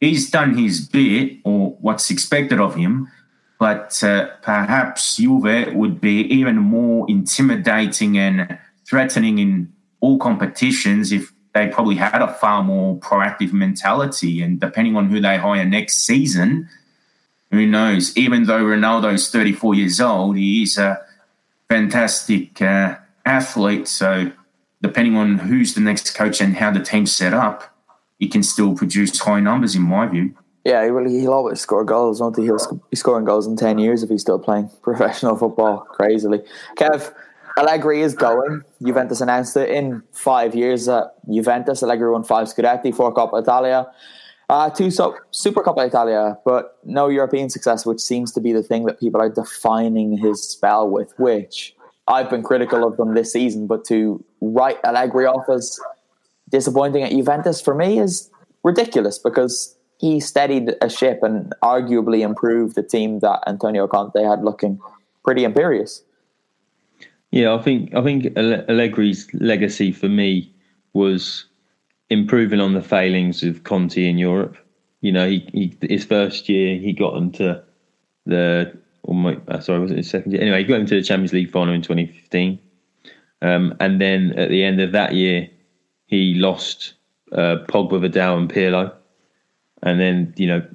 he's 0.00 0.30
done 0.30 0.56
his 0.56 0.86
bit 0.86 1.38
or 1.44 1.76
what's 1.80 2.10
expected 2.10 2.60
of 2.60 2.74
him. 2.74 3.10
But 3.58 4.02
uh, 4.04 4.28
perhaps 4.42 5.16
Juve 5.16 5.74
would 5.74 6.00
be 6.00 6.20
even 6.22 6.56
more 6.56 7.06
intimidating 7.08 8.16
and 8.16 8.58
threatening 8.86 9.38
in 9.38 9.72
all 10.00 10.18
competitions 10.18 11.10
if 11.10 11.32
they 11.54 11.66
probably 11.66 11.96
had 11.96 12.22
a 12.22 12.32
far 12.34 12.62
more 12.62 12.96
proactive 12.98 13.52
mentality. 13.52 14.42
And 14.42 14.60
depending 14.60 14.96
on 14.96 15.10
who 15.10 15.20
they 15.20 15.38
hire 15.38 15.64
next 15.64 16.04
season, 16.04 16.68
who 17.50 17.66
knows? 17.66 18.16
Even 18.16 18.44
though 18.44 18.62
Ronaldo's 18.62 19.30
34 19.30 19.74
years 19.74 20.00
old, 20.00 20.36
he 20.36 20.62
is 20.62 20.78
a 20.78 21.00
fantastic 21.68 22.62
uh, 22.62 22.96
athlete. 23.24 23.88
So 23.88 24.30
depending 24.82 25.16
on 25.16 25.38
who's 25.38 25.74
the 25.74 25.80
next 25.80 26.14
coach 26.14 26.40
and 26.40 26.56
how 26.56 26.70
the 26.70 26.80
team's 26.80 27.12
set 27.12 27.34
up, 27.34 27.74
he 28.18 28.28
can 28.28 28.42
still 28.42 28.74
produce 28.74 29.18
high 29.18 29.40
numbers, 29.40 29.74
in 29.74 29.82
my 29.82 30.06
view. 30.06 30.34
Yeah, 30.64 30.84
he 30.84 30.90
will, 30.90 31.08
he'll 31.08 31.32
always 31.32 31.60
score 31.60 31.84
goals, 31.84 32.20
won't 32.20 32.36
he? 32.36 32.42
He'll 32.44 32.82
be 32.90 32.96
scoring 32.96 33.24
goals 33.24 33.46
in 33.46 33.56
10 33.56 33.78
years 33.78 34.02
if 34.02 34.10
he's 34.10 34.20
still 34.20 34.38
playing 34.38 34.70
professional 34.82 35.36
football 35.36 35.80
crazily. 35.80 36.42
Kev, 36.76 37.12
Allegri 37.56 38.02
is 38.02 38.14
going. 38.14 38.62
Juventus 38.84 39.20
announced 39.20 39.56
it 39.56 39.70
in 39.70 40.02
five 40.12 40.54
years 40.54 40.88
at 40.88 41.14
Juventus. 41.32 41.82
Allegri 41.82 42.10
won 42.10 42.22
five 42.22 42.48
Scudetti, 42.48 42.94
four 42.94 43.14
Coppa 43.14 43.42
Italia, 43.42 43.86
uh, 44.48 44.70
two 44.70 44.90
so- 44.90 45.16
Super 45.30 45.62
Coppa 45.62 45.86
Italia, 45.86 46.38
but 46.44 46.78
no 46.84 47.08
European 47.08 47.50
success, 47.50 47.84
which 47.84 48.00
seems 48.00 48.32
to 48.32 48.40
be 48.40 48.52
the 48.52 48.62
thing 48.62 48.86
that 48.86 48.98
people 49.00 49.20
are 49.20 49.28
defining 49.28 50.16
his 50.16 50.42
spell 50.48 50.88
with, 50.88 51.12
which 51.18 51.74
I've 52.08 52.30
been 52.30 52.42
critical 52.42 52.86
of 52.86 52.96
them 52.96 53.14
this 53.14 53.32
season, 53.32 53.66
but 53.66 53.84
to 53.86 54.24
write 54.40 54.78
Allegri 54.84 55.26
off 55.26 55.48
as 55.48 55.78
disappointing 56.50 57.02
at 57.02 57.10
Juventus 57.10 57.60
for 57.60 57.74
me 57.74 57.98
is 57.98 58.30
ridiculous 58.64 59.18
because 59.18 59.76
he 59.98 60.18
steadied 60.18 60.74
a 60.80 60.88
ship 60.88 61.20
and 61.22 61.52
arguably 61.62 62.20
improved 62.20 62.76
the 62.76 62.82
team 62.82 63.18
that 63.20 63.42
Antonio 63.46 63.86
Conte 63.86 64.22
had 64.22 64.42
looking 64.42 64.80
pretty 65.24 65.44
imperious. 65.44 66.02
Yeah, 67.30 67.54
I 67.54 67.60
think 67.60 67.94
I 67.94 68.02
think 68.02 68.24
Allegri's 68.36 69.28
legacy 69.34 69.92
for 69.92 70.08
me 70.08 70.50
was 70.94 71.44
improving 72.08 72.60
on 72.60 72.72
the 72.72 72.82
failings 72.82 73.42
of 73.42 73.64
Conte 73.64 74.02
in 74.02 74.16
Europe. 74.16 74.56
You 75.02 75.12
know, 75.12 75.28
he, 75.28 75.46
he 75.52 75.76
his 75.86 76.06
first 76.06 76.48
year 76.48 76.78
he 76.78 76.94
got 76.94 77.12
them 77.12 77.30
to 77.32 77.62
the 78.24 78.78
or 79.02 79.14
my, 79.14 79.38
uh, 79.48 79.60
sorry 79.60 79.80
was 79.80 79.90
it 79.90 80.04
second 80.04 80.32
year? 80.32 80.42
Anyway, 80.42 80.58
he 80.58 80.64
got 80.64 80.78
them 80.78 80.86
to 80.86 80.96
the 80.96 81.02
Champions 81.02 81.32
League 81.32 81.50
final 81.50 81.74
in 81.74 81.82
2015, 81.82 82.58
um, 83.42 83.74
and 83.80 84.00
then 84.00 84.32
at 84.38 84.50
the 84.50 84.64
end 84.64 84.80
of 84.80 84.92
that 84.92 85.14
year 85.14 85.48
he 86.06 86.34
lost 86.34 86.94
uh, 87.32 87.56
Pogba, 87.68 88.00
Vidal, 88.00 88.38
and 88.38 88.52
Pirlo, 88.52 88.92
and 89.82 90.00
then 90.00 90.34
you 90.36 90.46
know 90.46 90.66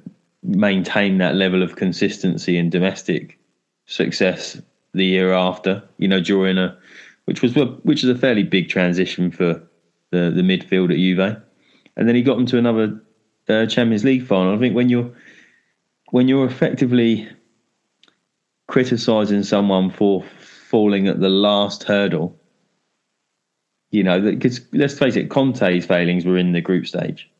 maintained 0.42 1.20
that 1.20 1.34
level 1.34 1.62
of 1.62 1.76
consistency 1.76 2.58
and 2.58 2.70
domestic 2.70 3.38
success 3.86 4.60
the 4.92 5.04
year 5.04 5.32
after. 5.32 5.82
You 5.98 6.08
know, 6.08 6.20
during 6.20 6.58
a 6.58 6.76
which 7.24 7.42
was 7.42 7.54
which 7.82 8.04
is 8.04 8.10
a 8.10 8.14
fairly 8.18 8.42
big 8.42 8.68
transition 8.68 9.30
for 9.30 9.62
the 10.10 10.30
the 10.30 10.42
midfield 10.42 10.90
at 10.90 10.98
Juve, 10.98 11.42
and 11.96 12.08
then 12.08 12.14
he 12.14 12.22
got 12.22 12.36
them 12.36 12.46
to 12.46 12.58
another 12.58 13.00
uh, 13.48 13.66
Champions 13.66 14.04
League 14.04 14.26
final. 14.26 14.54
I 14.54 14.58
think 14.58 14.74
when 14.74 14.88
you're 14.88 15.10
when 16.10 16.28
you're 16.28 16.46
effectively 16.46 17.28
criticizing 18.66 19.42
someone 19.42 19.90
for 19.90 20.22
falling 20.68 21.08
at 21.08 21.20
the 21.20 21.28
last 21.28 21.84
hurdle. 21.84 22.38
You 23.90 24.02
know, 24.02 24.20
because 24.20 24.60
let's 24.72 24.98
face 24.98 25.16
it, 25.16 25.30
Conte's 25.30 25.86
failings 25.86 26.24
were 26.24 26.36
in 26.36 26.52
the 26.52 26.60
group 26.60 26.86
stage. 26.86 27.30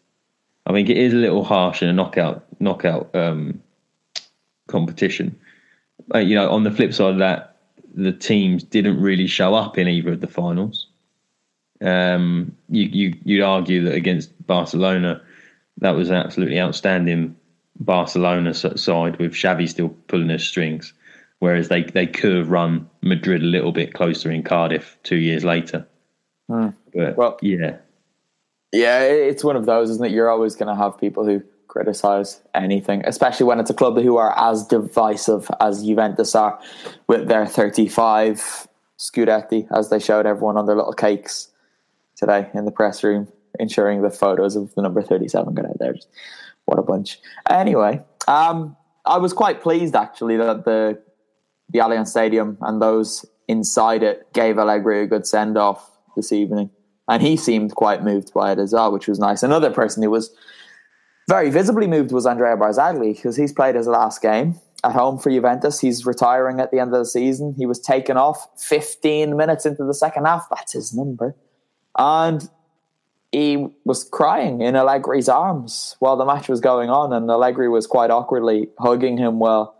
I 0.66 0.72
think 0.72 0.88
it 0.88 0.96
is 0.96 1.12
a 1.12 1.16
little 1.16 1.44
harsh 1.44 1.82
in 1.82 1.88
a 1.88 1.92
knockout 1.92 2.44
knockout 2.60 3.14
um, 3.14 3.60
competition. 4.68 5.38
Uh, 6.14 6.18
you 6.18 6.34
know, 6.34 6.50
on 6.50 6.64
the 6.64 6.70
flip 6.70 6.92
side 6.92 7.12
of 7.12 7.18
that, 7.18 7.56
the 7.94 8.12
teams 8.12 8.62
didn't 8.62 9.00
really 9.00 9.26
show 9.26 9.54
up 9.54 9.78
in 9.78 9.88
either 9.88 10.12
of 10.12 10.20
the 10.20 10.26
finals. 10.26 10.88
Um, 11.80 12.56
you, 12.68 12.84
you 12.84 13.16
you'd 13.24 13.42
argue 13.42 13.84
that 13.84 13.94
against 13.94 14.30
Barcelona, 14.46 15.20
that 15.78 15.90
was 15.90 16.10
absolutely 16.10 16.60
outstanding 16.60 17.36
Barcelona 17.80 18.54
side 18.54 19.18
with 19.18 19.32
Xavi 19.32 19.68
still 19.68 19.90
pulling 20.08 20.28
his 20.28 20.44
strings, 20.44 20.92
whereas 21.44 21.68
they 21.68 21.82
they 21.82 22.06
could 22.06 22.34
have 22.34 22.48
run 22.48 22.88
Madrid 23.02 23.42
a 23.42 23.44
little 23.44 23.70
bit 23.70 23.92
closer 23.92 24.30
in 24.30 24.42
Cardiff 24.42 24.96
two 25.02 25.16
years 25.16 25.44
later. 25.44 25.86
Mm. 26.50 26.72
But 26.94 27.16
Well- 27.18 27.38
yeah, 27.42 27.76
Yeah, 28.72 29.02
it's 29.02 29.44
one 29.44 29.54
of 29.54 29.66
those, 29.66 29.90
isn't 29.90 30.04
it? 30.06 30.10
You're 30.10 30.30
always 30.30 30.56
going 30.56 30.74
to 30.74 30.82
have 30.82 30.98
people 30.98 31.24
who 31.24 31.42
criticize 31.68 32.40
anything, 32.54 33.02
especially 33.04 33.46
when 33.46 33.60
it's 33.60 33.70
a 33.70 33.74
club 33.74 33.96
who 33.98 34.16
are 34.16 34.32
as 34.36 34.66
divisive 34.66 35.48
as 35.60 35.84
Juventus 35.84 36.34
are 36.34 36.58
with 37.06 37.28
their 37.28 37.46
35 37.46 38.66
Scudetti, 38.98 39.68
as 39.70 39.90
they 39.90 39.98
showed 39.98 40.26
everyone 40.26 40.56
on 40.56 40.66
their 40.66 40.76
little 40.76 40.92
cakes 40.92 41.52
today 42.16 42.48
in 42.54 42.64
the 42.64 42.72
press 42.72 43.04
room, 43.04 43.28
ensuring 43.60 44.02
the 44.02 44.10
photos 44.10 44.56
of 44.56 44.74
the 44.74 44.82
number 44.82 45.02
37 45.02 45.54
got 45.54 45.66
out 45.66 45.78
there. 45.78 45.92
Just, 45.92 46.08
what 46.64 46.78
a 46.78 46.82
bunch. 46.82 47.20
Anyway, 47.48 48.00
um, 48.26 48.76
I 49.04 49.18
was 49.18 49.32
quite 49.32 49.62
pleased 49.62 49.94
actually 49.94 50.36
that 50.38 50.64
the 50.64 50.98
the 51.70 51.80
Allianz 51.80 52.08
Stadium 52.08 52.58
and 52.60 52.80
those 52.80 53.24
inside 53.48 54.02
it 54.02 54.32
gave 54.32 54.58
Allegri 54.58 55.02
a 55.02 55.06
good 55.06 55.26
send 55.26 55.56
off 55.56 55.90
this 56.16 56.32
evening. 56.32 56.70
And 57.08 57.22
he 57.22 57.36
seemed 57.36 57.74
quite 57.74 58.02
moved 58.02 58.32
by 58.32 58.52
it 58.52 58.58
as 58.58 58.72
well, 58.72 58.90
which 58.92 59.06
was 59.06 59.18
nice. 59.18 59.42
Another 59.42 59.70
person 59.70 60.02
who 60.02 60.10
was 60.10 60.34
very 61.28 61.50
visibly 61.50 61.86
moved 61.86 62.12
was 62.12 62.26
Andrea 62.26 62.56
Barzagli 62.56 63.14
because 63.14 63.36
he's 63.36 63.52
played 63.52 63.74
his 63.74 63.86
last 63.86 64.22
game 64.22 64.60
at 64.82 64.92
home 64.92 65.18
for 65.18 65.30
Juventus. 65.30 65.80
He's 65.80 66.06
retiring 66.06 66.60
at 66.60 66.70
the 66.70 66.78
end 66.78 66.94
of 66.94 66.98
the 66.98 67.06
season. 67.06 67.54
He 67.56 67.66
was 67.66 67.80
taken 67.80 68.16
off 68.16 68.48
15 68.58 69.36
minutes 69.36 69.66
into 69.66 69.84
the 69.84 69.94
second 69.94 70.26
half. 70.26 70.46
That's 70.50 70.72
his 70.72 70.94
number. 70.94 71.34
And 71.96 72.48
he 73.32 73.68
was 73.84 74.04
crying 74.04 74.60
in 74.60 74.76
Allegri's 74.76 75.28
arms 75.28 75.96
while 75.98 76.16
the 76.16 76.24
match 76.24 76.48
was 76.48 76.60
going 76.60 76.90
on. 76.90 77.12
And 77.12 77.30
Allegri 77.30 77.68
was 77.68 77.86
quite 77.86 78.10
awkwardly 78.10 78.68
hugging 78.78 79.16
him 79.16 79.38
while 79.38 79.73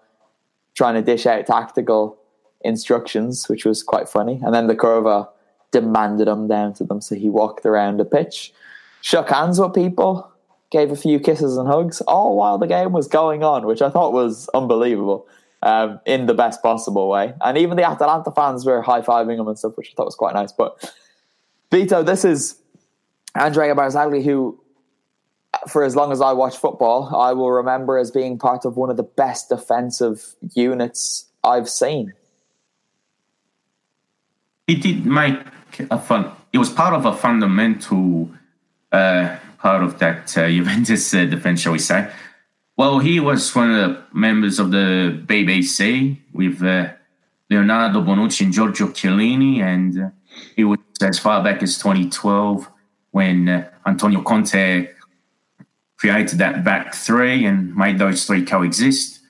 trying 0.75 0.95
to 0.95 1.03
dish 1.03 1.27
out 1.27 1.47
tactical 1.47 2.19
instructions, 2.63 3.49
which 3.49 3.65
was 3.65 3.83
quite 3.83 4.09
funny. 4.09 4.41
And 4.45 4.55
then 4.55 4.67
the 4.67 4.77
Curva 4.77 5.29
demanded 5.71 6.29
him 6.29 6.49
down 6.49 6.73
to 6.75 6.85
them. 6.85 7.01
So 7.01 7.15
he 7.15 7.29
walked 7.29 7.67
around 7.67 7.99
the 7.99 8.05
pitch, 8.05 8.53
shook 9.01 9.29
hands 9.29 9.61
with 9.61 9.75
people, 9.75 10.31
gave 10.71 10.91
a 10.91 10.97
few 10.97 11.21
kisses 11.21 11.57
and 11.57 11.69
hugs, 11.69 12.01
all 12.03 12.37
while 12.37 12.59
the 12.59 12.67
game 12.67 12.93
was 12.93 13.07
going 13.07 13.45
on, 13.45 13.67
which 13.67 13.83
I 13.83 13.91
thought 13.91 14.13
was 14.13 14.49
unbelievable 14.55 15.27
um, 15.63 16.01
in 16.05 16.27
the 16.27 16.35
best 16.35 16.63
possible 16.63 17.09
way. 17.09 17.35
And 17.41 17.57
even 17.59 17.77
the 17.77 17.89
Atalanta 17.89 18.31
fans 18.31 18.65
were 18.65 18.83
high 18.83 19.01
fiving 19.01 19.39
him 19.39 19.49
and 19.49 19.59
stuff, 19.59 19.77
which 19.77 19.91
I 19.91 19.95
thought 19.97 20.07
was 20.07 20.17
quite 20.17 20.35
nice. 20.35 20.53
But 20.53 20.93
Vito, 21.71 22.03
this 22.03 22.25
is 22.25 22.57
Andrea 23.35 23.75
Barzagli, 23.75 24.25
who, 24.25 24.61
for 25.69 25.85
as 25.85 25.97
long 25.97 26.13
as 26.13 26.21
I 26.21 26.33
watch 26.33 26.57
football, 26.57 27.15
I 27.15 27.33
will 27.33 27.51
remember 27.51 27.99
as 27.99 28.11
being 28.11 28.39
part 28.39 28.65
of 28.65 28.77
one 28.77 28.91
of 28.91 28.97
the 28.97 29.03
best 29.03 29.49
defensive 29.49 30.35
units 30.55 31.27
I've 31.43 31.69
seen. 31.69 32.13
He 34.67 34.77
did 34.77 35.05
make 35.05 35.39
a 35.91 35.99
fun. 35.99 36.31
It 36.53 36.59
was 36.59 36.71
part 36.71 36.95
of 36.95 37.05
a 37.05 37.15
fundamental 37.15 38.31
uh, 38.93 39.37
part 39.59 39.83
of 39.83 39.99
that 39.99 40.37
uh, 40.37 40.49
Juventus 40.59 41.13
uh, 41.15 41.25
defense, 41.25 41.61
shall 41.61 41.73
we 41.73 41.79
say? 41.79 42.11
Well, 42.77 42.99
he 42.99 43.21
was 43.21 43.55
one 43.55 43.71
of 43.71 43.77
the 43.77 44.03
members 44.13 44.59
of 44.59 44.71
the 44.71 45.23
BBC 45.27 46.19
with 46.33 46.63
uh, 46.63 46.89
Leonardo 47.49 48.01
Bonucci 48.03 48.45
and 48.45 48.53
Giorgio 48.53 48.89
Chiellini, 48.89 49.61
and 49.61 50.13
he 50.57 50.65
was 50.65 50.79
as 51.01 51.19
far 51.19 51.43
back 51.45 51.63
as 51.63 51.79
2012 51.79 52.69
when 53.13 53.49
uh, 53.49 53.71
Antonio 53.87 54.23
Conte 54.23 54.89
created 56.05 56.39
that 56.39 56.63
back 56.63 56.95
three 56.95 57.47
and 57.47 57.75
made 57.75 57.99
those 57.99 58.27
three 58.27 58.45
coexist. 58.45 59.21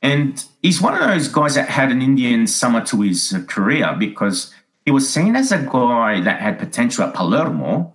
And 0.00 0.42
he's 0.62 0.80
one 0.80 0.94
of 0.94 1.06
those 1.06 1.28
guys 1.28 1.54
that 1.54 1.68
had 1.68 1.92
an 1.92 2.00
Indian 2.00 2.46
summer 2.46 2.82
to 2.86 3.02
his 3.02 3.36
career 3.46 3.94
because 3.98 4.50
he 4.86 4.90
was 4.90 5.06
seen 5.06 5.36
as 5.36 5.52
a 5.52 5.58
guy 5.58 6.22
that 6.22 6.40
had 6.40 6.58
potential 6.58 7.04
at 7.04 7.12
Palermo, 7.12 7.92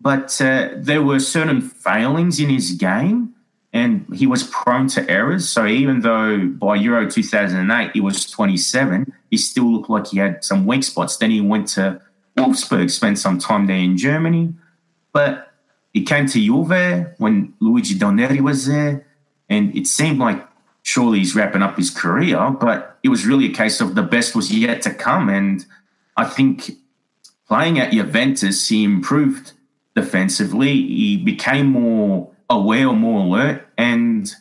but 0.00 0.40
uh, 0.40 0.70
there 0.74 1.02
were 1.02 1.20
certain 1.20 1.60
failings 1.60 2.40
in 2.40 2.48
his 2.48 2.72
game 2.72 3.34
and 3.74 4.06
he 4.14 4.26
was 4.26 4.44
prone 4.44 4.88
to 4.88 5.10
errors. 5.10 5.46
So 5.46 5.66
even 5.66 6.00
though 6.00 6.46
by 6.46 6.76
Euro 6.76 7.10
2008 7.10 7.90
he 7.92 8.00
was 8.00 8.24
27, 8.30 9.12
he 9.30 9.36
still 9.36 9.70
looked 9.70 9.90
like 9.90 10.06
he 10.06 10.18
had 10.18 10.42
some 10.42 10.64
weak 10.64 10.82
spots. 10.82 11.18
Then 11.18 11.30
he 11.30 11.42
went 11.42 11.68
to 11.68 12.00
Wolfsburg, 12.38 12.90
spent 12.90 13.18
some 13.18 13.38
time 13.38 13.66
there 13.66 13.76
in 13.76 13.98
Germany, 13.98 14.54
but 15.12 15.49
he 15.92 16.02
came 16.02 16.26
to 16.26 16.40
Juve 16.40 17.14
when 17.18 17.54
Luigi 17.60 17.98
Del 17.98 18.14
was 18.42 18.66
there, 18.66 19.06
and 19.48 19.74
it 19.76 19.86
seemed 19.86 20.18
like 20.18 20.46
surely 20.82 21.18
he's 21.18 21.34
wrapping 21.34 21.62
up 21.62 21.76
his 21.76 21.90
career, 21.90 22.50
but 22.60 22.98
it 23.02 23.08
was 23.08 23.26
really 23.26 23.46
a 23.46 23.52
case 23.52 23.80
of 23.80 23.94
the 23.94 24.02
best 24.02 24.34
was 24.34 24.52
yet 24.52 24.82
to 24.82 24.94
come. 24.94 25.28
And 25.28 25.64
I 26.16 26.24
think 26.24 26.72
playing 27.48 27.78
at 27.78 27.92
Juventus, 27.92 28.68
he 28.68 28.84
improved 28.84 29.52
defensively. 29.94 30.72
He 30.72 31.16
became 31.16 31.66
more 31.66 32.30
aware, 32.48 32.88
or 32.88 32.96
more 32.96 33.24
alert, 33.24 33.66
and 33.76 34.32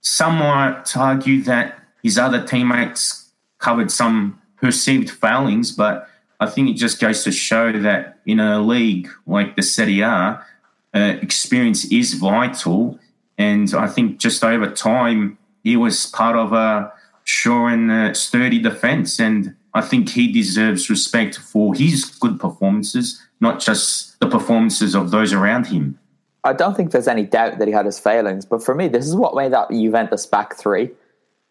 some 0.00 0.36
might 0.36 0.96
argue 0.96 1.42
that 1.42 1.78
his 2.02 2.18
other 2.18 2.46
teammates 2.46 3.30
covered 3.58 3.90
some 3.90 4.40
perceived 4.56 5.10
failings, 5.10 5.72
but 5.72 6.08
I 6.38 6.46
think 6.46 6.70
it 6.70 6.74
just 6.74 7.00
goes 7.00 7.22
to 7.24 7.32
show 7.32 7.72
that 7.80 8.18
in 8.24 8.40
a 8.40 8.60
league 8.60 9.08
like 9.26 9.56
the 9.56 9.62
Serie 9.62 10.00
A, 10.00 10.42
uh, 10.94 11.16
experience 11.22 11.84
is 11.86 12.14
vital. 12.14 12.98
And 13.38 13.72
I 13.74 13.86
think 13.86 14.18
just 14.18 14.44
over 14.44 14.70
time, 14.70 15.38
he 15.62 15.76
was 15.76 16.06
part 16.06 16.36
of 16.36 16.52
a 16.52 16.92
sure 17.24 17.68
and 17.68 17.90
uh, 17.90 18.14
sturdy 18.14 18.58
defense. 18.58 19.20
And 19.20 19.54
I 19.74 19.80
think 19.80 20.10
he 20.10 20.30
deserves 20.30 20.90
respect 20.90 21.38
for 21.38 21.74
his 21.74 22.04
good 22.04 22.40
performances, 22.40 23.20
not 23.40 23.60
just 23.60 24.18
the 24.20 24.28
performances 24.28 24.94
of 24.94 25.10
those 25.10 25.32
around 25.32 25.68
him. 25.68 25.98
I 26.42 26.54
don't 26.54 26.76
think 26.76 26.90
there's 26.90 27.08
any 27.08 27.24
doubt 27.24 27.58
that 27.58 27.68
he 27.68 27.74
had 27.74 27.84
his 27.84 27.98
failings, 27.98 28.46
but 28.46 28.62
for 28.62 28.74
me, 28.74 28.88
this 28.88 29.06
is 29.06 29.14
what 29.14 29.34
made 29.34 29.52
that 29.52 29.70
Juventus 29.70 30.24
back 30.24 30.56
three 30.56 30.90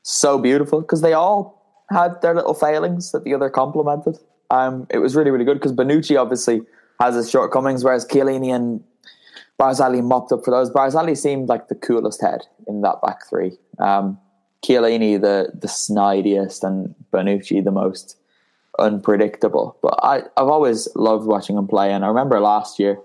so 0.04 0.38
beautiful 0.40 0.82
because 0.82 1.02
they 1.02 1.14
all 1.14 1.64
had 1.92 2.22
their 2.22 2.34
little 2.34 2.54
failings 2.54 3.12
that 3.12 3.24
the 3.24 3.34
other 3.34 3.50
complemented. 3.50 4.18
Um, 4.50 4.88
it 4.90 4.98
was 4.98 5.16
really, 5.16 5.32
really 5.32 5.46
good 5.46 5.56
because 5.56 5.74
Bonucci 5.74 6.20
obviously 6.20 6.62
has 7.00 7.16
his 7.16 7.30
shortcomings, 7.30 7.84
whereas 7.84 8.06
Chiellini 8.06 8.54
and 8.54 8.84
Barzagli 9.60 10.04
mopped 10.04 10.32
up 10.32 10.46
for 10.46 10.52
those. 10.52 10.72
Barzagli 10.72 11.18
seemed 11.18 11.50
like 11.50 11.68
the 11.68 11.76
coolest 11.76 12.22
head 12.22 12.46
in 12.68 12.82
that 12.82 13.02
back 13.02 13.28
three. 13.28 13.58
Um, 13.78 14.18
Chiellini 14.64 15.20
the 15.20 15.52
the 15.54 15.68
snidiest, 15.68 16.64
and 16.64 16.96
Bonucci 17.12 17.64
the 17.64 17.72
most 17.72 18.18
unpredictable. 18.78 19.78
But 19.82 20.00
I, 20.02 20.18
I've 20.38 20.48
always 20.48 20.88
loved 20.96 21.26
watching 21.26 21.58
him 21.58 21.68
play, 21.68 21.92
and 21.92 22.04
I 22.04 22.08
remember 22.08 22.40
last 22.40 22.80
year, 22.80 23.00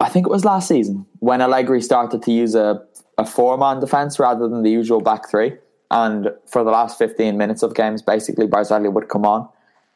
I 0.00 0.08
think 0.08 0.26
it 0.26 0.30
was 0.30 0.44
last 0.44 0.68
season, 0.68 1.06
when 1.20 1.40
Allegri 1.40 1.80
started 1.80 2.22
to 2.22 2.32
use 2.32 2.54
a, 2.54 2.82
a 3.18 3.24
four 3.24 3.56
man 3.56 3.80
defense 3.80 4.18
rather 4.18 4.48
than 4.48 4.62
the 4.62 4.70
usual 4.70 5.00
back 5.00 5.30
three. 5.30 5.54
And 5.90 6.30
for 6.46 6.64
the 6.64 6.70
last 6.70 6.98
15 6.98 7.36
minutes 7.38 7.62
of 7.62 7.74
games, 7.74 8.02
basically, 8.02 8.46
Barzagli 8.46 8.92
would 8.92 9.08
come 9.08 9.24
on. 9.24 9.48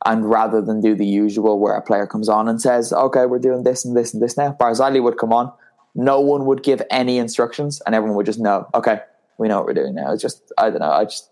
And 0.05 0.29
rather 0.29 0.61
than 0.61 0.81
do 0.81 0.95
the 0.95 1.07
usual 1.07 1.59
where 1.59 1.75
a 1.75 1.83
player 1.83 2.07
comes 2.07 2.29
on 2.29 2.49
and 2.49 2.61
says, 2.61 2.93
okay, 2.93 3.27
we're 3.27 3.39
doing 3.39 3.65
this 3.65 3.85
and 3.85 3.97
this 3.97 4.15
and 4.15 4.23
this 4.23 4.37
now, 4.37 4.57
Barzagli 4.59 5.03
would 5.03 5.19
come 5.19 5.33
on. 5.33 5.53
No 5.95 6.21
one 6.21 6.47
would 6.47 6.63
give 6.63 6.83
any 6.91 7.19
instructions 7.19 7.83
and 7.85 7.95
everyone 7.95 8.17
would 8.17 8.27
just 8.27 8.39
know, 8.39 8.69
okay, 8.75 9.01
we 9.39 9.49
know 9.49 9.57
what 9.57 9.67
we're 9.67 9.75
doing 9.75 9.95
now. 9.95 10.13
It's 10.13 10.23
just, 10.23 10.53
I 10.57 10.71
don't 10.71 10.81
know. 10.81 10.91
I 10.91 11.05
just, 11.05 11.29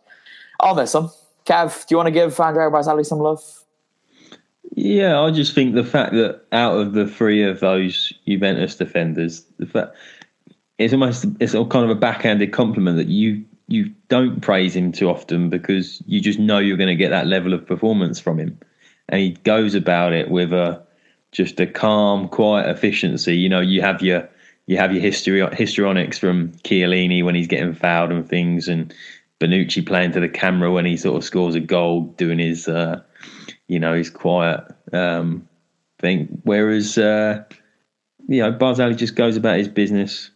I'll 0.60 0.74
miss 0.74 0.94
him. 0.94 1.04
Um, 1.04 1.10
Kev, 1.44 1.86
do 1.86 1.92
you 1.92 1.96
want 1.96 2.08
to 2.08 2.12
give 2.12 2.38
Andrea 2.40 2.70
Barzagli 2.70 3.06
some 3.06 3.20
love? 3.20 3.40
Yeah, 4.74 5.20
I 5.20 5.30
just 5.30 5.54
think 5.54 5.74
the 5.74 5.84
fact 5.84 6.12
that 6.12 6.42
out 6.50 6.76
of 6.76 6.92
the 6.92 7.06
three 7.06 7.44
of 7.44 7.60
those 7.60 8.12
Juventus 8.26 8.76
defenders, 8.76 9.44
the 9.58 9.66
fact 9.66 9.96
it's 10.78 10.92
almost 10.92 11.24
it's 11.40 11.54
a 11.54 11.64
kind 11.64 11.84
of 11.84 11.90
a 11.90 11.98
backhanded 11.98 12.52
compliment 12.52 12.96
that 12.96 13.06
you 13.06 13.44
you 13.68 13.92
don't 14.08 14.40
praise 14.40 14.74
him 14.76 14.92
too 14.92 15.08
often 15.08 15.50
because 15.50 16.02
you 16.06 16.20
just 16.20 16.38
know 16.38 16.58
you're 16.58 16.76
going 16.76 16.88
to 16.88 16.94
get 16.94 17.10
that 17.10 17.26
level 17.26 17.52
of 17.52 17.66
performance 17.66 18.20
from 18.20 18.38
him, 18.38 18.58
and 19.08 19.20
he 19.20 19.30
goes 19.30 19.74
about 19.74 20.12
it 20.12 20.30
with 20.30 20.52
a 20.52 20.84
just 21.32 21.60
a 21.60 21.66
calm, 21.66 22.28
quiet 22.28 22.68
efficiency. 22.68 23.36
You 23.36 23.48
know, 23.48 23.60
you 23.60 23.82
have 23.82 24.02
your 24.02 24.28
you 24.66 24.76
have 24.76 24.92
your 24.92 25.02
history 25.02 25.40
histrionics 25.52 26.18
from 26.18 26.52
Chiellini 26.64 27.24
when 27.24 27.34
he's 27.34 27.46
getting 27.46 27.74
fouled 27.74 28.10
and 28.10 28.28
things, 28.28 28.68
and 28.68 28.94
Bonucci 29.40 29.86
playing 29.86 30.12
to 30.12 30.20
the 30.20 30.28
camera 30.28 30.72
when 30.72 30.86
he 30.86 30.96
sort 30.96 31.16
of 31.16 31.24
scores 31.24 31.54
a 31.54 31.60
goal, 31.60 32.02
doing 32.16 32.38
his, 32.38 32.68
uh, 32.68 33.00
you 33.68 33.78
know, 33.78 33.94
his 33.94 34.10
quiet 34.10 34.64
um, 34.92 35.46
thing. 35.98 36.40
Whereas, 36.44 36.96
uh, 36.96 37.44
you 38.28 38.40
know, 38.40 38.52
Barzagli 38.52 38.96
just 38.96 39.14
goes 39.14 39.36
about 39.36 39.58
his 39.58 39.68
business, 39.68 40.30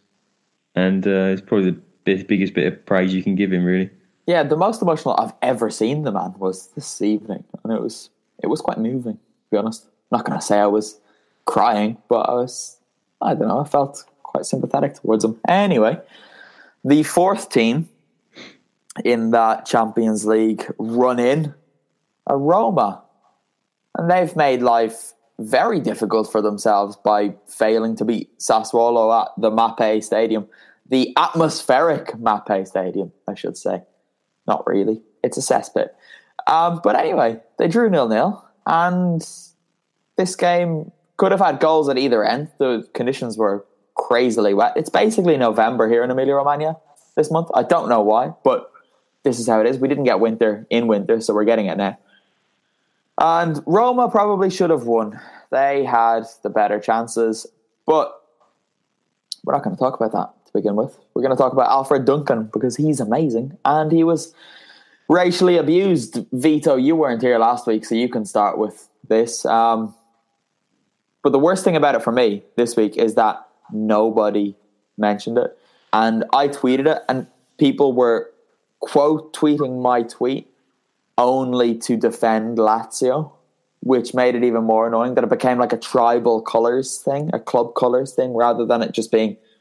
and 0.75 1.07
uh, 1.07 1.33
it's 1.33 1.43
probably 1.43 1.71
the 1.71 1.81
biggest 2.05 2.55
bit 2.55 2.67
of 2.67 2.87
praise 2.87 3.15
you 3.15 3.23
can 3.23 3.35
give 3.35 3.53
him, 3.53 3.65
really. 3.65 3.91
Yeah, 4.27 4.43
the 4.43 4.57
most 4.57 4.83
emotional 4.83 5.17
I've 5.19 5.35
ever 5.43 5.71
seen 5.71 6.03
the 6.03 6.13
man 6.13 6.35
was 6.39 6.69
this 6.69 7.03
evening, 7.03 7.45
and 7.65 7.73
it 7.73 7.81
was 7.81 8.11
it 8.43 8.47
was 8.47 8.61
quite 8.61 8.79
moving. 8.79 9.15
To 9.15 9.51
be 9.51 9.57
honest, 9.57 9.85
I'm 9.85 10.19
not 10.19 10.25
going 10.25 10.39
to 10.39 10.45
say 10.45 10.59
I 10.59 10.67
was 10.67 11.01
crying, 11.47 11.99
but 12.09 12.29
I 12.29 12.35
was 12.35 12.79
I 13.21 13.35
don't 13.35 13.49
know. 13.49 13.61
I 13.61 13.65
felt 13.65 14.05
quite 14.23 14.47
sympathetic 14.47 14.95
towards 14.95 15.25
him. 15.25 15.39
Anyway, 15.49 15.99
the 16.85 17.03
fourth 17.03 17.51
team 17.51 17.89
in 19.05 19.31
that 19.33 19.67
Champions 19.67 20.25
League 20.25 20.65
run 20.79 21.19
in 21.19 21.55
are 22.27 22.39
Roma, 22.39 23.03
and 23.97 24.11
they've 24.11 24.35
made 24.37 24.63
life 24.63 25.13
very 25.39 25.81
difficult 25.81 26.31
for 26.31 26.43
themselves 26.43 26.97
by 26.97 27.35
failing 27.47 27.97
to 27.97 28.05
beat 28.05 28.39
Sassuolo 28.39 29.23
at 29.23 29.29
the 29.39 29.51
Mapei 29.51 30.05
Stadium, 30.05 30.47
the 30.91 31.15
atmospheric 31.17 32.09
Mapei 32.15 32.67
Stadium, 32.67 33.13
I 33.27 33.35
should 33.35 33.57
say. 33.57 33.83
Not 34.47 34.67
really. 34.67 35.03
It's 35.23 35.39
a 35.39 35.41
cesspit. 35.41 35.91
Um, 36.47 36.81
but 36.83 36.97
anyway, 36.97 37.41
they 37.59 37.69
drew 37.69 37.89
nil 37.89 38.09
nil, 38.09 38.45
and 38.67 39.27
this 40.17 40.37
game 40.37 40.91
could 41.17 41.31
have 41.31 41.41
had 41.41 41.61
goals 41.61 41.89
at 41.89 41.97
either 41.97 42.25
end. 42.25 42.49
The 42.59 42.89
conditions 42.93 43.39
were 43.39 43.65
crazily 43.95 44.53
wet. 44.53 44.73
It's 44.77 44.91
basically 44.91 45.37
November 45.37 45.89
here 45.89 46.03
in 46.03 46.11
Emilia 46.11 46.35
Romagna 46.35 46.77
this 47.17 47.31
month. 47.31 47.49
I 47.55 47.63
don't 47.63 47.89
know 47.89 48.01
why, 48.01 48.33
but 48.43 48.73
this 49.23 49.39
is 49.39 49.47
how 49.47 49.61
it 49.61 49.67
is. 49.67 49.79
We 49.79 49.89
didn't 49.89 50.05
get 50.05 50.19
winter 50.19 50.67
in 50.71 50.87
winter, 50.87 51.21
so 51.21 51.35
we're 51.35 51.45
getting 51.45 51.67
it 51.67 51.77
now. 51.77 51.99
And 53.19 53.63
Roma 53.67 54.09
probably 54.09 54.51
should 54.51 54.71
have 54.71 54.85
won. 54.85 55.21
They 55.51 55.85
had 55.85 56.25
the 56.43 56.49
better 56.49 56.81
chances, 56.81 57.47
but 57.87 58.13
we're 59.45 59.53
not 59.53 59.63
going 59.63 59.77
to 59.77 59.81
talk 59.81 60.01
about 60.01 60.13
that 60.13 60.40
to 60.53 60.59
begin 60.59 60.77
with. 60.77 60.99
We're 61.15 61.23
going 61.23 61.37
to 61.37 61.41
talk 61.41 61.53
about 61.53 61.71
Alfred 61.71 62.05
Duncan 62.05 62.45
because 62.53 62.77
he's 62.77 63.01
amazing 63.01 63.57
and 63.65 63.93
he 63.93 64.05
was 64.05 64.35
racially 65.09 65.57
abused. 65.57 66.25
Vito, 66.33 66.77
you 66.77 66.97
weren't 66.97 67.23
here 67.23 67.39
last 67.39 67.67
week, 67.67 67.85
so 67.85 67.95
you 67.95 68.09
can 68.09 68.25
start 68.25 68.59
with 68.59 68.89
this. 69.09 69.45
Um, 69.45 69.95
but 71.23 71.31
the 71.31 71.39
worst 71.39 71.65
thing 71.65 71.77
about 71.77 71.95
it 71.95 72.03
for 72.03 72.13
me 72.13 72.43
this 72.57 72.77
week 72.77 72.97
is 72.97 73.15
that 73.15 73.47
nobody 73.73 74.55
mentioned 74.97 75.39
it. 75.39 75.57
And 75.93 76.25
I 76.33 76.49
tweeted 76.49 76.87
it, 76.87 77.03
and 77.09 77.27
people 77.59 77.93
were 77.93 78.31
quote 78.79 79.35
tweeting 79.35 79.83
my 79.83 80.03
tweet 80.03 80.49
only 81.19 81.77
to 81.77 81.97
defend 81.97 82.59
Lazio, 82.59 83.33
which 83.81 84.15
made 84.15 84.35
it 84.35 84.45
even 84.45 84.65
more 84.65 84.87
annoying 84.87 85.15
that 85.15 85.25
it 85.25 85.31
became 85.31 85.59
like 85.59 85.73
a 85.73 85.77
tribal 85.77 86.41
colors 86.41 86.99
thing, 86.99 87.31
a 87.33 87.41
club 87.41 87.75
colors 87.75 88.15
thing, 88.15 88.35
rather 88.35 88.65
than 88.65 88.83
it 88.83 88.93
just 88.93 89.11
being 89.11 89.37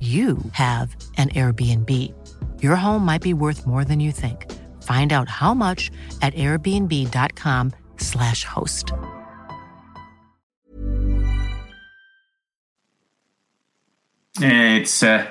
you 0.00 0.38
have 0.52 0.94
an 1.16 1.30
Airbnb. 1.30 2.14
Your 2.62 2.76
home 2.76 3.04
might 3.04 3.22
be 3.22 3.34
worth 3.34 3.66
more 3.66 3.84
than 3.84 3.98
you 3.98 4.12
think. 4.12 4.46
Find 4.84 5.12
out 5.12 5.28
how 5.28 5.54
much 5.54 5.90
at 6.22 6.32
airbnb.com/slash 6.34 8.44
host. 8.44 8.92
It's 14.40 15.02
uh, 15.02 15.26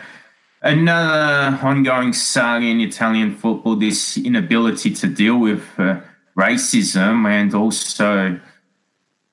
another 0.62 1.58
ongoing 1.66 2.12
saga 2.12 2.66
in 2.66 2.82
Italian 2.82 3.36
football 3.36 3.78
this 3.78 4.18
inability 4.18 4.94
to 4.96 5.08
deal 5.08 5.40
with 5.40 5.64
uh, 5.78 6.02
racism 6.38 7.26
and 7.26 7.56
also, 7.56 8.38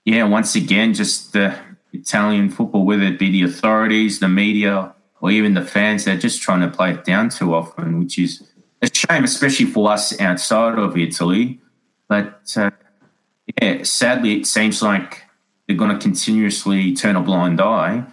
yeah, 0.05 0.23
once 0.25 0.55
again, 0.55 0.95
just 0.95 1.33
the 1.33 1.59
Italian 1.93 2.51
football, 2.51 2.85
whether 2.85 3.03
it 3.03 3.19
be 3.19 3.31
the 3.31 3.43
authorities, 3.43 4.21
the 4.21 4.29
media, 4.29 4.95
or 5.25 5.31
even 5.31 5.55
the 5.55 5.65
fans, 5.65 6.05
they're 6.05 6.19
just 6.19 6.43
trying 6.43 6.61
to 6.61 6.69
play 6.69 6.91
it 6.91 7.03
down 7.03 7.31
too 7.31 7.55
often, 7.55 7.99
which 7.99 8.19
is 8.19 8.47
a 8.83 8.91
shame, 8.93 9.25
especially 9.25 9.65
for 9.65 9.91
us 9.91 10.21
outside 10.21 10.79
of 10.79 10.99
Italy. 10.99 11.59
But 12.09 12.53
uh, 12.59 12.73
yeah, 13.59 13.85
sadly, 13.85 14.35
it 14.35 14.47
seems 14.47 14.83
like 14.83 15.23
they're 15.67 15.79
going 15.79 15.93
to 15.93 15.99
continuously 15.99 16.95
turn 16.95 17.17
a 17.17 17.23
blind 17.23 17.59
eye, 17.59 18.05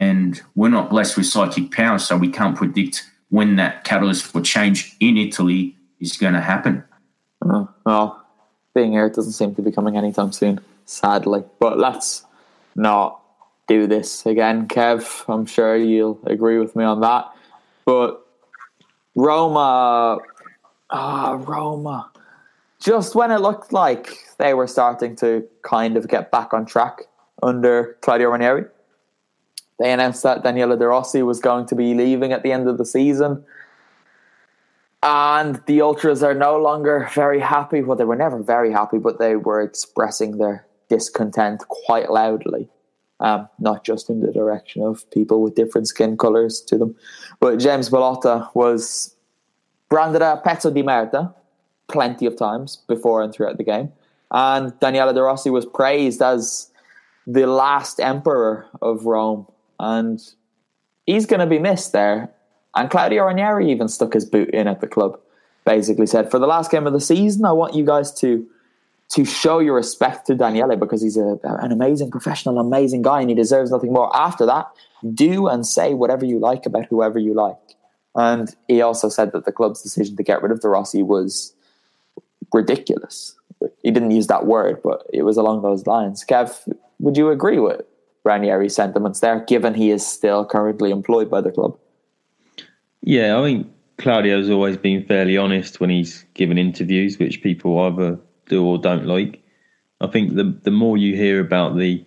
and 0.00 0.40
we're 0.54 0.70
not 0.70 0.88
blessed 0.88 1.18
with 1.18 1.26
psychic 1.26 1.72
power, 1.72 1.98
so 1.98 2.16
we 2.16 2.30
can't 2.30 2.56
predict 2.56 3.04
when 3.28 3.56
that 3.56 3.84
catalyst 3.84 4.24
for 4.24 4.40
change 4.40 4.96
in 4.98 5.18
Italy 5.18 5.76
is 6.00 6.16
going 6.16 6.32
to 6.32 6.40
happen. 6.40 6.82
Uh, 7.46 7.66
well, 7.84 8.26
being 8.74 8.92
here 8.92 9.10
doesn't 9.10 9.32
seem 9.32 9.54
to 9.56 9.60
be 9.60 9.70
coming 9.70 9.98
anytime 9.98 10.32
soon, 10.32 10.60
sadly. 10.86 11.44
But 11.58 11.78
let's 11.78 12.24
not 12.74 13.20
do 13.66 13.86
this 13.86 14.26
again, 14.26 14.68
Kev. 14.68 15.24
I'm 15.32 15.46
sure 15.46 15.76
you'll 15.76 16.20
agree 16.26 16.58
with 16.58 16.76
me 16.76 16.84
on 16.84 17.00
that. 17.00 17.30
But 17.84 18.24
Roma, 19.14 20.18
ah, 20.90 21.32
Roma. 21.46 22.10
Just 22.80 23.14
when 23.14 23.30
it 23.30 23.40
looked 23.40 23.72
like 23.72 24.18
they 24.38 24.54
were 24.54 24.66
starting 24.66 25.16
to 25.16 25.46
kind 25.62 25.96
of 25.96 26.08
get 26.08 26.30
back 26.30 26.52
on 26.52 26.66
track 26.66 27.02
under 27.42 27.96
Claudio 28.02 28.30
Ranieri, 28.30 28.66
they 29.78 29.92
announced 29.92 30.22
that 30.22 30.42
Daniele 30.42 30.76
De 30.76 30.86
Rossi 30.86 31.22
was 31.22 31.40
going 31.40 31.66
to 31.66 31.74
be 31.74 31.94
leaving 31.94 32.32
at 32.32 32.42
the 32.42 32.52
end 32.52 32.68
of 32.68 32.78
the 32.78 32.84
season. 32.84 33.44
And 35.02 35.60
the 35.66 35.80
Ultras 35.82 36.22
are 36.22 36.34
no 36.34 36.58
longer 36.58 37.08
very 37.14 37.40
happy. 37.40 37.82
Well, 37.82 37.96
they 37.96 38.04
were 38.04 38.16
never 38.16 38.42
very 38.42 38.72
happy, 38.72 38.98
but 38.98 39.18
they 39.18 39.36
were 39.36 39.60
expressing 39.60 40.38
their 40.38 40.66
discontent 40.88 41.62
quite 41.68 42.10
loudly 42.10 42.68
um, 43.20 43.48
not 43.58 43.84
just 43.84 44.10
in 44.10 44.20
the 44.20 44.32
direction 44.32 44.82
of 44.82 45.10
people 45.10 45.42
with 45.42 45.54
different 45.54 45.88
skin 45.88 46.16
colors 46.16 46.60
to 46.62 46.76
them. 46.76 46.94
But 47.40 47.58
James 47.58 47.88
Pallotta 47.88 48.48
was 48.54 49.14
branded 49.88 50.22
a 50.22 50.40
pezzo 50.44 50.72
di 50.72 50.82
merda 50.82 51.34
plenty 51.88 52.26
of 52.26 52.36
times 52.36 52.76
before 52.88 53.22
and 53.22 53.32
throughout 53.32 53.58
the 53.58 53.64
game. 53.64 53.92
And 54.30 54.78
Daniele 54.80 55.12
De 55.12 55.22
Rossi 55.22 55.50
was 55.50 55.64
praised 55.64 56.20
as 56.20 56.70
the 57.26 57.46
last 57.46 58.00
emperor 58.00 58.66
of 58.82 59.06
Rome. 59.06 59.46
And 59.78 60.20
he's 61.06 61.26
going 61.26 61.40
to 61.40 61.46
be 61.46 61.58
missed 61.58 61.92
there. 61.92 62.30
And 62.74 62.90
Claudio 62.90 63.24
Ranieri 63.24 63.70
even 63.70 63.88
stuck 63.88 64.14
his 64.14 64.24
boot 64.24 64.50
in 64.50 64.66
at 64.66 64.80
the 64.80 64.86
club. 64.86 65.18
Basically 65.64 66.06
said, 66.06 66.30
for 66.30 66.38
the 66.38 66.46
last 66.46 66.70
game 66.70 66.86
of 66.86 66.92
the 66.92 67.00
season, 67.00 67.44
I 67.44 67.52
want 67.52 67.74
you 67.74 67.84
guys 67.84 68.12
to 68.20 68.46
to 69.08 69.24
show 69.24 69.60
your 69.60 69.74
respect 69.74 70.26
to 70.26 70.34
Daniele 70.34 70.76
because 70.76 71.00
he's 71.00 71.16
a, 71.16 71.38
an 71.44 71.72
amazing 71.72 72.10
professional, 72.10 72.58
amazing 72.58 73.02
guy, 73.02 73.20
and 73.20 73.30
he 73.30 73.36
deserves 73.36 73.70
nothing 73.70 73.92
more. 73.92 74.14
After 74.16 74.44
that, 74.46 74.66
do 75.14 75.46
and 75.46 75.66
say 75.66 75.94
whatever 75.94 76.24
you 76.24 76.38
like 76.38 76.66
about 76.66 76.86
whoever 76.86 77.18
you 77.18 77.34
like. 77.34 77.56
And 78.14 78.54
he 78.66 78.80
also 78.80 79.08
said 79.08 79.32
that 79.32 79.44
the 79.44 79.52
club's 79.52 79.82
decision 79.82 80.16
to 80.16 80.22
get 80.22 80.42
rid 80.42 80.50
of 80.50 80.60
De 80.60 80.68
Rossi 80.68 81.02
was 81.02 81.54
ridiculous. 82.52 83.36
He 83.82 83.90
didn't 83.90 84.10
use 84.10 84.26
that 84.26 84.46
word, 84.46 84.80
but 84.82 85.06
it 85.12 85.22
was 85.22 85.36
along 85.36 85.62
those 85.62 85.86
lines. 85.86 86.24
Kev, 86.28 86.72
would 86.98 87.16
you 87.16 87.30
agree 87.30 87.58
with 87.58 87.82
Ranieri's 88.24 88.74
sentiments 88.74 89.20
there, 89.20 89.40
given 89.44 89.74
he 89.74 89.90
is 89.90 90.06
still 90.06 90.44
currently 90.44 90.90
employed 90.90 91.30
by 91.30 91.40
the 91.40 91.52
club? 91.52 91.78
Yeah, 93.02 93.38
I 93.38 93.42
think 93.42 93.68
Claudio's 93.98 94.50
always 94.50 94.76
been 94.76 95.04
fairly 95.04 95.36
honest 95.36 95.78
when 95.78 95.90
he's 95.90 96.24
given 96.34 96.58
interviews, 96.58 97.18
which 97.18 97.42
people 97.42 97.78
either 97.80 98.18
do 98.46 98.64
or 98.64 98.78
don't 98.78 99.06
like. 99.06 99.42
I 100.00 100.06
think 100.06 100.34
the 100.34 100.58
the 100.62 100.70
more 100.70 100.96
you 100.96 101.16
hear 101.16 101.40
about 101.40 101.76
the 101.76 102.04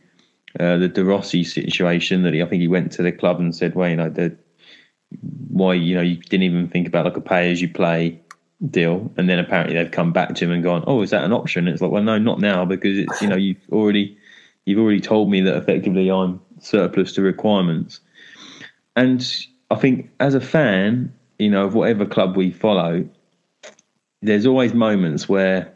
uh, 0.59 0.77
the 0.77 0.87
De 0.87 1.03
Rossi 1.03 1.43
situation, 1.43 2.23
that 2.23 2.33
he, 2.33 2.41
I 2.41 2.45
think 2.45 2.61
he 2.61 2.67
went 2.67 2.91
to 2.93 3.03
the 3.03 3.11
club 3.11 3.39
and 3.39 3.55
said, 3.55 3.75
"Well, 3.75 3.89
you 3.89 3.95
know, 3.95 4.09
the, 4.09 4.35
why 5.47 5.73
you 5.73 5.95
know 5.95 6.01
you 6.01 6.17
didn't 6.17 6.43
even 6.43 6.67
think 6.67 6.87
about 6.87 7.05
like 7.05 7.17
a 7.17 7.21
pay 7.21 7.51
as 7.51 7.61
you 7.61 7.69
play 7.69 8.19
deal," 8.69 9.11
and 9.17 9.29
then 9.29 9.39
apparently 9.39 9.75
they've 9.75 9.91
come 9.91 10.11
back 10.11 10.35
to 10.35 10.45
him 10.45 10.51
and 10.51 10.63
gone, 10.63 10.83
"Oh, 10.87 11.01
is 11.01 11.11
that 11.11 11.23
an 11.23 11.33
option?" 11.33 11.67
And 11.67 11.73
it's 11.73 11.81
like, 11.81 11.91
well, 11.91 12.03
no, 12.03 12.17
not 12.17 12.39
now 12.39 12.65
because 12.65 12.97
it's 12.97 13.21
you 13.21 13.27
know 13.27 13.35
you've 13.37 13.57
already 13.71 14.17
you've 14.65 14.79
already 14.79 15.01
told 15.01 15.29
me 15.29 15.41
that 15.41 15.57
effectively 15.57 16.09
I'm 16.09 16.41
surplus 16.59 17.13
to 17.13 17.21
requirements, 17.21 17.99
and 18.95 19.25
I 19.71 19.75
think 19.75 20.09
as 20.19 20.35
a 20.35 20.41
fan, 20.41 21.13
you 21.37 21.49
know, 21.49 21.65
of 21.65 21.75
whatever 21.75 22.05
club 22.05 22.35
we 22.35 22.51
follow, 22.51 23.07
there's 24.21 24.45
always 24.45 24.73
moments 24.73 25.29
where 25.29 25.73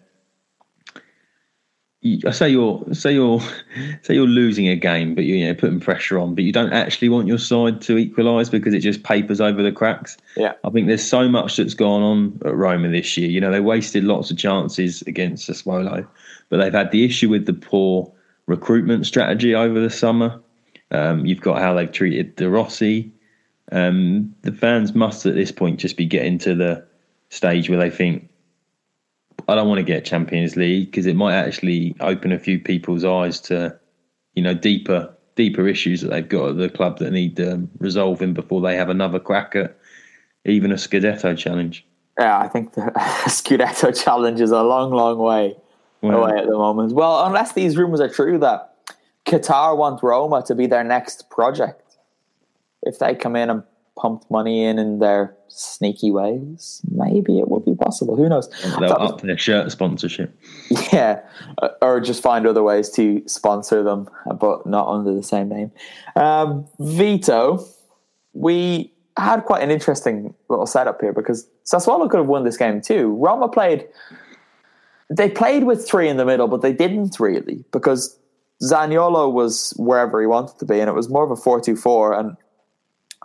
I 2.25 2.31
say 2.31 2.49
you're 2.49 2.83
say 2.93 3.13
you're 3.13 3.39
say 4.01 4.13
you're 4.13 4.27
losing 4.27 4.67
a 4.67 4.75
game, 4.75 5.15
but 5.15 5.23
you're 5.23 5.37
you 5.37 5.47
know, 5.47 5.53
putting 5.53 5.79
pressure 5.79 6.19
on, 6.19 6.35
but 6.35 6.43
you 6.43 6.51
don't 6.51 6.73
actually 6.73 7.09
want 7.09 7.27
your 7.27 7.37
side 7.37 7.81
to 7.81 7.97
equalise 7.97 8.49
because 8.49 8.73
it 8.73 8.79
just 8.79 9.03
papers 9.03 9.39
over 9.39 9.63
the 9.63 9.71
cracks. 9.71 10.17
Yeah, 10.35 10.53
I 10.63 10.69
think 10.69 10.87
there's 10.87 11.07
so 11.07 11.29
much 11.29 11.57
that's 11.57 11.73
gone 11.73 12.01
on 12.01 12.41
at 12.45 12.55
Roma 12.55 12.89
this 12.89 13.15
year. 13.17 13.29
You 13.29 13.39
know, 13.39 13.51
they 13.51 13.61
wasted 13.61 14.03
lots 14.03 14.31
of 14.31 14.37
chances 14.37 15.01
against 15.03 15.49
Sassuolo, 15.49 16.05
but 16.49 16.57
they've 16.57 16.73
had 16.73 16.91
the 16.91 17.05
issue 17.05 17.29
with 17.29 17.45
the 17.45 17.53
poor 17.53 18.11
recruitment 18.47 19.05
strategy 19.05 19.55
over 19.55 19.79
the 19.79 19.89
summer. 19.89 20.39
Um, 20.91 21.25
you've 21.25 21.41
got 21.41 21.59
how 21.59 21.73
they've 21.73 21.91
treated 21.91 22.35
De 22.35 22.49
Rossi. 22.49 23.11
Um, 23.71 24.35
the 24.41 24.51
fans 24.51 24.93
must 24.93 25.25
at 25.25 25.35
this 25.35 25.51
point 25.51 25.79
just 25.79 25.97
be 25.97 26.05
getting 26.05 26.37
to 26.39 26.53
the 26.53 26.85
stage 27.29 27.69
where 27.69 27.79
they 27.79 27.89
think 27.89 28.29
I 29.47 29.55
don't 29.55 29.67
want 29.67 29.79
to 29.79 29.83
get 29.83 30.05
Champions 30.05 30.55
League 30.55 30.91
because 30.91 31.05
it 31.05 31.15
might 31.15 31.35
actually 31.35 31.95
open 31.99 32.31
a 32.31 32.39
few 32.39 32.59
people's 32.59 33.03
eyes 33.03 33.39
to, 33.41 33.77
you 34.33 34.43
know, 34.43 34.53
deeper 34.53 35.13
deeper 35.35 35.67
issues 35.67 36.01
that 36.01 36.11
they've 36.11 36.29
got 36.29 36.49
at 36.49 36.57
the 36.57 36.69
club 36.69 36.99
that 36.99 37.11
need 37.11 37.39
um, 37.41 37.69
resolving 37.79 38.33
before 38.33 38.61
they 38.61 38.75
have 38.75 38.89
another 38.89 39.19
crack 39.19 39.55
at 39.55 39.75
even 40.45 40.71
a 40.71 40.75
Scudetto 40.75 41.35
challenge. 41.37 41.85
Yeah, 42.19 42.37
I 42.37 42.47
think 42.47 42.73
the 42.73 42.81
Scudetto 43.25 44.03
challenge 44.03 44.41
is 44.41 44.51
a 44.51 44.61
long, 44.61 44.91
long 44.91 45.17
way 45.17 45.55
away 46.03 46.37
at 46.37 46.45
the 46.45 46.57
moment. 46.57 46.93
Well, 46.93 47.25
unless 47.25 47.53
these 47.53 47.77
rumours 47.77 47.99
are 47.99 48.09
true 48.09 48.37
that 48.39 48.75
Qatar 49.25 49.77
want 49.77 50.03
Roma 50.03 50.43
to 50.45 50.55
be 50.55 50.67
their 50.67 50.83
next 50.83 51.29
project, 51.29 51.97
if 52.83 52.99
they 52.99 53.15
come 53.15 53.35
in 53.35 53.49
and 53.49 53.63
pumped 53.97 54.29
money 54.29 54.65
in 54.65 54.79
in 54.79 54.99
their 54.99 55.35
sneaky 55.47 56.11
ways, 56.11 56.81
maybe 56.91 57.39
it 57.39 57.47
would 57.47 57.62
be 57.62 57.62
possible. 57.83 58.15
Who 58.15 58.29
knows? 58.29 58.49
They'll 58.79 58.93
up 58.93 59.21
their 59.21 59.37
shirt 59.37 59.71
sponsorship. 59.71 60.37
Yeah, 60.91 61.21
or 61.81 61.99
just 61.99 62.21
find 62.21 62.45
other 62.47 62.63
ways 62.63 62.89
to 62.91 63.23
sponsor 63.27 63.83
them, 63.83 64.09
but 64.39 64.65
not 64.65 64.87
under 64.87 65.13
the 65.13 65.23
same 65.23 65.49
name. 65.49 65.71
Um, 66.15 66.67
Vito, 66.79 67.65
we 68.33 68.91
had 69.17 69.45
quite 69.45 69.63
an 69.63 69.71
interesting 69.71 70.33
little 70.49 70.65
setup 70.65 71.01
here 71.01 71.13
because 71.13 71.47
Sassuolo 71.65 72.09
could 72.09 72.17
have 72.17 72.27
won 72.27 72.43
this 72.43 72.57
game 72.57 72.81
too. 72.81 73.15
Roma 73.15 73.47
played. 73.47 73.87
They 75.09 75.29
played 75.29 75.65
with 75.65 75.87
three 75.87 76.09
in 76.09 76.17
the 76.17 76.25
middle, 76.25 76.47
but 76.47 76.61
they 76.61 76.73
didn't 76.73 77.19
really 77.19 77.63
because 77.71 78.17
Zaniolo 78.63 79.31
was 79.31 79.73
wherever 79.77 80.19
he 80.21 80.27
wanted 80.27 80.57
to 80.59 80.65
be, 80.65 80.79
and 80.79 80.89
it 80.89 80.93
was 80.93 81.09
more 81.09 81.23
of 81.23 81.31
a 81.31 81.35
4 81.35 81.61
2 81.61 81.75
4. 81.75 82.13
And 82.13 82.37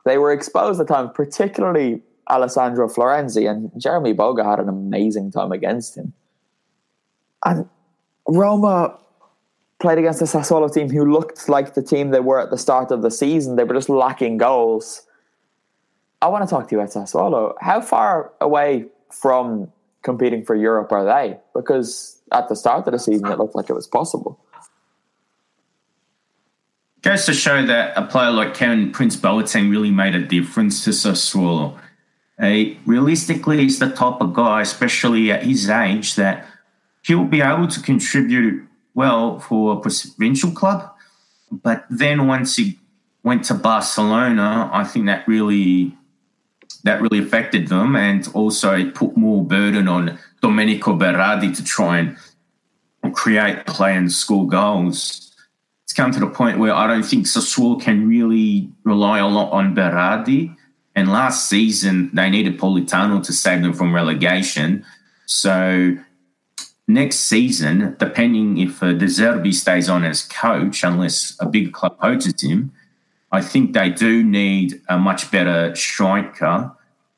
they 0.05 0.19
were 0.19 0.33
exposed 0.33 0.81
at 0.81 0.89
times, 0.89 1.11
particularly 1.15 2.03
Alessandro 2.29 2.89
Florenzi, 2.89 3.51
and 3.51 3.70
Jérémie 3.72 4.14
Boga 4.14 4.45
had 4.45 4.61
an 4.61 4.68
amazing 4.68 5.31
time 5.31 5.53
against 5.53 5.97
him. 5.97 6.12
And 7.45 7.68
Roma 8.26 8.99
played 9.81 9.99
against 9.99 10.20
a 10.20 10.24
Sassuolo 10.24 10.72
team 10.72 10.91
who 10.91 11.11
looked 11.11 11.49
like 11.49 11.74
the 11.74 11.83
team 11.83 12.11
they 12.11 12.20
were 12.20 12.41
at 12.41 12.51
the 12.51 12.59
start 12.59 12.91
of 12.91 13.03
the 13.03 13.11
season. 13.11 13.57
They 13.57 13.64
were 13.64 13.74
just 13.74 13.89
lacking 13.89 14.39
goals. 14.39 15.03
I 16.20 16.26
want 16.29 16.49
to 16.49 16.51
talk 16.51 16.68
to 16.68 16.74
you 16.74 16.81
about 16.81 16.93
Sassuolo. 16.93 17.55
How 17.61 17.81
far 17.81 18.33
away 18.41 18.87
from 19.11 19.72
competing 20.03 20.45
for 20.45 20.57
Europe 20.57 20.91
are 20.93 21.05
they? 21.05 21.39
Because 21.55 22.20
at 22.33 22.49
the 22.49 22.57
start 22.57 22.87
of 22.87 22.93
the 22.93 22.99
season, 22.99 23.29
it 23.29 23.39
looked 23.39 23.55
like 23.55 23.70
it 23.70 23.74
was 23.74 23.87
possible 23.87 24.41
goes 27.03 27.26
to 27.26 27.33
show 27.33 27.64
that 27.64 27.97
a 27.97 28.05
player 28.05 28.31
like 28.31 28.55
Kevin 28.55 28.91
Prince 28.91 29.16
Boateng 29.16 29.70
really 29.70 29.91
made 29.91 30.14
a 30.14 30.22
difference 30.22 30.85
to 30.85 30.91
Sassuolo. 30.91 31.79
Realistically, 32.39 33.59
he's 33.59 33.78
the 33.78 33.91
type 33.91 34.20
of 34.20 34.32
guy, 34.32 34.62
especially 34.62 35.32
at 35.32 35.43
his 35.43 35.68
age, 35.68 36.14
that 36.14 36.47
he'll 37.03 37.24
be 37.24 37.41
able 37.41 37.68
to 37.68 37.80
contribute 37.80 38.66
well 38.95 39.41
for 39.41 39.74
a 39.74 39.80
provincial 39.80 40.51
club. 40.53 40.91
But 41.51 41.84
then 41.91 42.26
once 42.26 42.57
he 42.57 42.78
went 43.22 43.45
to 43.45 43.55
Barcelona, 43.55 44.70
I 44.72 44.84
think 44.84 45.07
that 45.07 45.26
really 45.26 45.95
that 46.84 47.03
really 47.03 47.18
affected 47.18 47.68
them, 47.68 47.97
and 47.97 48.28
also 48.34 48.74
it 48.74 48.95
put 48.95 49.16
more 49.16 49.45
burden 49.45 49.89
on 49.89 50.18
Domenico 50.41 50.97
Berardi 50.97 51.55
to 51.57 51.64
try 51.64 51.99
and 51.99 52.16
create 53.14 53.66
play 53.66 53.97
and 53.97 54.12
score 54.12 54.47
goals 54.47 55.28
it's 55.89 55.95
come 55.95 56.12
to 56.12 56.20
the 56.20 56.26
point 56.26 56.59
where 56.59 56.74
I 56.74 56.86
don't 56.86 57.03
think 57.03 57.24
Sassuolo 57.24 57.80
can 57.80 58.07
really 58.07 58.70
rely 58.84 59.20
a 59.20 59.26
lot 59.26 59.51
on 59.53 59.74
Berardi. 59.74 60.55
And 60.99 61.12
last 61.12 61.49
season, 61.49 62.11
they 62.12 62.28
needed 62.28 62.59
Politano 62.59 63.22
to 63.22 63.32
save 63.32 63.62
them 63.62 63.72
from 63.72 63.94
relegation. 63.94 64.84
So 65.26 65.96
next 66.88 67.20
season, 67.20 67.94
depending 68.01 68.59
if 68.59 68.82
uh, 68.82 68.94
De 68.94 69.07
Zerbi 69.07 69.55
stays 69.55 69.88
on 69.88 70.03
as 70.03 70.22
coach, 70.24 70.82
unless 70.82 71.36
a 71.38 71.46
big 71.46 71.72
club 71.72 72.01
poaches 72.01 72.42
him, 72.42 72.72
I 73.30 73.42
think 73.42 73.74
they 73.74 73.90
do 73.90 74.24
need 74.24 74.80
a 74.88 74.99
much 74.99 75.30
better 75.30 75.72
striker 75.76 76.72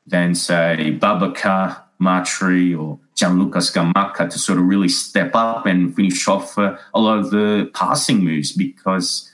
than, 0.05 0.35
say, 0.35 0.99
Babacar, 1.01 1.81
Matri, 1.97 2.75
or 2.75 2.99
Gianluca 3.15 3.57
Scamacca 3.57 4.29
to 4.29 4.37
sort 4.37 4.59
of 4.59 4.65
really 4.65 4.89
step 4.89 5.31
up 5.33 5.65
and 5.65 5.95
finish 5.95 6.27
off 6.27 6.55
uh, 6.59 6.77
a 6.93 6.99
lot 6.99 7.17
of 7.17 7.31
the 7.31 7.71
passing 7.73 8.23
moves 8.23 8.51
because 8.51 9.33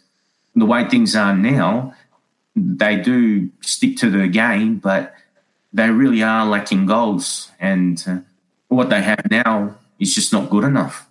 the 0.55 0.65
way 0.65 0.87
things 0.87 1.17
are 1.17 1.35
now, 1.35 1.93
they 2.57 2.97
do 2.97 3.49
stick 3.61 3.97
to 3.97 4.09
the 4.09 4.27
game, 4.27 4.77
but 4.77 5.13
they 5.71 5.89
really 5.89 6.23
are 6.23 6.45
lacking 6.45 6.85
goals. 6.85 7.51
And 7.59 8.03
uh, 8.07 8.19
what 8.67 8.89
they 8.89 9.01
have 9.01 9.29
now 9.29 9.75
is 9.99 10.15
just 10.15 10.33
not 10.33 10.49
good 10.49 10.63
enough. 10.63 11.07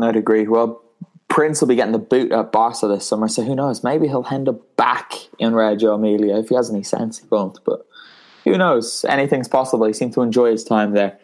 I'd 0.00 0.16
agree. 0.16 0.48
Well, 0.48 0.82
Prince 1.28 1.60
will 1.60 1.68
be 1.68 1.76
getting 1.76 1.92
the 1.92 1.98
boot 1.98 2.32
at 2.32 2.52
Barca 2.52 2.86
this 2.86 3.06
summer, 3.06 3.28
so 3.28 3.42
who 3.42 3.54
knows? 3.54 3.84
Maybe 3.84 4.06
he'll 4.06 4.26
end 4.30 4.48
up 4.48 4.76
back 4.76 5.12
in 5.38 5.54
Reggio 5.54 5.94
Emilia. 5.94 6.36
If 6.38 6.48
he 6.48 6.54
has 6.54 6.70
any 6.70 6.82
sense, 6.82 7.18
he 7.18 7.26
won't. 7.28 7.58
But 7.64 7.86
who 8.44 8.56
knows? 8.56 9.04
Anything's 9.08 9.48
possible. 9.48 9.86
He 9.86 9.92
seemed 9.92 10.14
to 10.14 10.22
enjoy 10.22 10.50
his 10.50 10.64
time 10.64 10.92
there. 10.92 11.18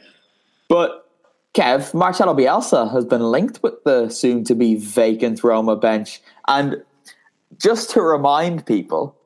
But 0.69 1.09
Kev, 1.55 1.95
Marcelo 1.95 2.35
Bielsa 2.35 2.93
has 2.93 3.05
been 3.05 3.23
linked 3.23 3.63
with 3.63 3.83
the 3.85 4.09
soon 4.09 4.45
to 4.45 4.55
be 4.55 4.77
vacant 4.77 5.43
Roma 5.43 5.77
bench. 5.77 6.21
And 6.49 6.83
just 7.59 7.91
to 7.91 8.03
remind 8.03 8.67
people, 8.67 9.17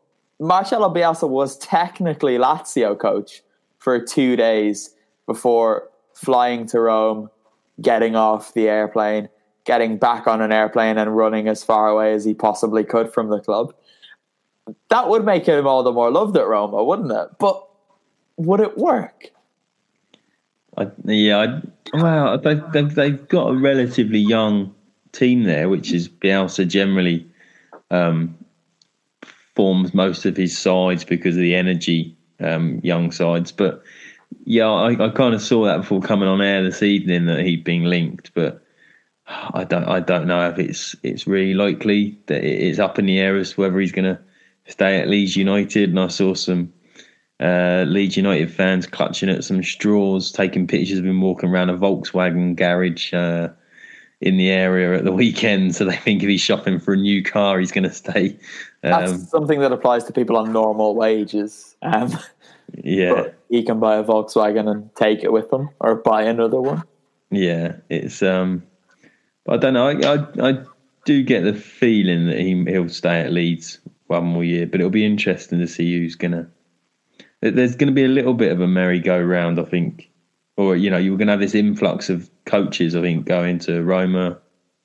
Marcelo 0.45 0.93
Bielsa 0.93 1.27
was 1.27 1.57
technically 1.57 2.37
Lazio 2.37 2.99
coach 2.99 3.43
for 3.79 3.99
two 3.99 4.37
days 4.37 4.95
before 5.27 5.89
flying 6.13 6.67
to 6.67 6.81
Rome, 6.81 7.31
getting 7.81 8.15
off 8.15 8.53
the 8.53 8.69
airplane, 8.69 9.31
getting 9.65 9.97
back 9.97 10.27
on 10.27 10.43
an 10.43 10.53
airplane, 10.53 10.99
and 10.99 11.17
running 11.17 11.49
as 11.49 11.65
far 11.65 11.89
away 11.89 12.13
as 12.13 12.27
he 12.27 12.35
possibly 12.35 12.85
could 12.85 13.13
from 13.13 13.31
the 13.31 13.41
club. 13.41 13.75
That 14.91 15.09
would 15.09 15.25
make 15.25 15.47
him 15.47 15.67
all 15.67 15.83
the 15.83 15.93
more 15.93 16.11
loved 16.11 16.37
at 16.37 16.47
Roma, 16.47 16.85
wouldn't 16.85 17.11
it? 17.11 17.29
But 17.39 17.67
would 18.37 18.61
it 18.61 18.77
work? 18.77 19.31
I, 20.77 20.89
yeah, 21.05 21.39
I, 21.39 21.97
well, 21.97 22.39
they've, 22.39 22.63
they've, 22.73 22.95
they've 22.95 23.29
got 23.29 23.49
a 23.49 23.57
relatively 23.57 24.19
young 24.19 24.75
team 25.13 25.45
there, 25.45 25.71
which 25.71 25.93
is 25.93 26.07
Bielsa 26.09 26.69
generally 26.69 27.27
um, 27.91 28.37
forms 29.55 29.95
most 29.95 30.25
of 30.25 30.37
his 30.37 30.57
sides 30.57 31.05
because 31.05 31.37
of 31.37 31.43
the 31.43 31.55
energy, 31.55 32.17
um, 32.41 32.81
young 32.83 33.11
sides. 33.13 33.53
But 33.53 33.83
yeah, 34.45 34.69
I, 34.69 34.93
I 34.93 35.09
kind 35.11 35.35
of 35.35 35.43
saw 35.43 35.65
that 35.65 35.79
before 35.79 36.01
coming 36.01 36.29
on 36.29 36.41
air 36.41 36.63
this 36.63 36.83
evening 36.83 37.27
that 37.27 37.45
he'd 37.45 37.65
been 37.65 37.85
linked, 37.85 38.33
but 38.35 38.63
I 39.27 39.65
don't 39.65 39.85
I 39.85 40.01
don't 40.01 40.27
know 40.27 40.49
if 40.49 40.59
it's 40.59 40.95
it's 41.03 41.27
really 41.27 41.55
likely 41.55 42.19
that 42.27 42.45
it's 42.45 42.79
up 42.79 42.99
in 42.99 43.07
the 43.07 43.19
air 43.19 43.37
as 43.37 43.53
to 43.53 43.61
whether 43.61 43.79
he's 43.79 43.93
going 43.93 44.17
to 44.17 44.21
stay 44.67 45.01
at 45.01 45.09
Leeds 45.09 45.37
United. 45.37 45.91
And 45.91 46.01
I 46.01 46.09
saw 46.09 46.35
some 46.35 46.73
uh, 47.41 47.85
Leeds 47.87 48.17
United 48.17 48.53
fans 48.53 48.87
clutching 48.87 49.31
at 49.31 49.45
some 49.45 49.63
straws, 49.63 50.31
taking 50.31 50.67
pictures 50.67 50.99
of 50.99 51.07
him 51.07 51.21
walking 51.21 51.49
around 51.49 51.71
a 51.71 51.77
Volkswagen 51.77 52.55
garage 52.55 53.15
uh, 53.15 53.49
in 54.21 54.37
the 54.37 54.51
area 54.51 54.97
at 54.97 55.05
the 55.05 55.13
weekend. 55.13 55.75
So 55.75 55.85
they 55.85 55.97
think 55.97 56.23
if 56.23 56.29
he's 56.29 56.41
shopping 56.41 56.79
for 56.79 56.95
a 56.95 56.97
new 56.97 57.23
car, 57.23 57.59
he's 57.59 57.73
going 57.73 57.85
to 57.85 57.93
stay. 57.93 58.39
Um, 58.83 58.91
That's 58.91 59.31
something 59.31 59.61
that 59.61 59.73
applies 59.73 60.05
to 60.05 60.13
people 60.13 60.37
on 60.37 60.53
normal 60.53 60.95
wages. 60.95 61.77
Um, 61.83 62.17
yeah, 62.83 63.29
he 63.49 63.63
can 63.63 63.81
buy 63.81 63.97
a 63.97 64.05
Volkswagen 64.05 64.71
and 64.71 64.95
take 64.95 65.23
it 65.23 65.33
with 65.33 65.53
him, 65.53 65.71
or 65.81 65.97
buy 65.97 66.23
another 66.23 66.61
one. 66.61 66.83
Yeah, 67.31 67.77
it's. 67.89 68.23
um 68.23 68.63
I 69.49 69.59
don't 69.59 69.75
know. 69.75 69.89
I, 69.89 70.15
I, 70.15 70.51
I 70.51 70.65
do 71.05 71.23
get 71.23 71.45
the 71.45 71.55
feeling 71.55 72.27
that 72.27 72.39
he 72.39 72.65
he'll 72.65 72.89
stay 72.89 73.21
at 73.21 73.33
Leeds 73.33 73.79
one 74.07 74.25
more 74.25 74.45
year, 74.45 74.67
but 74.67 74.81
it'll 74.81 74.91
be 74.91 75.05
interesting 75.05 75.59
to 75.59 75.67
see 75.67 75.99
who's 75.99 76.15
gonna. 76.15 76.49
There's 77.41 77.77
going 77.77 77.89
to 77.89 77.95
be 77.95 78.05
a 78.05 78.09
little 78.09 78.33
bit 78.33 78.53
of 78.53 78.61
a 78.63 78.67
merry-go-round, 78.67 79.61
I 79.61 79.65
think, 79.65 80.11
or 80.57 80.77
you 80.77 80.91
know, 80.91 80.99
you're 80.99 81.17
going 81.17 81.27
to 81.29 81.33
have 81.33 81.41
this 81.41 81.55
influx 81.55 82.09
of 82.09 82.31
coaches. 82.45 82.95
I 82.95 83.01
think 83.01 83.27
going 83.27 83.59
to 83.61 83.83
Roma, 83.83 84.39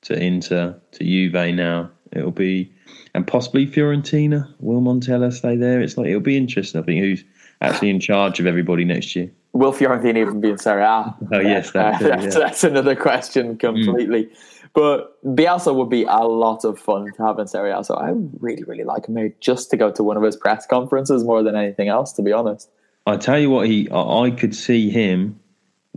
to 0.04 0.14
Inter, 0.22 0.80
to 0.92 1.04
Juve 1.04 1.56
now. 1.56 1.92
It'll 2.12 2.32
be, 2.32 2.74
and 3.14 3.28
possibly 3.28 3.68
Fiorentina. 3.68 4.52
Will 4.60 4.82
Montella 4.82 5.32
stay 5.32 5.56
there? 5.56 5.82
It's 5.82 5.98
like 5.98 6.08
it'll 6.08 6.22
be 6.22 6.38
interesting. 6.38 6.82
I 6.82 6.86
think 6.86 7.02
who's 7.02 7.24
actually 7.62 7.90
in 7.90 8.00
charge 8.00 8.40
of 8.40 8.48
everybody 8.48 8.86
next 8.86 9.16
year. 9.16 9.32
Will 9.54 9.74
Fiorentina 9.74 10.18
even 10.18 10.42
be 10.42 10.50
in 10.50 10.58
Serie 10.58 10.84
A? 10.84 11.16
Oh 11.34 11.40
yes, 11.40 11.72
that's, 11.72 12.04
uh, 12.04 12.08
that's, 12.08 12.36
yeah. 12.36 12.40
that's, 12.40 12.64
another 12.64 12.96
question 12.96 13.58
completely. 13.58 14.26
Mm. 14.26 14.36
But 14.74 15.24
Bielsa 15.24 15.74
would 15.76 15.90
be 15.90 16.04
a 16.04 16.20
lot 16.20 16.64
of 16.64 16.80
fun 16.80 17.12
to 17.18 17.26
have 17.26 17.40
in 17.40 17.48
Serie 17.48 17.72
A. 17.72 17.84
So 17.84 17.96
I 17.96 18.12
really, 18.40 18.64
really 18.64 18.84
like 18.84 19.08
him 19.08 19.34
just 19.40 19.72
to 19.72 19.78
go 19.78 19.92
to 19.92 20.04
one 20.04 20.16
of 20.16 20.24
his 20.24 20.36
press 20.36 20.68
conferences 20.68 21.24
more 21.24 21.42
than 21.42 21.56
anything 21.56 21.90
else, 21.90 22.14
to 22.14 22.22
be 22.22 22.32
honest. 22.32 22.70
I 23.08 23.18
tell 23.18 23.40
you 23.40 23.50
what, 23.50 23.68
he 23.68 23.90
I 23.92 24.30
could 24.30 24.56
see 24.56 24.90
him 24.90 25.40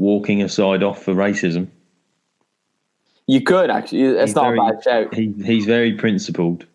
walking 0.03 0.43
aside 0.43 0.83
off 0.83 1.05
for 1.05 1.15
racism. 1.15 1.69
You 3.27 3.41
could 3.41 3.71
actually. 3.71 4.03
It's 4.03 4.31
he's 4.31 4.35
not 4.35 4.47
very, 4.47 4.59
a 4.59 4.73
bad 4.73 4.85
shout. 4.85 5.15
He, 5.15 5.33
he's 5.45 5.65
very 5.65 5.95
principled. 5.95 6.67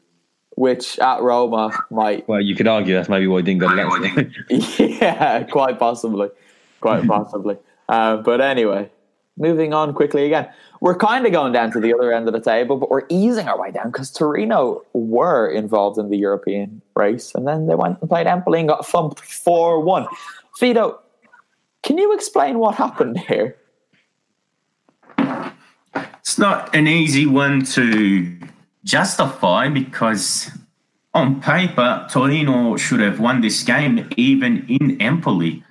Which 0.56 0.98
at 1.00 1.22
Roma 1.22 1.72
might. 1.92 2.28
Well, 2.28 2.42
you 2.42 2.56
could 2.56 2.68
argue 2.68 2.96
that's 2.96 3.10
maybe 3.10 3.28
why 3.28 3.40
he 3.40 3.44
didn't 3.44 3.60
go 3.60 3.68
to 3.68 4.32
yeah, 4.80 5.44
quite 5.44 5.78
possibly, 5.78 6.30
quite 6.80 7.06
possibly. 7.16 7.58
Uh, 7.90 8.18
but 8.18 8.42
anyway, 8.42 8.90
moving 9.36 9.74
on 9.74 9.94
quickly 9.94 10.26
again. 10.26 10.50
We're 10.80 10.96
kind 10.96 11.26
of 11.26 11.32
going 11.32 11.54
down 11.54 11.72
to 11.72 11.80
the 11.80 11.94
other 11.94 12.14
end 12.14 12.28
of 12.28 12.34
the 12.34 12.40
table, 12.40 12.78
but 12.78 12.90
we're 12.90 13.06
easing 13.10 13.48
our 13.48 13.60
way 13.60 13.72
down 13.72 13.92
because 13.92 14.10
Torino 14.12 14.84
were 14.94 15.50
involved 15.50 15.98
in 16.00 16.10
the 16.10 16.18
European 16.18 16.82
race 16.96 17.34
and 17.36 17.48
then 17.48 17.68
they 17.68 17.76
went 17.76 18.00
and 18.00 18.10
played 18.10 18.28
Empoli 18.28 18.60
and 18.60 18.70
got 18.70 18.86
thumped 18.86 19.20
4 19.20 19.82
1. 19.82 20.08
Vito, 20.60 21.00
can 21.88 21.98
you 21.98 22.14
explain 22.14 22.60
what 22.60 22.76
happened 22.76 23.18
here? 23.18 23.56
It's 26.20 26.38
not 26.38 26.76
an 26.76 26.86
easy 26.86 27.26
one 27.26 27.64
to 27.78 28.38
justify 28.84 29.70
because 29.70 30.52
on 31.14 31.40
paper, 31.40 32.06
Torino 32.12 32.76
should 32.76 33.00
have 33.00 33.22
won 33.22 33.40
this 33.40 33.64
game 33.64 34.10
even 34.18 34.66
in 34.68 35.02
Empoli. 35.02 35.64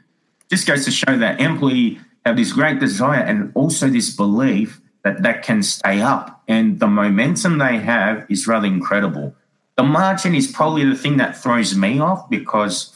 Just 0.48 0.66
goes 0.66 0.86
to 0.86 0.90
show 0.90 1.18
that 1.18 1.38
Empoli 1.38 2.00
have 2.24 2.36
this 2.36 2.54
great 2.54 2.80
desire 2.80 3.20
and 3.20 3.52
also 3.54 3.90
this 3.90 4.08
belief 4.16 4.80
that 5.04 5.22
that 5.22 5.42
can 5.42 5.62
stay 5.62 6.00
up. 6.00 6.42
And 6.48 6.80
the 6.80 6.86
momentum 6.86 7.58
they 7.58 7.76
have 7.76 8.24
is 8.30 8.46
rather 8.46 8.66
incredible. 8.66 9.34
The 9.76 9.82
margin 9.82 10.34
is 10.34 10.46
probably 10.46 10.86
the 10.86 10.96
thing 10.96 11.18
that 11.18 11.36
throws 11.36 11.76
me 11.76 11.98
off 11.98 12.30
because 12.30 12.95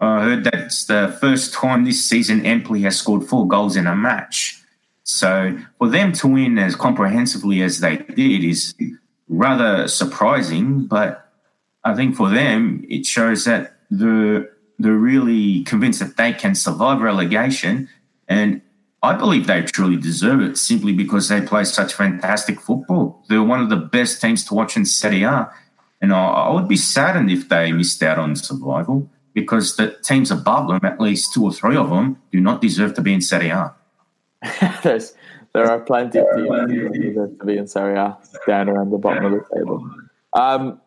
I 0.00 0.22
heard 0.22 0.44
that 0.44 0.54
it's 0.54 0.84
the 0.84 1.16
first 1.20 1.54
time 1.54 1.84
this 1.84 2.04
season 2.04 2.44
Empoli 2.44 2.82
has 2.82 2.98
scored 2.98 3.24
four 3.24 3.48
goals 3.48 3.76
in 3.76 3.86
a 3.86 3.96
match. 3.96 4.60
So 5.04 5.56
for 5.78 5.88
them 5.88 6.12
to 6.14 6.28
win 6.28 6.58
as 6.58 6.76
comprehensively 6.76 7.62
as 7.62 7.80
they 7.80 7.96
did 7.96 8.44
is 8.44 8.74
rather 9.28 9.88
surprising. 9.88 10.86
But 10.86 11.32
I 11.84 11.94
think 11.94 12.16
for 12.16 12.28
them, 12.28 12.84
it 12.88 13.06
shows 13.06 13.44
that 13.44 13.76
they're, 13.90 14.50
they're 14.78 14.92
really 14.92 15.62
convinced 15.64 16.00
that 16.00 16.16
they 16.16 16.32
can 16.32 16.54
survive 16.54 17.00
relegation. 17.00 17.88
And 18.28 18.60
I 19.02 19.14
believe 19.14 19.46
they 19.46 19.62
truly 19.62 19.96
deserve 19.96 20.42
it 20.42 20.58
simply 20.58 20.92
because 20.92 21.28
they 21.28 21.40
play 21.40 21.64
such 21.64 21.94
fantastic 21.94 22.60
football. 22.60 23.24
They're 23.28 23.42
one 23.42 23.60
of 23.60 23.70
the 23.70 23.76
best 23.76 24.20
teams 24.20 24.44
to 24.46 24.54
watch 24.54 24.76
in 24.76 24.84
Serie 24.84 25.22
A. 25.22 25.50
And 26.02 26.12
I, 26.12 26.26
I 26.26 26.52
would 26.52 26.68
be 26.68 26.76
saddened 26.76 27.30
if 27.30 27.48
they 27.48 27.72
missed 27.72 28.02
out 28.02 28.18
on 28.18 28.36
survival 28.36 29.08
because 29.36 29.76
the 29.76 29.94
teams 30.02 30.30
above 30.30 30.66
them, 30.66 30.80
at 30.82 30.98
least 30.98 31.34
two 31.34 31.44
or 31.44 31.52
three 31.52 31.76
of 31.76 31.90
them, 31.90 32.16
do 32.32 32.40
not 32.40 32.62
deserve 32.62 32.94
to 32.94 33.02
be 33.02 33.12
in 33.12 33.20
Serie 33.20 33.50
A. 33.50 33.74
There's, 34.82 35.14
there 35.52 35.70
are 35.70 35.78
plenty 35.78 36.20
of 36.20 36.26
teams 36.34 36.72
who 36.72 36.88
deserve 36.88 37.38
to 37.38 37.44
be 37.44 37.58
in 37.58 37.66
Serie 37.66 37.98
A 37.98 38.16
down 38.46 38.70
around 38.70 38.90
the 38.90 38.96
bottom 38.96 39.26
of 39.26 39.32
the 39.32 39.44
table. 39.54 39.90
Um, 40.32 40.80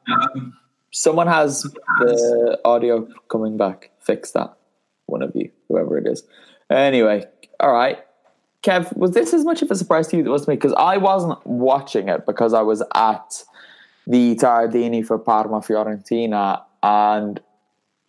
someone 0.89 1.27
has 1.27 1.61
the 1.61 2.59
audio 2.65 3.07
coming 3.27 3.55
back. 3.55 3.91
Fix 3.99 4.31
that. 4.31 4.51
One 5.05 5.21
of 5.21 5.31
you, 5.35 5.51
whoever 5.67 5.99
it 5.99 6.07
is. 6.07 6.23
Anyway, 6.71 7.25
all 7.59 7.71
right. 7.71 7.99
Kev, 8.63 8.97
was 8.97 9.11
this 9.11 9.31
as 9.31 9.45
much 9.45 9.61
of 9.61 9.69
a 9.69 9.75
surprise 9.75 10.07
to 10.07 10.17
you 10.17 10.23
as 10.23 10.27
it 10.27 10.31
was 10.31 10.45
to 10.45 10.49
me? 10.49 10.55
Because 10.55 10.73
I 10.73 10.97
wasn't 10.97 11.45
watching 11.45 12.09
it 12.09 12.25
because 12.25 12.55
I 12.55 12.61
was 12.61 12.81
at 12.95 13.43
the 14.07 14.35
Tardini 14.35 15.05
for 15.05 15.19
Parma 15.19 15.59
Fiorentina, 15.59 16.63
and 16.81 17.39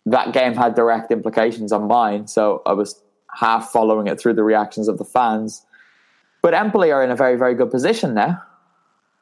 that 0.05 0.33
game 0.33 0.55
had 0.55 0.75
direct 0.75 1.11
implications 1.11 1.71
on 1.71 1.87
mine. 1.87 2.27
So 2.27 2.61
I 2.65 2.73
was 2.73 3.01
half 3.33 3.71
following 3.71 4.07
it 4.07 4.19
through 4.19 4.33
the 4.33 4.43
reactions 4.43 4.87
of 4.87 4.97
the 4.97 5.05
fans. 5.05 5.65
But 6.41 6.53
Empoli 6.53 6.91
are 6.91 7.03
in 7.03 7.11
a 7.11 7.15
very, 7.15 7.37
very 7.37 7.53
good 7.53 7.71
position 7.71 8.13
now. 8.13 8.41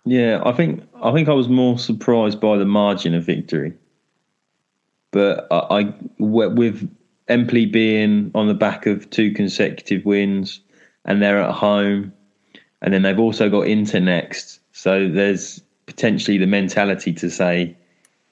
Yeah, 0.06 0.42
I 0.46 0.54
think 0.54 0.84
I 1.04 1.12
think 1.12 1.28
I 1.28 1.34
was 1.34 1.50
more 1.50 1.78
surprised 1.78 2.40
by 2.40 2.58
the 2.58 2.66
margin 2.66 3.14
of 3.14 3.26
victory. 3.26 3.74
But 5.12 5.48
I, 5.52 5.80
I 5.80 5.94
with 6.18 6.90
Empoli 7.28 7.66
being 7.66 8.32
on 8.34 8.48
the 8.48 8.54
back 8.54 8.86
of 8.86 9.10
two 9.10 9.32
consecutive 9.34 10.06
wins, 10.06 10.62
and 11.06 11.22
they're 11.22 11.42
at 11.42 11.54
home, 11.54 12.14
and 12.82 12.94
then 12.94 13.02
they've 13.02 13.20
also 13.20 13.50
got 13.50 13.68
Inter 13.68 14.00
next. 14.00 14.62
So 14.72 15.10
there's 15.10 15.62
potentially 15.86 16.38
the 16.38 16.48
mentality 16.48 17.12
to 17.14 17.30
say 17.30 17.76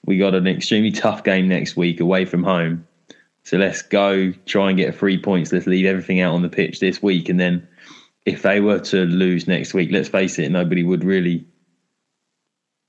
we 0.04 0.18
got 0.18 0.34
an 0.34 0.46
extremely 0.46 0.90
tough 0.90 1.24
game 1.24 1.48
next 1.48 1.76
week 1.76 2.00
away 2.00 2.24
from 2.24 2.42
home. 2.42 2.86
So 3.44 3.56
let's 3.56 3.82
go 3.82 4.32
try 4.46 4.68
and 4.68 4.78
get 4.78 4.94
three 4.94 5.18
points. 5.18 5.52
Let's 5.52 5.66
leave 5.66 5.86
everything 5.86 6.20
out 6.20 6.34
on 6.34 6.42
the 6.42 6.48
pitch 6.48 6.80
this 6.80 7.02
week, 7.02 7.28
and 7.28 7.40
then 7.40 7.66
if 8.26 8.42
they 8.42 8.60
were 8.60 8.80
to 8.80 9.06
lose 9.06 9.48
next 9.48 9.72
week, 9.72 9.90
let's 9.90 10.08
face 10.08 10.38
it, 10.38 10.50
nobody 10.50 10.82
would 10.82 11.02
really, 11.02 11.46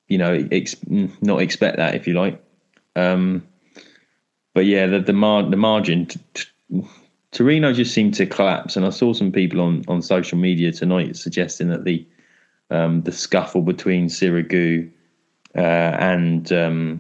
you 0.07 0.17
know, 0.17 0.47
ex- 0.51 0.75
not 0.87 1.41
expect 1.41 1.77
that 1.77 1.95
if 1.95 2.07
you 2.07 2.13
like. 2.13 2.43
Um, 2.95 3.47
but 4.53 4.65
yeah, 4.65 4.87
the 4.87 4.99
the, 4.99 5.13
mar- 5.13 5.49
the 5.49 5.55
margin. 5.55 6.07
T- 6.07 6.19
t- 6.33 6.83
Torino 7.31 7.71
just 7.71 7.93
seemed 7.93 8.15
to 8.15 8.25
collapse, 8.25 8.75
and 8.75 8.85
I 8.85 8.89
saw 8.89 9.13
some 9.13 9.31
people 9.31 9.61
on, 9.61 9.83
on 9.87 10.01
social 10.01 10.37
media 10.37 10.71
tonight 10.71 11.15
suggesting 11.15 11.69
that 11.69 11.85
the 11.85 12.05
um, 12.69 13.03
the 13.03 13.11
scuffle 13.11 13.61
between 13.61 14.07
Sirigu 14.07 14.91
uh, 15.55 15.59
and 15.59 16.51
um, 16.51 16.99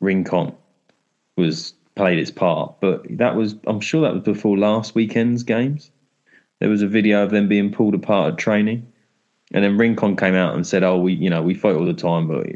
Rincon 0.00 0.54
was 1.36 1.74
played 1.94 2.18
its 2.18 2.30
part, 2.30 2.74
but 2.80 3.04
that 3.18 3.34
was 3.34 3.54
I'm 3.66 3.80
sure 3.80 4.02
that 4.02 4.14
was 4.14 4.22
before 4.22 4.58
last 4.58 4.94
weekend's 4.94 5.42
games. 5.42 5.90
There 6.60 6.68
was 6.68 6.82
a 6.82 6.88
video 6.88 7.22
of 7.22 7.30
them 7.30 7.48
being 7.48 7.72
pulled 7.72 7.94
apart 7.94 8.32
at 8.32 8.38
training, 8.38 8.90
and 9.52 9.64
then 9.64 9.78
Rincon 9.78 10.16
came 10.16 10.34
out 10.34 10.54
and 10.54 10.66
said, 10.66 10.82
"Oh, 10.82 10.98
we 10.98 11.14
you 11.14 11.30
know 11.30 11.42
we 11.42 11.54
fight 11.54 11.76
all 11.76 11.84
the 11.84 11.94
time, 11.94 12.28
but 12.28 12.46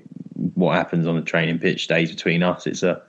what 0.54 0.76
happens 0.76 1.06
on 1.06 1.16
the 1.16 1.22
training 1.22 1.58
pitch 1.58 1.84
stays 1.84 2.10
between 2.10 2.42
us. 2.42 2.66
It's 2.66 2.82
a 2.82 3.02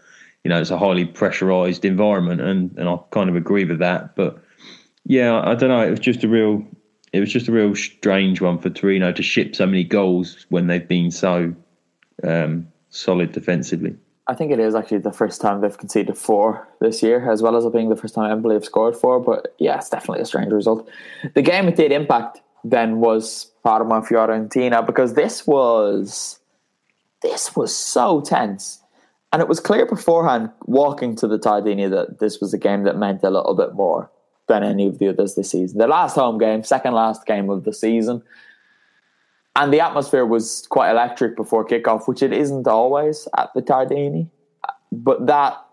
you 0.44 0.50
know, 0.50 0.60
it's 0.60 0.72
a 0.72 0.78
highly 0.78 1.06
pressurized 1.06 1.86
environment, 1.86 2.42
and 2.42 2.78
and 2.78 2.90
I 2.90 2.98
kind 3.12 3.30
of 3.30 3.36
agree 3.36 3.66
with 3.66 3.80
that. 3.80 4.16
But 4.16 4.38
yeah, 5.06 5.42
I 5.42 5.56
don't 5.56 5.70
know. 5.70 5.82
It 5.82 5.90
was 5.90 6.00
just 6.00 6.24
a 6.24 6.28
real, 6.28 6.66
it 7.14 7.20
was 7.20 7.32
just 7.32 7.48
a 7.48 7.52
real 7.52 7.76
strange 7.76 8.42
one 8.42 8.60
for 8.60 8.70
Torino 8.70 9.12
to 9.12 9.24
ship 9.24 9.56
so 9.56 9.66
many 9.66 9.84
goals 9.84 10.46
when 10.50 10.68
they've 10.68 10.88
been 10.88 11.12
so 11.12 11.56
um, 12.24 12.68
solid 12.90 13.32
defensively. 13.32 13.96
I 14.28 14.36
think 14.36 14.52
it 14.52 14.60
is 14.60 14.74
actually 14.74 15.00
the 15.00 15.12
first 15.12 15.42
time 15.42 15.60
they've 15.60 15.78
conceded 15.78 16.18
four 16.18 16.66
this 16.80 17.04
year, 17.04 17.30
as 17.30 17.42
well 17.42 17.58
as 17.58 17.66
it 17.66 17.74
being 17.74 17.90
the 17.90 17.98
first 17.98 18.16
time 18.16 18.32
Empoli 18.32 18.56
have 18.56 18.64
scored 18.64 18.96
four. 18.96 19.20
But 19.20 19.54
yeah, 19.60 19.78
it's 19.78 19.90
definitely 19.90 20.22
a 20.22 20.26
strange 20.26 20.52
result. 20.52 20.90
The 21.34 21.42
game 21.42 21.68
it 21.68 21.76
did 21.76 21.92
impact 21.92 22.40
then 22.64 23.02
was 23.02 23.52
Parma 23.64 24.02
Fiorentina 24.02 24.86
because 24.86 25.16
this 25.16 25.46
was 25.46 26.40
this 27.22 27.56
was 27.56 27.76
so 27.76 28.22
tense 28.22 28.82
And 29.32 29.42
it 29.42 29.48
was 29.48 29.60
clear 29.60 29.86
beforehand, 29.86 30.52
walking 30.66 31.16
to 31.18 31.28
the 31.28 31.40
Tardini, 31.40 31.90
that 31.90 32.20
this 32.20 32.40
was 32.40 32.54
a 32.54 32.58
game 32.58 32.84
that 32.84 32.98
meant 32.98 33.24
a 33.24 33.30
little 33.30 33.56
bit 33.56 33.74
more 33.74 34.12
than 34.48 34.64
any 34.64 34.88
of 34.88 35.00
the 35.00 35.10
others 35.10 35.36
this 35.36 35.52
season. 35.52 35.80
The 35.80 35.88
last 35.88 36.16
home 36.16 36.38
game, 36.38 36.64
second 36.64 36.94
last 36.94 37.26
game 37.26 37.50
of 37.50 37.64
the 37.64 37.74
season. 37.74 38.22
And 39.56 39.72
the 39.72 39.82
atmosphere 39.82 40.26
was 40.26 40.66
quite 40.70 40.90
electric 40.90 41.36
before 41.36 41.66
kickoff, 41.66 42.08
which 42.08 42.24
it 42.24 42.34
isn't 42.34 42.68
always 42.68 43.28
at 43.38 43.54
the 43.54 43.62
Tardini. 43.62 44.30
But 44.92 45.28
that 45.28 45.64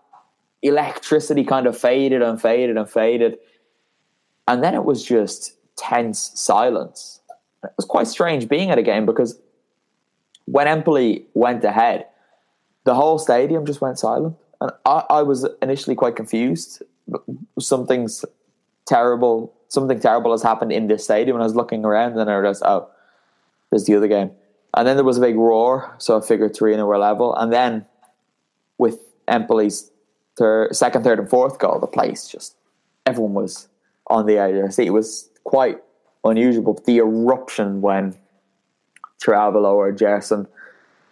electricity 0.61 1.43
kind 1.43 1.65
of 1.65 1.77
faded 1.77 2.21
and 2.21 2.39
faded 2.39 2.77
and 2.77 2.89
faded. 2.89 3.37
And 4.47 4.63
then 4.63 4.75
it 4.75 4.85
was 4.85 5.03
just 5.03 5.55
tense 5.77 6.31
silence. 6.35 7.21
It 7.63 7.71
was 7.77 7.85
quite 7.85 8.07
strange 8.07 8.47
being 8.47 8.69
at 8.69 8.77
a 8.77 8.83
game 8.83 9.05
because 9.05 9.39
when 10.45 10.67
Empoli 10.67 11.25
went 11.33 11.63
ahead, 11.63 12.05
the 12.83 12.95
whole 12.95 13.17
stadium 13.17 13.65
just 13.65 13.81
went 13.81 13.97
silent. 13.97 14.35
And 14.59 14.71
I, 14.85 15.03
I 15.09 15.21
was 15.23 15.47
initially 15.61 15.95
quite 15.95 16.15
confused. 16.15 16.83
Something's 17.59 18.25
terrible, 18.85 19.53
something 19.69 19.99
terrible 19.99 20.31
has 20.31 20.43
happened 20.43 20.71
in 20.71 20.87
this 20.87 21.03
stadium. 21.03 21.35
And 21.35 21.43
I 21.43 21.45
was 21.45 21.55
looking 21.55 21.85
around 21.85 22.17
and 22.17 22.29
I 22.29 22.33
realized, 22.35 22.63
oh, 22.65 22.89
there's 23.71 23.85
the 23.85 23.95
other 23.95 24.07
game. 24.07 24.31
And 24.75 24.87
then 24.87 24.95
there 24.95 25.05
was 25.05 25.17
a 25.17 25.21
big 25.21 25.35
roar, 25.35 25.95
so 25.97 26.17
I 26.17 26.21
figured 26.21 26.53
Torino 26.53 26.85
were 26.85 26.97
level. 26.97 27.35
And 27.35 27.51
then 27.51 27.85
with 28.77 28.99
Empoli's 29.27 29.91
third, 30.37 30.75
second, 30.75 31.03
third, 31.03 31.19
and 31.19 31.29
fourth 31.29 31.59
goal, 31.59 31.79
the 31.79 31.87
place 31.87 32.27
just 32.27 32.55
everyone 33.05 33.33
was 33.33 33.67
on 34.07 34.25
the 34.25 34.37
edge 34.37 34.51
of 34.51 34.57
their 34.57 34.71
seat. 34.71 34.87
It 34.87 34.91
was 34.91 35.29
quite 35.43 35.77
unusual. 36.23 36.73
But 36.73 36.85
the 36.85 36.97
eruption 36.97 37.81
when 37.81 38.15
Ceravolo 39.21 39.73
or 39.73 39.91
Gerson 39.91 40.47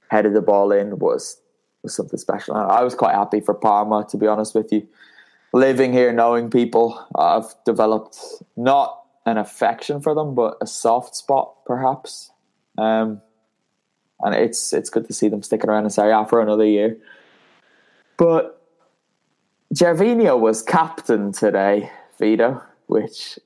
headed 0.09 0.33
the 0.33 0.41
ball 0.41 0.71
in 0.71 0.99
was 0.99 1.41
was 1.83 1.95
something 1.95 2.19
special. 2.19 2.55
I 2.55 2.83
was 2.83 2.95
quite 2.95 3.15
happy 3.15 3.39
for 3.39 3.53
Parma, 3.53 4.05
to 4.09 4.17
be 4.17 4.27
honest 4.27 4.53
with 4.53 4.71
you. 4.71 4.87
Living 5.53 5.93
here, 5.93 6.11
knowing 6.11 6.49
people, 6.49 7.07
I've 7.15 7.55
developed 7.65 8.17
not 8.57 9.01
an 9.25 9.37
affection 9.37 10.01
for 10.01 10.13
them, 10.13 10.35
but 10.35 10.57
a 10.61 10.67
soft 10.67 11.15
spot, 11.15 11.65
perhaps. 11.65 12.31
Um, 12.79 13.21
and 14.21 14.35
it's 14.35 14.73
it's 14.73 14.89
good 14.89 15.07
to 15.07 15.13
see 15.13 15.27
them 15.27 15.43
sticking 15.43 15.69
around 15.69 15.83
in 15.83 15.89
Serie 15.89 16.13
A 16.13 16.25
for 16.25 16.41
another 16.41 16.65
year. 16.65 16.97
But 18.17 18.61
Gervinho 19.73 20.39
was 20.39 20.61
captain 20.61 21.31
today, 21.31 21.91
Vito, 22.17 22.61
which 22.87 23.39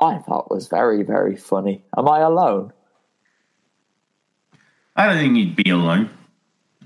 I 0.00 0.18
thought 0.18 0.50
was 0.50 0.68
very, 0.68 1.02
very 1.02 1.36
funny. 1.36 1.82
Am 1.96 2.08
I 2.08 2.20
alone? 2.20 2.72
I 4.96 5.06
don't 5.06 5.18
think 5.18 5.36
you'd 5.36 5.56
be 5.56 5.70
alone. 5.70 6.10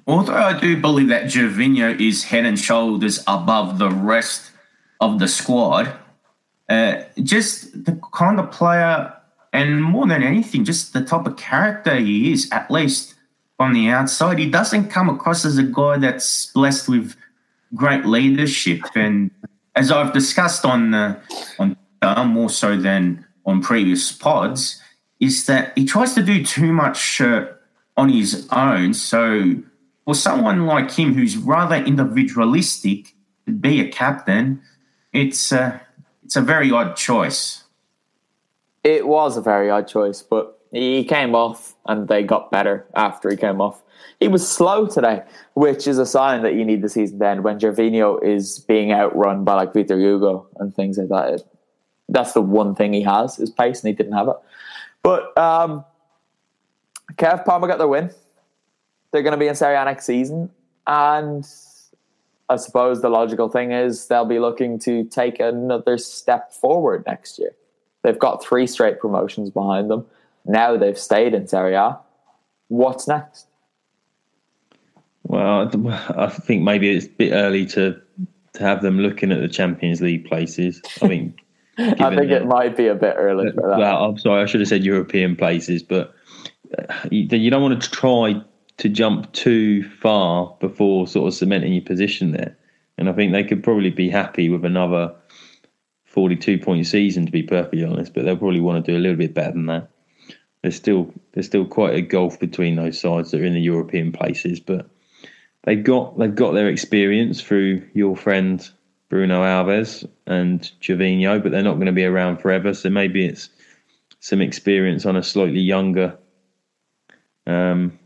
Although 0.06 0.34
I 0.34 0.58
do 0.58 0.80
believe 0.80 1.08
that 1.08 1.24
Gervinho 1.24 1.98
is 2.00 2.24
head 2.24 2.44
and 2.44 2.58
shoulders 2.58 3.22
above 3.26 3.78
the 3.78 3.90
rest 3.90 4.50
of 5.00 5.18
the 5.18 5.28
squad, 5.28 5.92
uh, 6.68 7.02
just 7.22 7.84
the 7.84 7.98
kind 8.12 8.38
of 8.40 8.50
player, 8.50 9.12
and 9.54 9.82
more 9.82 10.06
than 10.06 10.24
anything, 10.24 10.64
just 10.64 10.92
the 10.92 11.04
type 11.04 11.26
of 11.26 11.36
character 11.36 11.94
he 11.94 12.32
is, 12.32 12.50
at 12.50 12.68
least 12.70 13.14
on 13.60 13.72
the 13.72 13.88
outside. 13.88 14.40
He 14.40 14.50
doesn't 14.50 14.90
come 14.90 15.08
across 15.08 15.44
as 15.44 15.56
a 15.58 15.62
guy 15.62 15.96
that's 15.98 16.46
blessed 16.46 16.88
with 16.88 17.14
great 17.72 18.04
leadership. 18.04 18.80
And 18.96 19.30
as 19.76 19.92
I've 19.92 20.12
discussed 20.12 20.64
on 20.64 20.92
uh, 20.92 21.20
on 22.02 22.28
more 22.28 22.50
so 22.50 22.76
than 22.76 23.24
on 23.46 23.62
previous 23.62 24.10
pods, 24.10 24.82
is 25.20 25.46
that 25.46 25.72
he 25.78 25.86
tries 25.86 26.14
to 26.14 26.22
do 26.22 26.44
too 26.44 26.72
much 26.72 27.20
uh, 27.20 27.46
on 27.96 28.08
his 28.08 28.48
own. 28.50 28.92
So 28.92 29.54
for 30.04 30.16
someone 30.16 30.66
like 30.66 30.90
him 30.90 31.14
who's 31.14 31.36
rather 31.36 31.76
individualistic 31.76 33.14
to 33.46 33.52
be 33.52 33.80
a 33.80 33.88
captain, 33.88 34.60
it's 35.12 35.52
uh, 35.52 35.78
it's 36.24 36.34
a 36.34 36.40
very 36.40 36.72
odd 36.72 36.96
choice. 36.96 37.63
It 38.84 39.06
was 39.06 39.36
a 39.38 39.40
very 39.40 39.70
odd 39.70 39.88
choice, 39.88 40.22
but 40.22 40.60
he 40.70 41.04
came 41.04 41.34
off 41.34 41.74
and 41.86 42.06
they 42.06 42.22
got 42.22 42.50
better 42.50 42.86
after 42.94 43.30
he 43.30 43.36
came 43.36 43.60
off. 43.60 43.82
He 44.20 44.28
was 44.28 44.46
slow 44.46 44.86
today, 44.86 45.22
which 45.54 45.86
is 45.86 45.98
a 45.98 46.06
sign 46.06 46.42
that 46.42 46.54
you 46.54 46.64
need 46.64 46.82
the 46.82 46.88
season 46.88 47.18
to 47.18 47.26
end 47.26 47.44
when 47.44 47.58
Gervinho 47.58 48.22
is 48.22 48.58
being 48.60 48.92
outrun 48.92 49.44
by 49.44 49.54
like 49.54 49.72
Vitor 49.72 49.98
Hugo 49.98 50.46
and 50.56 50.74
things 50.74 50.98
like 50.98 51.08
that. 51.08 51.34
It, 51.34 51.42
that's 52.08 52.32
the 52.32 52.42
one 52.42 52.74
thing 52.74 52.92
he 52.92 53.02
has 53.02 53.38
is 53.38 53.50
pace, 53.50 53.82
and 53.82 53.88
he 53.88 53.94
didn't 53.94 54.12
have 54.12 54.28
it. 54.28 54.36
But 55.02 55.36
um, 55.38 55.84
Kev 57.14 57.44
Parma 57.44 57.66
got 57.66 57.78
their 57.78 57.88
win. 57.88 58.10
They're 59.10 59.22
going 59.22 59.32
to 59.32 59.38
be 59.38 59.46
in 59.46 59.54
Serie 59.54 59.76
A 59.76 59.84
next 59.84 60.04
season, 60.04 60.50
and 60.86 61.46
I 62.48 62.56
suppose 62.56 63.00
the 63.00 63.08
logical 63.08 63.48
thing 63.48 63.72
is 63.72 64.08
they'll 64.08 64.24
be 64.26 64.38
looking 64.38 64.78
to 64.80 65.04
take 65.04 65.40
another 65.40 65.96
step 65.96 66.52
forward 66.52 67.04
next 67.06 67.38
year. 67.38 67.54
They've 68.04 68.18
got 68.18 68.44
three 68.44 68.66
straight 68.66 69.00
promotions 69.00 69.50
behind 69.50 69.90
them. 69.90 70.06
Now 70.44 70.76
they've 70.76 70.98
stayed 70.98 71.32
in 71.32 71.48
Serie 71.48 71.74
A. 71.74 71.98
What's 72.68 73.08
next? 73.08 73.46
Well, 75.22 75.70
I 76.16 76.28
think 76.28 76.62
maybe 76.62 76.94
it's 76.94 77.06
a 77.06 77.10
bit 77.10 77.32
early 77.32 77.66
to 77.66 78.00
to 78.52 78.62
have 78.62 78.82
them 78.82 79.00
looking 79.00 79.32
at 79.32 79.40
the 79.40 79.48
Champions 79.48 80.00
League 80.00 80.26
places. 80.26 80.80
I 81.02 81.08
mean, 81.08 81.34
I 81.78 82.14
think 82.14 82.30
it 82.30 82.46
might 82.46 82.76
be 82.76 82.86
a 82.86 82.94
bit 82.94 83.14
early 83.16 83.50
for 83.50 83.68
that. 83.68 83.78
Well, 83.78 84.04
I'm 84.04 84.18
sorry, 84.18 84.42
I 84.42 84.46
should 84.46 84.60
have 84.60 84.68
said 84.68 84.84
European 84.84 85.34
places, 85.34 85.82
but 85.82 86.14
uh, 86.78 86.94
you, 87.10 87.26
you 87.36 87.50
don't 87.50 87.62
want 87.62 87.82
to 87.82 87.90
try 87.90 88.40
to 88.76 88.88
jump 88.88 89.32
too 89.32 89.82
far 89.82 90.56
before 90.60 91.06
sort 91.08 91.26
of 91.26 91.34
cementing 91.34 91.72
your 91.72 91.82
position 91.82 92.32
there. 92.32 92.56
And 92.96 93.08
I 93.08 93.12
think 93.12 93.32
they 93.32 93.42
could 93.42 93.64
probably 93.64 93.90
be 93.90 94.08
happy 94.08 94.48
with 94.48 94.64
another 94.64 95.12
42 96.14 96.58
point 96.58 96.86
season, 96.86 97.26
to 97.26 97.32
be 97.32 97.42
perfectly 97.42 97.84
honest, 97.84 98.14
but 98.14 98.24
they'll 98.24 98.36
probably 98.36 98.60
want 98.60 98.84
to 98.84 98.92
do 98.92 98.96
a 98.96 99.00
little 99.00 99.18
bit 99.18 99.34
better 99.34 99.50
than 99.50 99.66
that. 99.66 99.88
There's 100.62 100.76
still 100.76 101.12
there's 101.32 101.46
still 101.46 101.66
quite 101.66 101.94
a 101.94 102.00
gulf 102.00 102.38
between 102.38 102.76
those 102.76 102.98
sides 103.00 103.32
that 103.32 103.40
are 103.40 103.44
in 103.44 103.52
the 103.52 103.60
European 103.60 104.12
places, 104.12 104.60
but 104.60 104.88
they've 105.64 105.82
got 105.82 106.16
they've 106.16 106.34
got 106.34 106.52
their 106.52 106.68
experience 106.68 107.42
through 107.42 107.86
your 107.94 108.16
friend 108.16 108.66
Bruno 109.08 109.42
Alves 109.42 110.08
and 110.26 110.70
Gervinho, 110.80 111.42
but 111.42 111.50
they're 111.50 111.62
not 111.64 111.74
going 111.74 111.86
to 111.86 111.92
be 111.92 112.04
around 112.04 112.38
forever. 112.38 112.72
So 112.74 112.90
maybe 112.90 113.26
it's 113.26 113.50
some 114.20 114.40
experience 114.40 115.04
on 115.04 115.16
a 115.16 115.22
slightly 115.22 115.60
younger. 115.60 116.16
Um, 117.46 117.98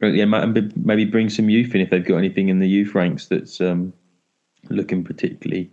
yeah, 0.00 0.24
maybe 0.24 1.04
bring 1.04 1.28
some 1.28 1.50
youth 1.50 1.74
in 1.74 1.80
if 1.80 1.90
they've 1.90 2.04
got 2.04 2.18
anything 2.18 2.50
in 2.50 2.60
the 2.60 2.68
youth 2.68 2.94
ranks 2.94 3.26
that's 3.26 3.60
um, 3.60 3.92
looking 4.70 5.02
particularly 5.02 5.72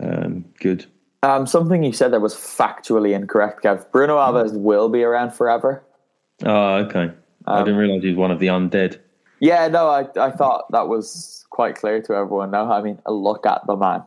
um, 0.00 0.44
good. 0.60 0.86
Um, 1.22 1.46
something 1.46 1.82
you 1.82 1.92
said 1.92 2.12
that 2.12 2.20
was 2.20 2.34
factually 2.34 3.14
incorrect, 3.14 3.64
Kev. 3.64 3.90
Bruno 3.90 4.18
Alves 4.18 4.52
will 4.52 4.88
be 4.88 5.02
around 5.02 5.32
forever. 5.32 5.82
Oh, 6.44 6.74
okay. 6.76 7.10
I 7.46 7.58
didn't 7.60 7.76
realize 7.76 8.02
he 8.02 8.08
was 8.08 8.18
one 8.18 8.30
of 8.30 8.40
the 8.40 8.48
undead. 8.48 8.98
Yeah, 9.40 9.68
no, 9.68 9.88
I, 9.88 10.06
I 10.18 10.30
thought 10.30 10.70
that 10.72 10.88
was 10.88 11.44
quite 11.50 11.76
clear 11.76 12.00
to 12.02 12.14
everyone 12.14 12.50
now. 12.50 12.70
I 12.70 12.82
mean, 12.82 12.98
a 13.06 13.12
look 13.12 13.46
at 13.46 13.66
the 13.66 13.76
man. 13.76 14.02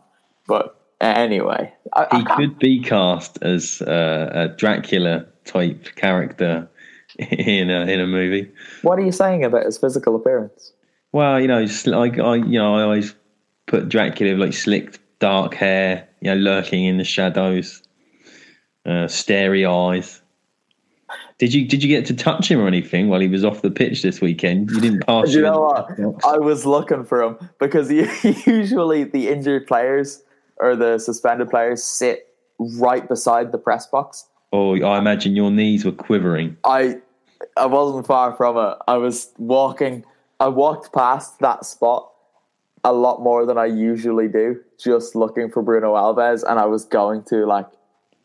But 0.48 0.80
anyway, 1.02 1.74
I, 1.94 2.08
he 2.12 2.24
I 2.26 2.36
could 2.36 2.60
be 2.60 2.82
cast 2.82 3.42
as 3.42 3.82
uh, 3.82 4.30
a 4.32 4.48
Dracula 4.50 5.26
type 5.46 5.96
character 5.96 6.68
in 7.20 7.70
a 7.70 7.82
in 7.82 8.00
a 8.00 8.08
movie. 8.08 8.52
What 8.82 9.00
are 9.00 9.04
you 9.04 9.12
saying 9.12 9.44
about 9.44 9.66
his 9.66 9.78
physical 9.78 10.16
appearance? 10.16 10.72
Well, 11.12 11.40
you 11.40 11.48
know, 11.48 11.66
like 11.86 12.20
I, 12.20 12.36
you 12.36 12.60
know, 12.60 12.76
I 12.76 12.84
always 12.84 13.16
put 13.66 13.90
Dracula 13.90 14.34
with 14.34 14.42
like 14.42 14.54
slicked 14.54 15.00
dark 15.20 15.54
hair, 15.54 16.08
you 16.22 16.30
know, 16.30 16.38
lurking 16.38 16.86
in 16.86 16.98
the 16.98 17.04
shadows, 17.04 17.82
uh, 18.86 19.08
starey 19.08 19.66
eyes. 19.66 20.22
Did 21.38 21.54
you 21.54 21.68
did 21.68 21.84
you 21.84 21.90
get 21.90 22.06
to 22.08 22.16
touch 22.16 22.50
him 22.50 22.60
or 22.60 22.68
anything 22.68 23.10
while 23.10 23.20
he 23.20 23.28
was 23.28 23.46
off 23.46 23.62
the 23.62 23.70
pitch 23.70 24.02
this 24.02 24.22
weekend? 24.22 24.72
You 24.72 24.82
didn't 24.82 25.02
pass. 25.08 25.34
you 25.34 25.42
know 25.42 25.62
what? 25.62 26.26
I 26.26 26.38
was 26.38 26.66
looking 26.66 27.06
for 27.06 27.22
him 27.22 27.38
because 27.60 27.92
usually 28.48 29.04
the 29.04 29.30
injured 29.30 29.68
players 29.68 30.24
or 30.58 30.76
the 30.76 30.98
suspended 30.98 31.50
players 31.50 31.84
sit 31.84 32.34
right 32.60 33.08
beside 33.08 33.52
the 33.52 33.58
press 33.60 33.86
box. 33.86 34.26
Oh, 34.52 34.82
I 34.82 34.98
imagine 34.98 35.36
your 35.36 35.52
knees 35.52 35.86
were 35.86 35.92
quivering. 35.92 36.58
I 36.64 36.98
I 37.56 37.68
wasn't 37.68 38.08
far 38.08 38.36
from 38.36 38.58
it. 38.58 38.78
I 38.88 38.98
was 38.98 39.32
walking. 39.38 40.04
I 40.40 40.48
walked 40.48 40.94
past 40.94 41.40
that 41.40 41.66
spot 41.66 42.12
a 42.88 42.94
lot 42.94 43.22
more 43.22 43.46
than 43.46 43.58
I 43.58 43.66
usually 43.66 44.30
do, 44.30 44.62
just 44.80 45.14
looking 45.14 45.52
for 45.52 45.62
Bruno 45.62 45.96
Alves, 45.96 46.42
and 46.50 46.58
I 46.58 46.66
was 46.66 46.86
going 46.86 47.22
to 47.24 47.46
like 47.46 47.68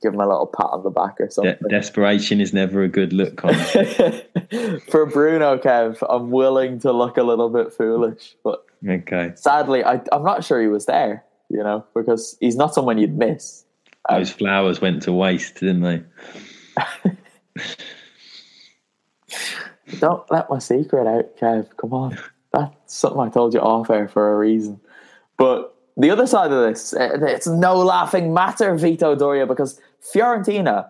give 0.01 0.15
him 0.15 0.21
a 0.21 0.29
little 0.29 0.47
pat 0.47 0.69
on 0.71 0.85
the 0.85 0.91
back 0.91 1.21
or 1.21 1.29
something. 1.31 1.57
De- 1.63 1.69
desperation 1.69 2.41
is 2.41 2.53
never 2.53 2.85
a 2.85 2.89
good 2.89 3.13
look, 3.13 3.37
Connor. 3.37 3.57
For 4.91 5.07
Bruno, 5.07 5.59
Kev, 5.59 5.99
I'm 6.09 6.31
willing 6.31 6.79
to 6.81 6.93
look 6.93 7.17
a 7.17 7.23
little 7.23 7.49
bit 7.51 7.73
foolish, 7.73 8.37
but 8.45 8.65
okay. 8.89 9.33
Sadly, 9.35 9.85
I, 9.85 10.01
I'm 10.13 10.23
not 10.25 10.45
sure 10.45 10.61
he 10.61 10.69
was 10.69 10.87
there. 10.87 11.25
You 11.49 11.63
know, 11.63 11.85
because 11.95 12.37
he's 12.41 12.57
not 12.57 12.73
someone 12.73 12.99
you'd 12.99 13.19
miss. 13.19 13.65
Those 14.09 14.31
um, 14.31 14.39
flowers 14.39 14.81
went 14.81 15.03
to 15.03 15.13
waste, 15.13 15.57
didn't 15.57 15.83
they? 15.83 16.03
Don't 19.99 20.31
let 20.31 20.49
my 20.49 20.59
secret 20.59 21.07
out, 21.07 21.37
Kev. 21.37 21.77
Come 21.77 21.93
on. 21.93 22.19
That's 22.53 22.95
something 22.95 23.21
I 23.21 23.29
told 23.29 23.55
you 23.55 23.61
off 23.61 23.91
air 23.91 24.09
for 24.09 24.33
a 24.33 24.39
reason. 24.39 24.81
But 25.37 25.75
the 25.97 26.11
other 26.11 26.27
side 26.27 26.53
of 26.53 26.69
this, 26.69 26.93
eh, 26.95 27.11
it's 27.23 27.47
no 27.47 27.77
laughing 27.77 28.33
matter, 28.33 28.75
Vito 28.77 29.15
Doria, 29.15 29.47
because 29.47 29.81
Fiorentina 30.15 30.89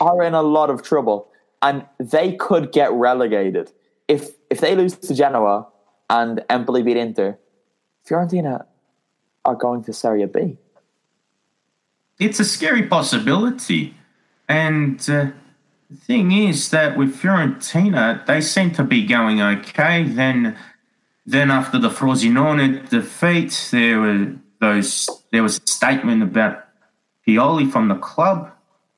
are 0.00 0.22
in 0.22 0.34
a 0.34 0.42
lot 0.42 0.70
of 0.70 0.82
trouble 0.82 1.28
and 1.62 1.84
they 1.98 2.32
could 2.36 2.72
get 2.72 2.92
relegated. 2.92 3.72
If 4.06 4.30
if 4.50 4.60
they 4.60 4.74
lose 4.74 4.96
to 4.96 5.14
Genoa 5.14 5.66
and 6.08 6.44
Empoli 6.48 6.82
beat 6.82 6.96
Inter, 6.96 7.38
Fiorentina 8.06 8.64
are 9.44 9.54
going 9.54 9.84
to 9.84 9.92
Serie 9.92 10.26
B. 10.26 10.56
It's 12.18 12.40
a 12.40 12.44
scary 12.44 12.82
possibility. 12.82 13.94
And 14.48 14.98
uh, 15.10 15.30
the 15.90 15.96
thing 15.96 16.32
is 16.32 16.70
that 16.70 16.96
with 16.96 17.16
Fiorentina, 17.20 18.24
they 18.26 18.40
seem 18.40 18.72
to 18.72 18.84
be 18.84 19.04
going 19.04 19.40
okay. 19.40 20.04
Then 20.04 20.56
then 21.28 21.50
after 21.50 21.78
the 21.78 21.90
Frosinone 21.90 22.88
defeat, 22.88 23.68
there 23.70 24.00
were 24.00 24.34
those 24.60 25.10
there 25.30 25.42
was 25.42 25.58
a 25.58 25.66
statement 25.70 26.22
about 26.22 26.64
Pioli 27.26 27.70
from 27.70 27.88
the 27.88 27.96
club. 27.96 28.50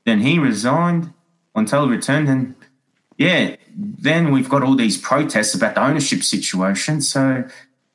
Then 0.06 0.20
he 0.20 0.38
resigned 0.38 1.12
until 1.56 1.86
he 1.86 1.90
returned, 1.90 2.28
and 2.28 2.54
yeah, 3.18 3.56
then 3.76 4.30
we've 4.30 4.48
got 4.48 4.62
all 4.62 4.76
these 4.76 4.96
protests 4.96 5.54
about 5.54 5.74
the 5.74 5.82
ownership 5.82 6.22
situation. 6.22 7.00
So 7.00 7.44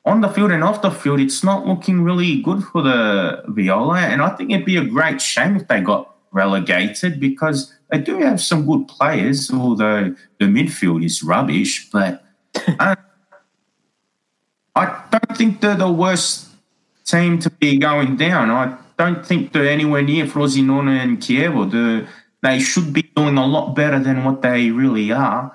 on 0.04 0.20
the 0.20 0.28
field 0.28 0.50
and 0.50 0.62
off 0.62 0.82
the 0.82 0.90
field, 0.90 1.20
it's 1.20 1.42
not 1.42 1.66
looking 1.66 2.04
really 2.04 2.42
good 2.42 2.62
for 2.62 2.82
the 2.82 3.42
Viola. 3.48 4.00
And 4.00 4.20
I 4.20 4.36
think 4.36 4.50
it'd 4.50 4.66
be 4.66 4.76
a 4.76 4.84
great 4.84 5.22
shame 5.22 5.56
if 5.56 5.66
they 5.66 5.80
got 5.80 6.14
relegated 6.30 7.18
because 7.18 7.74
they 7.90 7.98
do 7.98 8.18
have 8.18 8.42
some 8.42 8.66
good 8.66 8.86
players, 8.86 9.50
although 9.50 10.14
the 10.38 10.44
midfield 10.44 11.02
is 11.02 11.22
rubbish. 11.22 11.88
But 11.90 12.22
I, 12.54 12.90
um, 12.90 12.96
I 14.76 15.02
don't 15.10 15.36
think 15.36 15.60
they're 15.62 15.74
the 15.74 15.90
worst 15.90 16.48
team 17.06 17.38
to 17.40 17.50
be 17.50 17.78
going 17.78 18.16
down. 18.16 18.50
I 18.50 18.76
don't 18.98 19.24
think 19.24 19.52
they're 19.52 19.68
anywhere 19.68 20.02
near 20.02 20.26
Frosinone 20.26 21.00
and 21.02 21.18
Chievo. 21.18 21.70
They're, 21.70 22.06
they 22.42 22.60
should 22.60 22.92
be 22.92 23.02
doing 23.16 23.38
a 23.38 23.46
lot 23.46 23.74
better 23.74 23.98
than 23.98 24.22
what 24.22 24.42
they 24.42 24.70
really 24.70 25.10
are. 25.12 25.50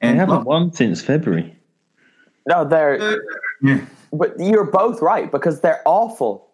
And 0.00 0.16
they 0.16 0.20
haven't 0.20 0.38
look, 0.38 0.46
won 0.46 0.72
since 0.72 1.00
February. 1.00 1.56
No, 2.46 2.64
they're. 2.64 3.00
Uh, 3.00 3.16
yeah. 3.62 3.86
But 4.12 4.34
you're 4.38 4.64
both 4.64 5.00
right 5.00 5.30
because 5.30 5.60
they're 5.60 5.82
awful, 5.84 6.48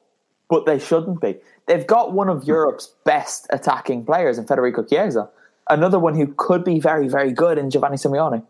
but 0.51 0.67
they 0.67 0.79
shouldn't 0.79 1.21
be. 1.21 1.37
They've 1.67 1.87
got 1.87 2.13
one 2.13 2.29
of 2.29 2.45
Europe's 2.45 2.93
best 3.05 3.47
attacking 3.51 4.05
players 4.05 4.37
in 4.37 4.47
Federico 4.47 4.85
Chiesa, 4.85 5.31
another 5.71 5.99
one 5.99 6.15
who 6.15 6.27
could 6.37 6.65
be 6.65 6.79
very, 6.79 7.09
very 7.09 7.33
good 7.33 7.57
in 7.57 7.71
Giovanni 7.71 7.97
Simeone, 7.97 8.45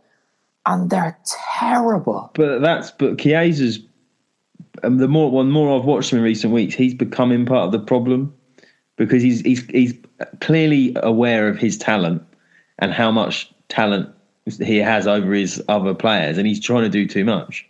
and 0.67 0.91
they're 0.91 1.19
terrible. 1.59 2.31
But 2.35 2.61
that's 2.61 2.91
but 2.91 3.19
Chiesa's. 3.19 3.81
Um, 4.85 4.97
the 4.97 5.09
more 5.09 5.31
one 5.31 5.51
more 5.51 5.79
I've 5.79 5.85
watched 5.85 6.13
him 6.13 6.19
in 6.19 6.25
recent 6.25 6.53
weeks, 6.53 6.75
he's 6.75 6.95
becoming 6.95 7.45
part 7.45 7.67
of 7.67 7.73
the 7.73 7.79
problem 7.79 8.35
because 8.97 9.23
he's 9.23 9.41
he's 9.43 9.65
he's 9.67 9.95
clearly 10.41 10.97
aware 11.03 11.49
of 11.49 11.59
his 11.59 11.77
talent 11.77 12.23
and 12.79 12.93
how 12.93 13.11
much 13.11 13.53
talent 13.69 14.09
he 14.47 14.79
has 14.79 15.07
over 15.07 15.33
his 15.33 15.63
other 15.69 15.95
players, 15.95 16.39
and 16.39 16.47
he's 16.47 16.61
trying 16.61 16.83
to 16.83 16.89
do 16.89 17.07
too 17.07 17.25
much. 17.25 17.69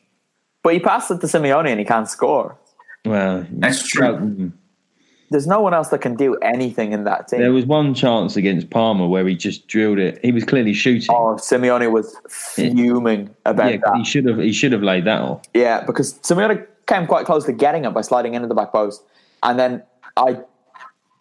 But 0.62 0.74
he 0.74 0.80
passed 0.80 1.10
it 1.10 1.20
to 1.20 1.26
Simeone 1.26 1.68
and 1.68 1.80
he 1.80 1.84
can't 1.84 2.08
score. 2.08 2.56
Well, 3.04 3.44
that's 3.50 3.86
true. 3.86 4.52
There's 5.32 5.46
no 5.46 5.60
one 5.60 5.74
else 5.74 5.88
that 5.88 6.00
can 6.00 6.14
do 6.14 6.36
anything 6.36 6.92
in 6.92 7.04
that 7.04 7.28
team. 7.28 7.40
There 7.40 7.52
was 7.52 7.66
one 7.66 7.94
chance 7.94 8.36
against 8.36 8.70
Parma 8.70 9.08
where 9.08 9.26
he 9.26 9.34
just 9.34 9.66
drilled 9.66 9.98
it. 9.98 10.20
He 10.22 10.30
was 10.30 10.44
clearly 10.44 10.74
shooting. 10.74 11.14
Oh, 11.14 11.34
Simeone 11.36 11.90
was 11.90 12.16
fuming 12.28 13.22
yeah. 13.22 13.32
about 13.44 13.72
yeah, 13.72 13.78
that. 13.84 13.96
He 13.96 14.04
should 14.04 14.26
have. 14.26 14.38
He 14.38 14.52
should 14.52 14.72
have 14.72 14.82
laid 14.82 15.04
that 15.06 15.20
off. 15.20 15.42
Yeah, 15.54 15.82
because 15.84 16.14
Simeone 16.20 16.66
came 16.86 17.06
quite 17.06 17.26
close 17.26 17.44
to 17.46 17.52
getting 17.52 17.84
it 17.84 17.90
by 17.90 18.02
sliding 18.02 18.34
into 18.34 18.46
the 18.46 18.54
back 18.54 18.72
post, 18.72 19.02
and 19.42 19.58
then 19.58 19.82
I, 20.16 20.38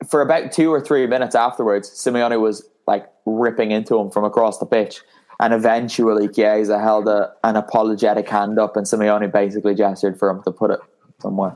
for 0.07 0.21
about 0.21 0.51
two 0.51 0.71
or 0.71 0.81
three 0.81 1.07
minutes 1.07 1.35
afterwards, 1.35 1.89
Simeone 1.89 2.39
was 2.39 2.67
like 2.87 3.07
ripping 3.25 3.71
into 3.71 3.97
him 3.97 4.09
from 4.09 4.23
across 4.23 4.59
the 4.59 4.65
pitch, 4.65 5.01
and 5.39 5.53
eventually 5.53 6.27
Chiesa 6.27 6.79
held 6.79 7.07
a, 7.07 7.31
an 7.43 7.55
apologetic 7.55 8.29
hand 8.29 8.59
up 8.59 8.75
and 8.77 8.85
Simeone 8.85 9.31
basically 9.31 9.75
gestured 9.75 10.17
for 10.19 10.29
him 10.29 10.43
to 10.43 10.51
put 10.51 10.71
it 10.71 10.79
somewhere. 11.19 11.55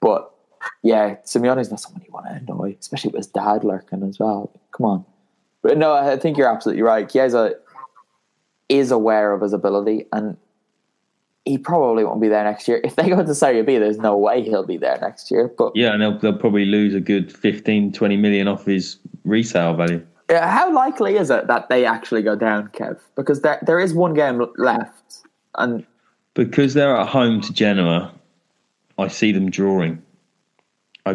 But 0.00 0.32
yeah, 0.82 1.16
Simeone's 1.24 1.70
not 1.70 1.80
someone 1.80 2.02
you 2.06 2.12
want 2.12 2.26
to 2.26 2.34
annoy, 2.34 2.76
especially 2.78 3.10
with 3.10 3.18
his 3.18 3.26
dad 3.26 3.64
lurking 3.64 4.02
as 4.02 4.18
well. 4.18 4.50
Come 4.72 4.86
on. 4.86 5.04
But 5.62 5.78
no, 5.78 5.92
I 5.92 6.16
think 6.16 6.38
you're 6.38 6.52
absolutely 6.52 6.82
right. 6.82 7.08
Chiesa 7.08 7.54
is 8.68 8.90
aware 8.90 9.32
of 9.32 9.42
his 9.42 9.52
ability 9.52 10.06
and 10.12 10.36
he 11.44 11.58
probably 11.58 12.04
won't 12.04 12.20
be 12.20 12.28
there 12.28 12.44
next 12.44 12.68
year. 12.68 12.80
If 12.84 12.96
they 12.96 13.08
go 13.08 13.24
to 13.24 13.34
Serie 13.34 13.62
B, 13.62 13.78
there's 13.78 13.98
no 13.98 14.16
way 14.16 14.42
he'll 14.42 14.66
be 14.66 14.76
there 14.76 14.98
next 15.00 15.30
year. 15.30 15.48
But 15.48 15.72
yeah, 15.74 15.92
and 15.92 16.02
they'll, 16.02 16.18
they'll 16.18 16.38
probably 16.38 16.66
lose 16.66 16.94
a 16.94 17.00
good 17.00 17.32
15, 17.32 17.92
20 17.92 18.16
million 18.16 18.48
off 18.48 18.66
his 18.66 18.98
resale 19.24 19.74
value. 19.74 20.04
How 20.30 20.72
likely 20.72 21.16
is 21.16 21.30
it 21.30 21.48
that 21.48 21.68
they 21.68 21.84
actually 21.84 22.22
go 22.22 22.36
down, 22.36 22.68
Kev? 22.68 23.00
Because 23.16 23.40
there 23.40 23.58
there 23.62 23.80
is 23.80 23.92
one 23.92 24.14
game 24.14 24.46
left, 24.58 25.22
and 25.56 25.84
because 26.34 26.74
they're 26.74 26.96
at 26.96 27.08
home 27.08 27.40
to 27.40 27.52
Genoa, 27.52 28.14
I 28.96 29.08
see 29.08 29.32
them 29.32 29.50
drawing. 29.50 30.00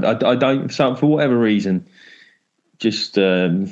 I, 0.04 0.12
I, 0.12 0.32
I 0.32 0.36
don't. 0.36 0.70
So 0.70 0.96
for 0.96 1.08
whatever 1.08 1.38
reason, 1.38 1.88
just 2.80 3.18
um, 3.18 3.72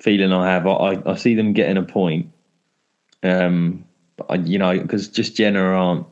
feeling 0.00 0.32
I 0.32 0.50
have, 0.50 0.66
I, 0.66 1.02
I 1.04 1.14
see 1.16 1.34
them 1.34 1.52
getting 1.52 1.76
a 1.76 1.82
point. 1.82 2.32
Um, 3.22 3.84
I, 4.28 4.36
you 4.36 4.58
know, 4.58 4.78
because 4.78 5.08
just 5.08 5.36
Genoa 5.36 5.74
aren't 5.74 6.06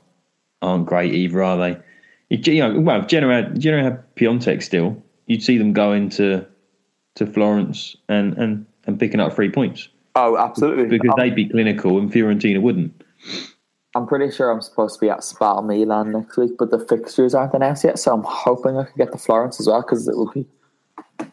aren't 0.63 0.87
great 0.87 1.15
either, 1.15 1.43
are 1.43 1.57
they? 1.57 1.81
You 2.31 2.61
know, 2.61 2.81
well, 2.81 3.01
if 3.01 3.07
Genoa 3.07 3.51
Genoa 3.51 3.83
have 3.83 4.05
Piątek 4.17 4.63
still, 4.63 5.03
you'd 5.27 5.43
see 5.43 5.59
them 5.59 5.73
go 5.73 5.93
into 5.93 6.47
to 7.15 7.27
Florence 7.27 7.97
and, 8.09 8.37
and, 8.39 8.67
and 8.87 8.99
picking 8.99 9.21
up 9.21 9.35
three 9.35 9.51
points. 9.51 9.89
Oh, 10.17 10.37
absolutely. 10.37 10.87
Because 10.87 11.11
um, 11.11 11.17
they'd 11.19 11.35
be 11.35 11.49
clinical 11.49 11.99
and 11.99 12.13
Fiorentina 12.13 12.61
wouldn't. 12.61 13.03
I'm 13.95 14.07
pretty 14.07 14.31
sure 14.35 14.51
I'm 14.51 14.61
supposed 14.61 14.95
to 14.95 15.01
be 15.01 15.09
at 15.09 15.23
Spal 15.23 15.63
Milan 15.63 16.13
next 16.13 16.37
week, 16.37 16.53
but 16.59 16.71
the 16.71 16.79
fixtures 16.79 17.35
aren't 17.35 17.55
announced 17.55 17.85
yet. 17.85 17.99
So 17.99 18.13
I'm 18.13 18.25
hoping 18.25 18.77
I 18.77 18.85
can 18.85 18.95
get 18.97 19.13
to 19.13 19.19
Florence 19.19 19.61
as 19.61 19.69
well 19.69 19.83
because 19.83 20.09
it 20.09 20.17
will 20.17 20.31
be. 20.33 20.47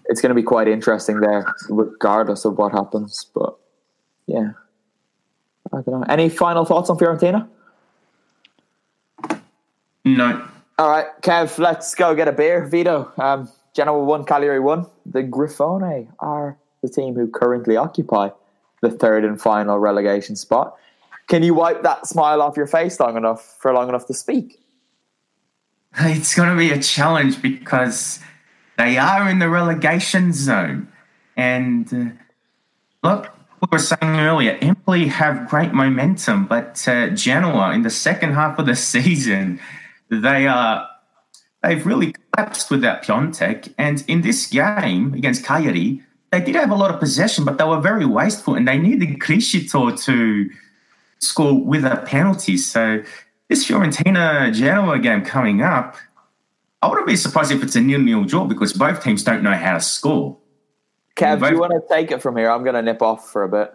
It's 0.05 0.22
going 0.22 0.30
to 0.30 0.36
be 0.36 0.43
quite 0.43 0.68
interesting 0.68 1.22
there, 1.22 1.45
regardless 1.70 2.45
of 2.45 2.57
what 2.57 2.72
happens. 2.72 3.26
But 3.34 3.57
yeah, 4.28 4.51
I 5.74 5.82
don't 5.82 6.01
know. 6.01 6.05
Any 6.07 6.30
final 6.30 6.66
thoughts 6.66 6.89
on 6.89 6.97
Fiorentina? 6.97 7.47
No. 10.05 10.47
All 10.78 10.89
right, 10.89 11.07
Kev, 11.22 11.57
let's 11.57 11.95
go 11.95 12.16
get 12.16 12.28
a 12.28 12.32
beer. 12.32 12.66
Vito, 12.66 13.12
um, 13.18 13.49
Genoa 13.76 14.03
1, 14.03 14.26
Cagliari 14.26 14.59
1. 14.59 14.86
The 15.05 15.24
Grifone 15.24 16.07
are 16.20 16.57
the 16.82 16.89
team 16.89 17.16
who 17.16 17.28
currently 17.28 17.78
occupy 17.78 18.30
the 18.82 18.89
third 18.89 19.24
and 19.24 19.39
final 19.39 19.78
relegation 19.78 20.36
spot. 20.36 20.76
Can 21.32 21.44
you 21.44 21.54
wipe 21.54 21.82
that 21.84 22.06
smile 22.06 22.42
off 22.42 22.58
your 22.58 22.68
face 22.68 23.00
long 23.00 23.16
enough 23.16 23.56
for 23.62 23.72
long 23.72 23.88
enough 23.88 24.06
to 24.08 24.14
speak? 24.14 24.60
It's 26.00 26.36
going 26.36 26.50
to 26.50 26.58
be 26.58 26.72
a 26.72 26.82
challenge 26.82 27.42
because 27.42 28.20
they 28.78 28.98
are 28.98 29.30
in 29.30 29.40
the 29.40 29.48
relegation 29.48 30.34
zone. 30.34 30.90
And 31.38 31.88
uh, 31.94 33.08
look, 33.08 33.34
we 33.62 33.68
were 33.72 33.80
saying 33.80 34.20
earlier, 34.20 34.58
Empoli 34.62 35.08
have 35.08 35.48
great 35.48 35.72
momentum, 35.72 36.48
but 36.48 36.86
uh, 36.86 37.12
Genoa 37.12 37.72
in 37.72 37.84
the 37.84 37.90
second 37.90 38.34
half 38.34 38.60
of 38.60 38.66
the 38.66 38.76
season, 38.94 39.62
they 40.10 40.48
are 40.48 40.86
they've 41.64 41.86
really 41.86 42.14
collapsed 42.14 42.70
without 42.70 43.04
Piątek. 43.04 43.74
And 43.78 44.04
in 44.10 44.20
this 44.20 44.48
game 44.48 45.14
against 45.14 45.46
Cagliari, 45.46 46.04
they 46.34 46.42
did 46.42 46.56
have 46.56 46.72
a 46.72 46.76
lot 46.76 46.92
of 46.92 47.00
possession, 47.00 47.46
but 47.46 47.58
they 47.58 47.64
were 47.64 47.80
very 47.80 48.06
wasteful 48.06 48.56
and 48.56 48.68
they 48.68 48.78
needed 48.78 49.20
Criscito 49.20 49.98
to 50.04 50.50
score 51.22 51.63
with 51.63 51.86
a 51.86 51.97
penalty. 52.05 52.57
So 52.57 53.03
this 53.47 53.65
Fiorentina 53.65 54.53
Genoa 54.53 54.99
game 54.99 55.24
coming 55.24 55.61
up, 55.61 55.95
I 56.82 56.88
wouldn't 56.88 57.07
be 57.07 57.15
surprised 57.15 57.51
if 57.51 57.63
it's 57.63 57.76
a 57.76 57.82
nil-nil 57.82 58.26
draw 58.26 58.45
because 58.45 58.74
both 58.74 59.03
teams 59.03 59.24
don't 59.24 59.43
know 59.43 59.53
how 59.53 59.76
to 59.76 59.82
score. 59.82 60.38
Kev, 61.15 61.39
both- 61.39 61.49
do 61.49 61.55
you 61.55 61.61
want 61.61 61.74
to 61.74 61.93
take 61.93 62.11
it 62.11 62.22
from 62.22 62.38
here? 62.38 62.49
I'm 62.49 62.63
going 62.63 62.76
to 62.76 62.82
nip 62.82 63.01
off 63.01 63.30
for 63.30 63.43
a 63.43 63.49
bit. 63.49 63.74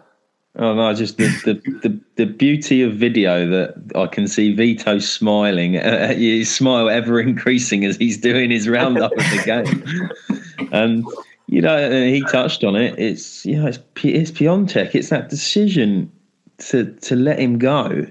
Oh 0.59 0.73
no! 0.73 0.91
Just 0.91 1.17
the, 1.17 1.27
the, 1.45 1.53
the, 1.87 1.99
the, 2.15 2.25
beauty 2.25 2.81
of 2.81 2.93
video 2.93 3.47
that 3.47 3.75
I 3.95 4.07
can 4.07 4.27
see 4.27 4.55
Vito 4.55 4.97
smiling, 4.97 5.77
uh, 5.77 6.15
his 6.15 6.53
smile 6.53 6.89
ever 6.89 7.19
increasing 7.19 7.85
as 7.85 7.95
he's 7.97 8.17
doing 8.17 8.49
his 8.49 8.67
roundup 8.67 9.11
of 9.11 9.17
the 9.17 9.41
game. 9.45 10.09
And 10.71 11.05
you 11.45 11.61
know, 11.61 11.89
he 11.91 12.21
touched 12.23 12.63
on 12.63 12.75
it. 12.75 12.97
It's 12.99 13.45
you 13.45 13.55
know, 13.55 13.67
it's 13.67 13.79
it's 14.03 14.31
Piątek. 14.31 14.95
It's 14.95 15.09
that 15.09 15.29
decision 15.29 16.11
to 16.59 16.93
to 16.93 17.15
let 17.15 17.39
him 17.39 17.57
go. 17.57 18.07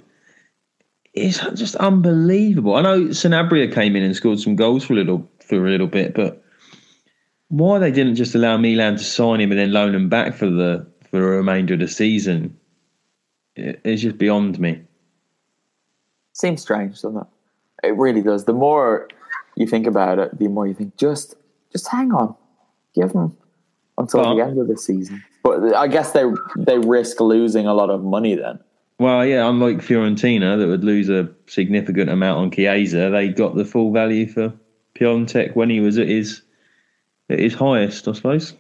is 1.15 1.39
just 1.55 1.77
unbelievable. 1.77 2.75
I 2.75 2.83
know 2.83 3.07
Sanabria 3.07 3.73
came 3.73 3.97
in 3.97 4.03
and 4.03 4.15
scored 4.15 4.39
some 4.41 4.55
goals 4.57 4.85
for 4.85 4.93
a 4.93 4.97
little 4.97 5.29
for 5.41 5.67
a 5.67 5.71
little 5.71 5.87
bit, 5.87 6.15
but 6.15 6.43
why 7.49 7.79
they 7.79 7.91
didn't 7.91 8.17
just 8.17 8.35
allow 8.35 8.57
Milan 8.57 8.97
to 8.97 9.05
sign 9.05 9.41
him 9.41 9.51
and 9.51 9.59
then 9.59 9.73
loan 9.73 9.95
him 9.95 10.09
back 10.09 10.35
for 10.35 10.51
the 10.51 10.87
for 11.11 11.21
the 11.21 11.27
remainder 11.27 11.75
of 11.75 11.81
the 11.81 11.89
season 11.89 12.57
is 13.57 14.03
just 14.03 14.19
beyond 14.19 14.59
me. 14.59 14.83
Seems 16.33 16.61
strange, 16.61 17.01
doesn't 17.01 17.17
it? 17.17 17.27
It 17.89 17.97
really 17.97 18.21
does. 18.23 18.45
The 18.45 18.53
more 18.53 19.09
you 19.55 19.67
think 19.67 19.87
about 19.87 20.19
it, 20.19 20.39
the 20.39 20.49
more 20.49 20.67
you 20.67 20.75
think 20.75 20.97
just 20.97 21.35
just 21.73 21.89
hang 21.89 22.13
on, 22.13 22.35
give 22.95 23.13
him 23.13 23.37
until 23.97 24.21
Well- 24.21 24.37
the 24.37 24.43
end 24.43 24.59
of 24.59 24.69
the 24.69 24.77
season. 24.77 25.23
But 25.47 25.77
I 25.77 25.87
guess 25.87 26.11
they 26.11 26.25
they 26.57 26.79
risk 26.79 27.21
losing 27.21 27.69
a 27.69 27.75
lot 27.75 27.89
of 27.89 28.03
money 28.03 28.35
then. 28.35 28.59
Well, 28.99 29.25
yeah, 29.25 29.49
unlike 29.49 29.77
Fiorentina 29.77 30.59
that 30.59 30.67
would 30.67 30.83
lose 30.83 31.09
a 31.09 31.31
significant 31.47 32.11
amount 32.11 32.41
on 32.41 32.51
Chiesa, 32.51 33.11
they 33.11 33.29
got 33.29 33.55
the 33.55 33.65
full 33.65 33.93
value 33.93 34.27
for 34.27 34.53
Piątek 34.97 35.55
when 35.55 35.71
he 35.71 35.79
was 35.79 35.99
at 35.99 36.09
his 36.09 36.43
at 37.31 37.39
his 37.39 37.55
highest, 37.55 38.09
I 38.09 38.13
suppose. 38.15 38.55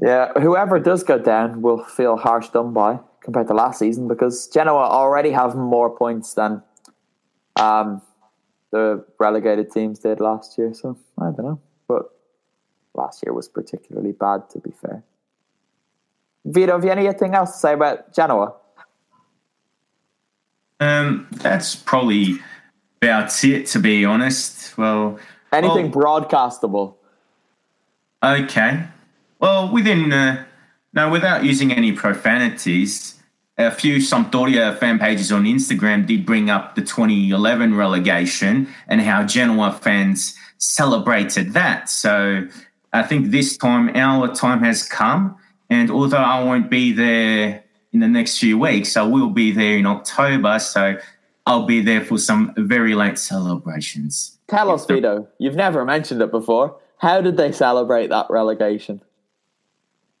Yeah, 0.00 0.32
whoever 0.34 0.78
does 0.78 1.02
go 1.02 1.18
down 1.18 1.60
will 1.60 1.82
feel 1.82 2.16
harsh 2.16 2.50
done 2.50 2.72
by 2.72 3.00
compared 3.24 3.48
to 3.48 3.54
last 3.54 3.80
season 3.80 4.06
because 4.06 4.46
Genoa 4.46 4.84
already 4.84 5.32
have 5.32 5.56
more 5.56 5.90
points 5.90 6.34
than 6.34 6.62
um, 7.56 8.00
the 8.70 9.04
relegated 9.18 9.72
teams 9.72 9.98
did 9.98 10.20
last 10.20 10.56
year. 10.56 10.72
So 10.72 10.96
I 11.18 11.32
don't 11.32 11.44
know, 11.44 11.60
but 11.88 12.12
last 12.94 13.24
year 13.26 13.32
was 13.32 13.48
particularly 13.48 14.12
bad. 14.12 14.48
To 14.50 14.60
be 14.60 14.70
fair, 14.70 15.02
Vito, 16.44 16.72
have 16.72 16.84
you 16.84 16.90
anything 16.90 17.34
else 17.34 17.52
to 17.52 17.58
say 17.58 17.72
about 17.74 18.12
Genoa? 18.12 18.54
Um, 20.80 21.28
that's 21.30 21.76
probably 21.76 22.40
about 23.00 23.44
it, 23.44 23.66
to 23.68 23.78
be 23.78 24.04
honest. 24.04 24.76
Well, 24.76 25.18
Anything 25.52 25.90
well, 25.90 26.20
broadcastable? 26.20 26.94
Okay. 28.22 28.84
Well, 29.38 29.72
within 29.72 30.12
uh, 30.12 30.44
no, 30.92 31.10
without 31.10 31.44
using 31.44 31.72
any 31.72 31.92
profanities, 31.92 33.20
a 33.58 33.70
few 33.70 33.96
Sampdoria 33.96 34.78
fan 34.78 34.98
pages 34.98 35.30
on 35.30 35.44
Instagram 35.44 36.06
did 36.06 36.24
bring 36.24 36.48
up 36.48 36.74
the 36.74 36.80
2011 36.80 37.74
relegation 37.74 38.68
and 38.88 39.00
how 39.00 39.24
Genoa 39.24 39.72
fans 39.72 40.36
celebrated 40.58 41.52
that. 41.52 41.90
So 41.90 42.48
I 42.92 43.02
think 43.02 43.30
this 43.30 43.56
time 43.56 43.90
our 43.94 44.34
time 44.34 44.62
has 44.62 44.86
come, 44.88 45.36
and 45.72 45.90
although 45.90 46.18
I 46.18 46.44
won't 46.44 46.68
be 46.68 46.92
there 46.92 47.64
in 47.92 48.00
the 48.00 48.06
next 48.06 48.36
few 48.38 48.58
weeks, 48.58 48.94
I 48.94 49.04
will 49.04 49.30
be 49.30 49.52
there 49.52 49.78
in 49.78 49.86
October. 49.86 50.58
So 50.58 50.98
I'll 51.46 51.64
be 51.64 51.80
there 51.80 52.04
for 52.04 52.18
some 52.18 52.52
very 52.58 52.94
late 52.94 53.18
celebrations. 53.18 54.38
Tell 54.48 54.70
us, 54.70 54.84
Vito. 54.84 55.26
You've 55.38 55.56
never 55.56 55.82
mentioned 55.86 56.20
it 56.20 56.30
before. 56.30 56.76
How 56.98 57.22
did 57.22 57.38
they 57.38 57.52
celebrate 57.52 58.08
that 58.08 58.26
relegation? 58.28 59.00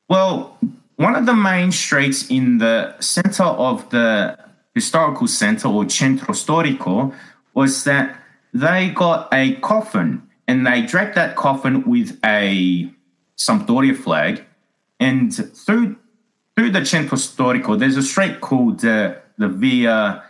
Well, 0.08 0.56
one 0.96 1.14
of 1.16 1.26
the 1.26 1.34
main 1.36 1.70
streets 1.70 2.30
in 2.30 2.56
the 2.56 2.98
center 3.00 3.44
of 3.44 3.90
the 3.90 4.38
historical 4.74 5.26
center 5.26 5.68
or 5.68 5.86
centro 5.90 6.32
storico 6.32 7.14
was 7.52 7.84
that 7.84 8.18
they 8.54 8.88
got 8.88 9.28
a 9.34 9.56
coffin 9.56 10.22
and 10.48 10.66
they 10.66 10.80
draped 10.80 11.14
that 11.16 11.36
coffin 11.36 11.82
with 11.84 12.18
a 12.24 12.90
Sampdoria 13.36 13.94
flag. 13.94 14.46
And 15.02 15.34
through 15.34 15.96
through 16.54 16.70
the 16.70 16.84
centro 16.84 17.18
storico, 17.18 17.76
there's 17.78 17.96
a 17.96 18.02
street 18.02 18.40
called 18.40 18.84
uh, 18.84 19.14
the 19.36 19.48
Via 19.48 20.22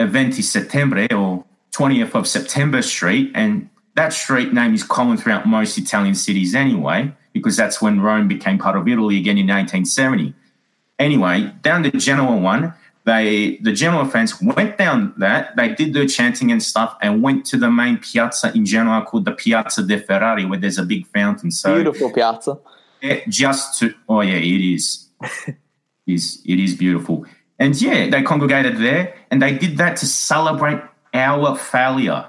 Venti 0.00 0.42
Settembre 0.42 1.12
or 1.12 1.44
20th 1.72 2.14
of 2.14 2.26
September 2.26 2.80
Street. 2.82 3.30
And 3.34 3.68
that 3.94 4.12
street 4.12 4.54
name 4.54 4.72
is 4.74 4.82
common 4.82 5.16
throughout 5.18 5.46
most 5.46 5.76
Italian 5.76 6.14
cities 6.14 6.54
anyway, 6.54 7.12
because 7.34 7.56
that's 7.56 7.82
when 7.82 8.00
Rome 8.00 8.26
became 8.26 8.58
part 8.58 8.76
of 8.76 8.88
Italy 8.88 9.18
again 9.18 9.36
in 9.36 9.46
1970. 9.46 10.34
Anyway, 10.98 11.52
down 11.62 11.82
the 11.82 11.90
Genoa 11.90 12.36
one, 12.36 12.72
they 13.04 13.58
the 13.58 13.72
Genoa 13.72 14.06
fans 14.06 14.40
went 14.40 14.78
down 14.78 15.12
that, 15.18 15.56
they 15.56 15.74
did 15.74 15.92
their 15.92 16.06
chanting 16.06 16.50
and 16.50 16.62
stuff, 16.62 16.96
and 17.02 17.22
went 17.22 17.44
to 17.46 17.58
the 17.58 17.70
main 17.70 17.98
piazza 17.98 18.50
in 18.54 18.64
Genoa 18.64 19.04
called 19.04 19.26
the 19.26 19.32
Piazza 19.32 19.82
de 19.82 19.98
Ferrari, 19.98 20.46
where 20.46 20.58
there's 20.58 20.78
a 20.78 20.84
big 20.84 21.06
fountain. 21.08 21.50
So 21.50 21.74
Beautiful 21.74 22.10
piazza. 22.12 22.58
It 23.04 23.28
just 23.28 23.78
to 23.78 23.94
oh 24.08 24.20
yeah 24.20 24.36
it 24.36 24.74
is. 24.74 25.08
It 26.06 26.14
is 26.14 26.42
it 26.44 26.60
is 26.60 26.74
beautiful. 26.74 27.24
And 27.58 27.80
yeah 27.80 28.10
they 28.10 28.22
congregated 28.22 28.76
there 28.76 29.14
and 29.30 29.40
they 29.40 29.56
did 29.56 29.78
that 29.78 29.96
to 29.98 30.06
celebrate 30.06 30.82
our 31.14 31.56
failure 31.56 32.26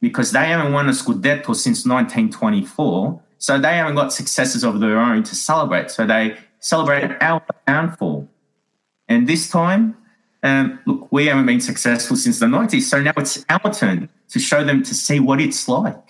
because 0.00 0.32
they 0.32 0.46
haven't 0.46 0.72
won 0.72 0.88
a 0.88 0.92
scudetto 0.92 1.54
since 1.56 1.86
1924 1.86 3.22
so 3.38 3.58
they 3.58 3.76
haven't 3.76 3.94
got 3.94 4.12
successes 4.12 4.62
of 4.62 4.80
their 4.80 4.98
own 4.98 5.22
to 5.22 5.34
celebrate. 5.34 5.90
So 5.90 6.06
they 6.06 6.36
celebrated 6.60 7.16
our 7.20 7.42
downfall. 7.66 8.28
And 9.08 9.26
this 9.26 9.48
time 9.48 9.96
um, 10.44 10.78
look 10.84 11.10
we 11.10 11.26
haven't 11.26 11.46
been 11.46 11.60
successful 11.60 12.16
since 12.16 12.38
the 12.38 12.46
90s 12.46 12.82
so 12.82 13.00
now 13.00 13.14
it's 13.16 13.44
our 13.48 13.72
turn 13.72 14.10
to 14.28 14.38
show 14.38 14.62
them 14.62 14.82
to 14.82 14.94
see 14.94 15.18
what 15.18 15.40
it's 15.40 15.66
like 15.68 16.03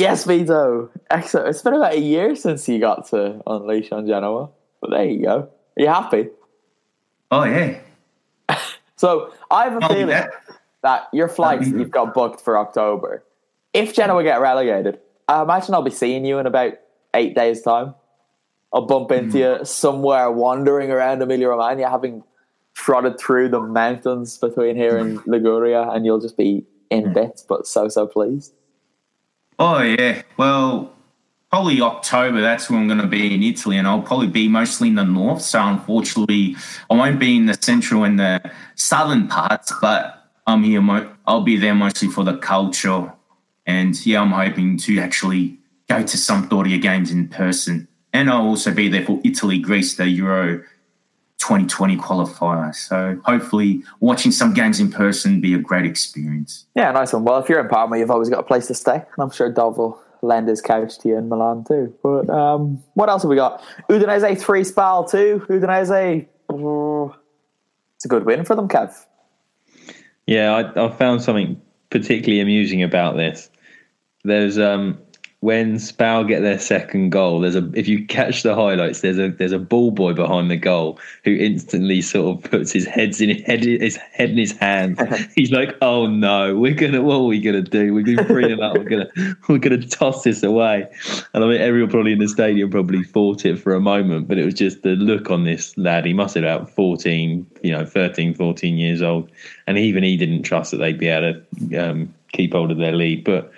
Yes, 0.00 0.24
Vito. 0.24 0.90
Excellent. 1.10 1.48
It's 1.48 1.62
been 1.62 1.74
about 1.74 1.94
a 1.94 2.00
year 2.00 2.34
since 2.36 2.68
you 2.68 2.78
got 2.80 3.06
to 3.08 3.40
unleash 3.46 3.92
on 3.92 4.06
Genoa, 4.06 4.50
but 4.80 4.90
there 4.90 5.04
you 5.04 5.22
go. 5.24 5.36
Are 5.76 5.82
you 5.82 5.86
happy? 5.88 6.28
oh 7.32 7.44
yeah 7.44 7.78
So 8.96 9.32
I 9.50 9.64
have 9.64 9.76
a 9.76 9.84
I'll 9.84 9.88
feeling 9.88 10.16
that. 10.82 11.08
your 11.12 11.28
flights 11.28 11.70
that 11.70 11.78
you've 11.78 11.90
got 11.92 12.12
booked 12.12 12.40
for 12.40 12.58
October, 12.58 13.22
if 13.72 13.94
Genoa 13.94 14.22
get 14.24 14.40
relegated, 14.40 14.98
I 15.28 15.42
imagine 15.42 15.74
I'll 15.74 15.82
be 15.82 15.90
seeing 15.92 16.24
you 16.24 16.38
in 16.38 16.46
about 16.46 16.72
eight 17.14 17.34
days' 17.36 17.62
time. 17.62 17.94
I'll 18.72 18.86
bump 18.86 19.10
into 19.12 19.30
Hmm. 19.32 19.60
you 19.60 19.64
somewhere 19.64 20.30
wandering 20.30 20.90
around 20.90 21.22
Emilia 21.22 21.48
Romagna, 21.48 21.88
having 21.88 22.24
trotted 22.74 23.18
through 23.18 23.48
the 23.50 23.60
mountains 23.60 24.38
between 24.38 24.74
here 24.76 24.96
and 24.96 25.20
Liguria, 25.26 25.82
and 25.90 26.04
you'll 26.04 26.20
just 26.20 26.36
be 26.36 26.64
in 26.90 27.12
bits, 27.12 27.42
but 27.42 27.66
so 27.66 27.88
so 27.88 28.06
pleased. 28.06 28.52
Oh 29.60 29.82
yeah. 29.82 30.22
Well, 30.38 30.94
probably 31.50 31.82
October. 31.82 32.40
That's 32.40 32.70
when 32.70 32.80
I'm 32.80 32.88
going 32.88 33.02
to 33.02 33.06
be 33.06 33.34
in 33.34 33.42
Italy, 33.42 33.76
and 33.76 33.86
I'll 33.86 34.00
probably 34.00 34.26
be 34.26 34.48
mostly 34.48 34.88
in 34.88 34.94
the 34.94 35.04
north. 35.04 35.42
So 35.42 35.60
unfortunately, 35.62 36.56
I 36.88 36.94
won't 36.94 37.20
be 37.20 37.36
in 37.36 37.44
the 37.44 37.58
central 37.60 38.04
and 38.04 38.18
the 38.18 38.40
southern 38.74 39.28
parts. 39.28 39.70
But 39.82 40.30
I'm 40.46 40.62
here. 40.64 40.80
Mo- 40.80 41.12
I'll 41.26 41.42
be 41.42 41.58
there 41.58 41.74
mostly 41.74 42.08
for 42.08 42.24
the 42.24 42.38
culture, 42.38 43.12
and 43.66 43.94
yeah, 44.06 44.22
I'm 44.22 44.32
hoping 44.32 44.78
to 44.78 44.98
actually 44.98 45.58
go 45.90 46.02
to 46.02 46.16
some 46.16 46.48
Sampdoria 46.48 46.80
games 46.80 47.10
in 47.10 47.28
person, 47.28 47.86
and 48.14 48.30
I'll 48.30 48.46
also 48.46 48.72
be 48.72 48.88
there 48.88 49.04
for 49.04 49.20
Italy, 49.24 49.58
Greece, 49.58 49.94
the 49.94 50.08
Euro 50.08 50.64
2020 51.40 51.96
qualifier. 51.96 52.74
So 52.74 53.20
hopefully, 53.24 53.82
watching 54.00 54.30
some 54.30 54.54
games 54.54 54.78
in 54.78 54.90
person 54.92 55.40
be 55.40 55.54
a 55.54 55.58
great 55.58 55.86
experience. 55.86 56.66
Yeah, 56.76 56.92
nice 56.92 57.12
one. 57.12 57.24
Well, 57.24 57.38
if 57.38 57.48
you're 57.48 57.60
in 57.60 57.68
Parma, 57.68 57.98
you've 57.98 58.10
always 58.10 58.28
got 58.28 58.40
a 58.40 58.44
place 58.44 58.66
to 58.68 58.74
stay, 58.74 58.94
and 58.94 59.18
I'm 59.18 59.30
sure 59.30 59.50
Dov 59.50 59.78
will 59.78 60.00
lend 60.22 60.48
his 60.48 60.60
couch 60.60 60.98
to 60.98 61.08
you 61.08 61.16
in 61.16 61.28
Milan 61.28 61.64
too. 61.64 61.94
But 62.02 62.28
um, 62.28 62.82
what 62.94 63.08
else 63.08 63.22
have 63.22 63.30
we 63.30 63.36
got? 63.36 63.62
Udinese 63.88 64.40
three, 64.40 64.64
Spal 64.64 65.04
two. 65.04 65.44
Udinese, 65.48 66.26
oh, 66.50 67.16
it's 67.96 68.04
a 68.04 68.08
good 68.08 68.26
win 68.26 68.44
for 68.44 68.54
them, 68.54 68.68
Kev. 68.68 68.94
Yeah, 70.26 70.52
I, 70.52 70.86
I 70.86 70.92
found 70.92 71.22
something 71.22 71.60
particularly 71.88 72.40
amusing 72.40 72.82
about 72.82 73.16
this. 73.16 73.50
There's 74.24 74.58
um 74.58 74.98
when 75.40 75.78
Spal 75.78 76.24
get 76.24 76.42
their 76.42 76.58
second 76.58 77.10
goal, 77.10 77.40
there's 77.40 77.56
a 77.56 77.70
if 77.72 77.88
you 77.88 78.04
catch 78.06 78.42
the 78.42 78.54
highlights, 78.54 79.00
there's 79.00 79.18
a 79.18 79.30
there's 79.30 79.52
a 79.52 79.58
ball 79.58 79.90
boy 79.90 80.12
behind 80.12 80.50
the 80.50 80.56
goal 80.56 80.98
who 81.24 81.34
instantly 81.34 82.02
sort 82.02 82.36
of 82.36 82.50
puts 82.50 82.72
his 82.72 82.84
heads 82.84 83.22
in 83.22 83.30
head 83.44 83.64
his 83.64 83.96
head 83.96 84.30
in 84.30 84.36
his 84.36 84.52
hand. 84.52 85.00
He's 85.34 85.50
like, 85.50 85.76
"Oh 85.80 86.06
no, 86.06 86.56
we're 86.58 86.74
gonna 86.74 87.00
what 87.00 87.14
are 87.16 87.24
we 87.24 87.40
gonna 87.40 87.62
do? 87.62 87.94
We've 87.94 88.04
been 88.04 88.16
them 88.16 88.60
out. 88.60 88.76
We're 88.76 88.84
gonna 88.84 89.10
we're 89.48 89.58
gonna 89.58 89.86
toss 89.86 90.24
this 90.24 90.42
away." 90.42 90.86
And 91.32 91.42
I 91.42 91.46
mean, 91.46 91.60
everyone 91.60 91.90
probably 91.90 92.12
in 92.12 92.18
the 92.18 92.28
stadium 92.28 92.70
probably 92.70 93.02
fought 93.02 93.46
it 93.46 93.58
for 93.58 93.74
a 93.74 93.80
moment, 93.80 94.28
but 94.28 94.36
it 94.36 94.44
was 94.44 94.54
just 94.54 94.82
the 94.82 94.90
look 94.90 95.30
on 95.30 95.44
this 95.44 95.76
lad. 95.78 96.04
He 96.04 96.12
must 96.12 96.34
have 96.34 96.42
been 96.42 96.52
about 96.52 96.68
14, 96.68 97.46
you 97.62 97.72
know, 97.72 97.86
13, 97.86 98.34
14 98.34 98.76
years 98.76 99.00
old, 99.00 99.30
and 99.66 99.78
even 99.78 100.02
he 100.02 100.18
didn't 100.18 100.42
trust 100.42 100.72
that 100.72 100.78
they'd 100.78 100.98
be 100.98 101.08
able 101.08 101.40
to 101.58 101.76
um, 101.78 102.14
keep 102.32 102.52
hold 102.52 102.70
of 102.70 102.76
their 102.76 102.92
lead, 102.92 103.24
but 103.24 103.50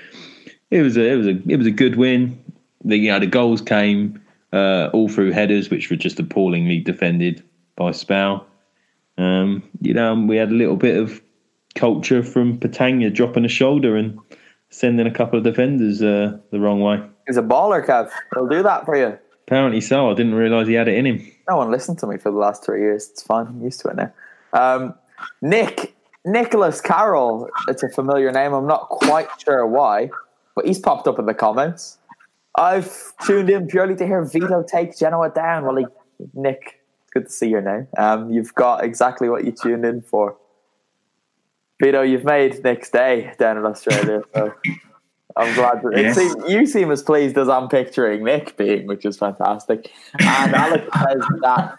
it 0.73 0.83
was 0.83 0.97
a 0.97 1.07
it 1.07 1.17
was 1.17 1.27
a 1.27 1.43
it 1.47 1.57
was 1.57 1.67
a 1.67 1.71
good 1.71 1.97
win. 1.97 2.43
The 2.85 2.97
you 2.97 3.13
know 3.13 3.21
the 3.21 3.27
goals 3.27 3.61
came 3.61 4.21
uh, 4.53 4.89
all 4.93 5.09
through 5.09 5.33
headers, 5.33 5.71
which 5.71 5.91
were 5.91 5.97
just 5.97 6.19
appallingly 6.19 6.81
defended 6.81 7.45
by 7.77 7.91
Spal. 7.91 8.45
Um, 9.19 9.63
you 9.83 9.93
know, 9.93 10.15
we 10.15 10.37
had 10.37 10.49
a 10.49 10.55
little 10.55 10.77
bit 10.77 10.97
of 10.97 11.21
culture 11.75 12.23
from 12.23 12.59
Patanga 12.59 13.13
dropping 13.13 13.45
a 13.45 13.49
shoulder 13.49 13.97
and 13.97 14.19
sending 14.71 15.07
a 15.07 15.11
couple 15.11 15.39
of 15.39 15.45
defenders 15.45 16.03
uh, 16.03 16.39
the 16.51 16.59
wrong 16.59 16.81
way. 16.81 17.03
He's 17.27 17.37
a 17.37 17.43
baller, 17.43 17.85
Kev. 17.85 18.11
He'll 18.35 18.49
do 18.49 18.63
that 18.63 18.87
for 18.87 18.97
you. 18.97 19.19
Apparently 19.47 19.81
so. 19.83 20.11
I 20.11 20.15
didn't 20.15 20.35
realise 20.35 20.67
he 20.67 20.75
had 20.75 20.89
it 20.89 20.97
in 20.97 21.07
him. 21.07 21.33
No 21.49 21.59
one 21.59 21.71
listened 21.71 21.99
to 21.99 22.07
me 22.07 22.17
for 22.17 22.31
the 22.31 22.39
last 22.39 22.65
three 22.65 22.81
years. 22.81 23.11
It's 23.11 23.23
fine. 23.23 23.47
I'm 23.47 23.63
used 23.63 23.81
to 23.81 23.89
it 23.89 23.97
now. 23.97 24.13
Um, 24.55 24.95
Nick 25.43 25.95
Nicholas 26.25 26.81
Carroll. 26.81 27.49
It's 27.69 27.83
a 27.83 27.91
familiar 27.91 28.33
name. 28.33 28.55
I'm 28.55 28.67
not 28.67 28.89
quite 28.89 29.29
sure 29.45 29.67
why, 29.67 30.11
but 30.55 30.67
he's 30.67 30.79
popped 30.79 31.07
up 31.09 31.19
in 31.19 31.27
the 31.27 31.35
comments. 31.35 31.99
I've 32.57 33.17
tuned 33.25 33.49
in 33.49 33.67
purely 33.67 33.97
to 33.97 34.07
hear 34.07 34.25
Vito 34.25 34.63
take 34.63 34.97
Genoa 34.99 35.31
down. 35.31 35.65
Well, 35.65 35.77
he, 35.77 35.87
Nick, 36.35 36.81
good 37.13 37.27
to 37.27 37.33
see 37.33 37.49
your 37.49 37.63
name. 37.63 37.89
Um, 37.97 38.31
you've 38.31 38.55
got 38.55 38.85
exactly 38.85 39.29
what 39.29 39.45
you 39.45 39.53
tuned 39.53 39.85
in 39.85 40.03
for. 40.03 40.37
Vito, 41.83 42.03
you've 42.03 42.25
made 42.25 42.63
Nick's 42.63 42.91
day 42.91 43.33
down 43.39 43.57
in 43.57 43.65
Australia. 43.67 44.23
So 44.35 44.55
I'm 45.37 45.55
glad 45.55 45.83
that 45.83 45.93
Yes. 45.97 46.17
it 46.17 46.31
seem, 46.31 46.45
you 46.47 46.67
seem 46.67 46.91
as 46.91 47.03
pleased 47.03 47.39
as 47.39 47.49
I'm 47.49 47.69
picturing 47.69 48.23
Nick 48.23 48.57
being, 48.57 48.87
which 48.87 49.05
is 49.07 49.17
fantastic. 49.17 49.91
And 50.21 50.55
Alex 50.55 50.85
says 50.95 51.23
that 51.41 51.79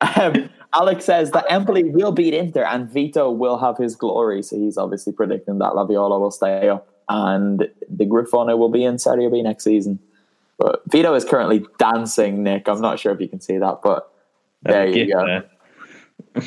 um, 0.00 0.50
Alex 0.74 1.04
says 1.04 1.30
that 1.30 1.46
Empoli 1.48 1.84
will 1.84 2.12
beat 2.12 2.34
Inter 2.34 2.64
and 2.64 2.90
Vito 2.90 3.30
will 3.30 3.58
have 3.58 3.78
his 3.78 3.94
glory. 3.96 4.42
So 4.42 4.56
he's 4.56 4.76
obviously 4.76 5.12
predicting 5.12 5.58
that 5.58 5.72
Laviola 5.74 6.20
will 6.20 6.30
stay 6.32 6.68
up 6.68 6.88
and 7.10 7.68
the 7.88 8.06
Grifone 8.06 8.56
will 8.56 8.68
be 8.68 8.84
in 8.84 8.98
Serie 8.98 9.28
B 9.28 9.42
next 9.42 9.64
season. 9.64 9.98
But 10.58 10.82
Vito 10.88 11.12
is 11.14 11.24
currently 11.24 11.66
dancing, 11.78 12.42
Nick. 12.44 12.68
I'm 12.68 12.80
not 12.80 12.98
sure 13.00 13.12
if 13.12 13.20
you 13.20 13.28
can 13.28 13.40
see 13.40 13.58
that, 13.58 13.80
but 13.82 14.10
there 14.62 14.86
Have 14.86 14.94
a 14.94 14.98
you 14.98 15.12
go. 15.12 15.26
there. 15.26 15.50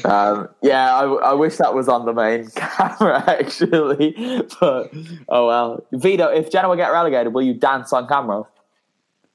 Um, 0.05 0.49
yeah, 0.61 0.95
I, 0.95 1.03
I 1.03 1.33
wish 1.33 1.57
that 1.57 1.73
was 1.73 1.89
on 1.89 2.05
the 2.05 2.13
main 2.13 2.47
camera 2.55 3.23
actually, 3.27 4.15
but 4.59 4.93
oh 5.27 5.47
well. 5.47 5.85
Vito, 5.91 6.27
if 6.27 6.49
Genoa 6.49 6.77
get 6.77 6.89
relegated, 6.91 7.33
will 7.33 7.41
you 7.41 7.53
dance 7.55 7.91
on 7.91 8.07
camera? 8.07 8.43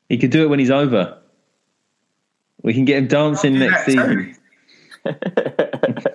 He 0.09 0.17
could 0.17 0.31
do 0.31 0.45
it 0.45 0.47
when 0.49 0.59
he's 0.59 0.71
over. 0.71 1.19
We 2.63 2.73
can 2.73 2.87
get 2.87 2.99
him 2.99 3.09
dancing 3.09 3.55
do 3.55 3.59
next 3.59 3.85
that 3.85 3.87
season. 3.87 4.37
too. 5.05 5.15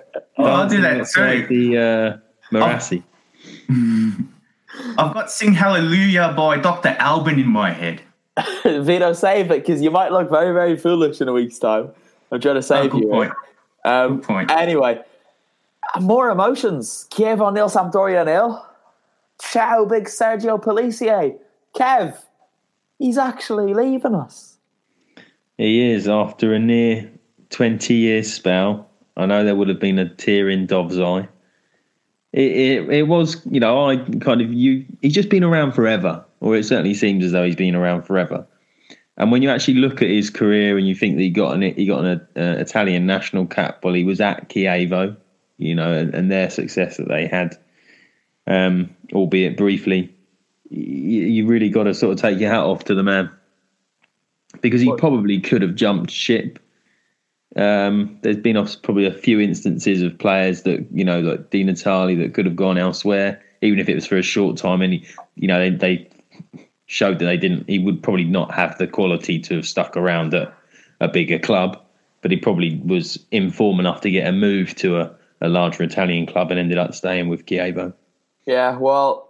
Oh, 0.36 0.46
I'll 0.46 0.68
do 0.68 0.80
that 0.82 1.00
outside 1.00 1.48
too. 1.48 1.70
The 1.70 1.78
uh, 1.78 2.18
Marassi. 2.52 3.02
I've 4.98 5.14
got 5.14 5.30
"Sing 5.30 5.52
Hallelujah" 5.54 6.32
by 6.36 6.58
Dr. 6.58 6.96
Alban 6.98 7.38
in 7.38 7.48
my 7.48 7.70
head. 7.72 8.00
Vito, 8.64 9.12
save 9.12 9.50
it 9.50 9.64
because 9.64 9.80
you 9.80 9.90
might 9.90 10.10
look 10.12 10.28
very, 10.30 10.52
very 10.52 10.76
foolish 10.76 11.20
in 11.20 11.28
a 11.28 11.32
week's 11.32 11.58
time. 11.58 11.90
I'm 12.32 12.40
trying 12.40 12.54
to 12.54 12.58
Oh, 12.58 12.60
save 12.60 12.90
good 12.90 13.02
you. 13.02 13.08
point. 13.08 13.32
Um, 13.84 14.16
Good 14.16 14.24
point. 14.26 14.50
Anyway, 14.50 15.00
more 16.00 16.30
emotions. 16.30 17.06
Chievo 17.10 17.52
nil, 17.52 17.68
Sampdoria 17.68 18.24
nil. 18.24 18.64
Ciao, 19.40 19.84
big 19.84 20.04
Sergio 20.06 20.60
Pellissier. 20.62 21.38
Kev, 21.76 22.16
he's 22.98 23.18
actually 23.18 23.74
leaving 23.74 24.14
us. 24.14 24.56
He 25.58 25.90
is 25.92 26.08
after 26.08 26.54
a 26.54 26.58
near 26.58 27.10
20 27.50 27.94
year 27.94 28.22
spell. 28.24 28.88
I 29.16 29.26
know 29.26 29.44
there 29.44 29.54
would 29.54 29.68
have 29.68 29.78
been 29.80 29.98
a 30.00 30.08
tear 30.08 30.48
in 30.50 30.66
Dov's 30.66 30.98
eye. 30.98 31.28
It, 32.34 32.50
it, 32.50 32.90
it 32.90 33.02
was, 33.04 33.40
you 33.46 33.60
know, 33.60 33.88
I 33.88 33.96
kind 34.18 34.40
of 34.40 34.52
you. 34.52 34.84
He's 35.02 35.14
just 35.14 35.28
been 35.28 35.44
around 35.44 35.70
forever, 35.70 36.24
or 36.40 36.56
it 36.56 36.64
certainly 36.64 36.94
seems 36.94 37.24
as 37.24 37.30
though 37.30 37.44
he's 37.44 37.54
been 37.54 37.76
around 37.76 38.02
forever. 38.02 38.44
And 39.16 39.30
when 39.30 39.42
you 39.42 39.50
actually 39.50 39.74
look 39.74 40.02
at 40.02 40.10
his 40.10 40.30
career 40.30 40.76
and 40.76 40.88
you 40.88 40.96
think 40.96 41.14
that 41.14 41.22
he 41.22 41.30
got 41.30 41.54
an 41.54 41.62
he 41.62 41.86
got 41.86 42.04
an 42.04 42.20
uh, 42.36 42.56
Italian 42.58 43.06
national 43.06 43.46
cap 43.46 43.84
while 43.84 43.94
he 43.94 44.02
was 44.02 44.20
at 44.20 44.48
Chievo, 44.48 45.16
you 45.58 45.76
know, 45.76 45.92
and, 45.92 46.12
and 46.12 46.28
their 46.28 46.50
success 46.50 46.96
that 46.96 47.06
they 47.06 47.28
had, 47.28 47.56
um, 48.48 48.92
albeit 49.12 49.56
briefly, 49.56 50.12
you, 50.70 51.22
you 51.26 51.46
really 51.46 51.68
got 51.68 51.84
to 51.84 51.94
sort 51.94 52.14
of 52.14 52.20
take 52.20 52.40
your 52.40 52.50
hat 52.50 52.64
off 52.64 52.82
to 52.86 52.96
the 52.96 53.04
man 53.04 53.30
because 54.60 54.80
he 54.80 54.92
probably 54.96 55.40
could 55.40 55.62
have 55.62 55.76
jumped 55.76 56.10
ship. 56.10 56.58
Um, 57.56 58.18
there's 58.22 58.36
been 58.36 58.56
probably 58.82 59.06
a 59.06 59.12
few 59.12 59.40
instances 59.40 60.02
of 60.02 60.18
players 60.18 60.62
that 60.62 60.86
you 60.92 61.04
know, 61.04 61.20
like 61.20 61.50
Di 61.50 61.62
Natale, 61.62 62.16
that 62.16 62.34
could 62.34 62.46
have 62.46 62.56
gone 62.56 62.78
elsewhere, 62.78 63.42
even 63.62 63.78
if 63.78 63.88
it 63.88 63.94
was 63.94 64.06
for 64.06 64.16
a 64.16 64.22
short 64.22 64.56
time. 64.56 64.82
And 64.82 64.94
he, 64.94 65.06
you 65.36 65.46
know, 65.46 65.58
they, 65.58 65.70
they 65.70 66.10
showed 66.86 67.18
that 67.18 67.26
they 67.26 67.36
didn't. 67.36 67.68
He 67.68 67.78
would 67.78 68.02
probably 68.02 68.24
not 68.24 68.52
have 68.54 68.76
the 68.78 68.86
quality 68.86 69.38
to 69.40 69.56
have 69.56 69.66
stuck 69.66 69.96
around 69.96 70.34
at 70.34 70.52
a 71.00 71.08
bigger 71.08 71.38
club, 71.38 71.80
but 72.22 72.30
he 72.30 72.36
probably 72.36 72.80
was 72.84 73.24
in 73.30 73.50
form 73.50 73.78
enough 73.80 74.00
to 74.02 74.10
get 74.10 74.26
a 74.26 74.32
move 74.32 74.74
to 74.76 74.98
a, 74.98 75.14
a 75.40 75.48
larger 75.48 75.82
Italian 75.82 76.26
club 76.26 76.50
and 76.50 76.58
ended 76.58 76.78
up 76.78 76.94
staying 76.94 77.28
with 77.28 77.46
Chievo. 77.46 77.92
Yeah, 78.46 78.76
well, 78.76 79.28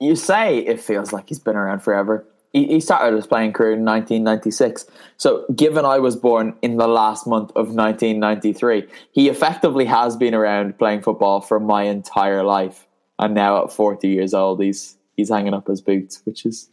you 0.00 0.16
say 0.16 0.58
it 0.58 0.80
feels 0.80 1.12
like 1.12 1.28
he's 1.28 1.38
been 1.38 1.56
around 1.56 1.80
forever. 1.80 2.26
He, 2.52 2.66
he 2.66 2.80
started 2.80 3.14
his 3.14 3.26
playing 3.26 3.52
career 3.52 3.72
in 3.72 3.84
1996. 3.84 4.86
So, 5.16 5.44
given 5.54 5.84
I 5.84 5.98
was 5.98 6.16
born 6.16 6.54
in 6.62 6.76
the 6.78 6.88
last 6.88 7.26
month 7.26 7.50
of 7.50 7.74
1993, 7.74 8.84
he 9.12 9.28
effectively 9.28 9.84
has 9.84 10.16
been 10.16 10.34
around 10.34 10.78
playing 10.78 11.02
football 11.02 11.40
for 11.40 11.60
my 11.60 11.82
entire 11.82 12.42
life. 12.42 12.86
And 13.18 13.34
now 13.34 13.62
at 13.64 13.72
40 13.72 14.08
years 14.08 14.32
old, 14.32 14.62
he's 14.62 14.96
he's 15.16 15.28
hanging 15.28 15.54
up 15.54 15.66
his 15.66 15.80
boots, 15.80 16.22
which 16.24 16.46
is 16.46 16.70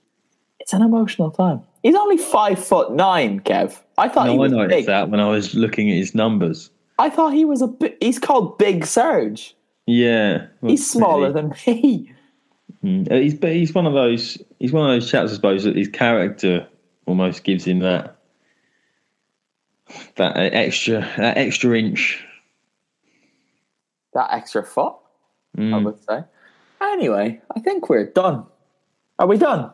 it's 0.60 0.74
an 0.74 0.82
emotional 0.82 1.32
time. 1.32 1.62
He's 1.84 1.96
only 1.96 2.18
five 2.18 2.64
foot 2.64 2.92
nine, 2.94 3.40
Kev. 3.42 3.80
I 3.98 4.10
thought 4.10 4.30
he 4.30 4.38
No, 4.38 4.44
I 4.44 4.48
noticed 4.48 4.70
big. 4.70 4.86
that 4.88 5.10
when 5.10 5.20
I 5.20 5.28
was 5.30 5.54
looking 5.56 5.90
at 5.92 5.98
his 5.98 6.16
numbers. 6.16 6.70
I 6.98 7.10
thought 7.10 7.34
he 7.34 7.46
was 7.46 7.62
a 7.62 7.68
bit. 7.68 7.98
He's 8.00 8.20
called 8.20 8.58
Big 8.58 8.86
Serge. 8.86 9.56
Yeah, 9.88 10.48
He's 10.62 10.90
smaller 10.90 11.32
than 11.32 11.54
me. 11.68 12.12
Uh, 12.86 13.16
He's 13.16 13.34
but 13.34 13.52
he's 13.52 13.74
one 13.74 13.88
of 13.88 13.94
those 13.94 14.38
he's 14.60 14.72
one 14.72 14.88
of 14.90 14.94
those 14.96 15.10
chaps, 15.10 15.32
I 15.32 15.36
suppose, 15.36 15.64
that 15.64 15.76
his 15.76 15.88
character 15.88 16.68
almost 17.08 17.44
gives 17.44 17.66
him 17.66 17.80
that 17.80 18.16
that 20.18 20.36
extra 20.38 21.00
that 21.18 21.38
extra 21.38 21.78
inch. 21.78 22.24
That 24.14 24.30
extra 24.32 24.64
foot. 24.64 24.94
I 25.58 25.62
Mm. 25.62 25.86
would 25.86 26.04
say. 26.04 26.24
Anyway, 26.82 27.42
I 27.56 27.60
think 27.62 27.90
we're 27.90 28.06
done. 28.12 28.46
Are 29.20 29.28
we 29.28 29.38
done? 29.38 29.72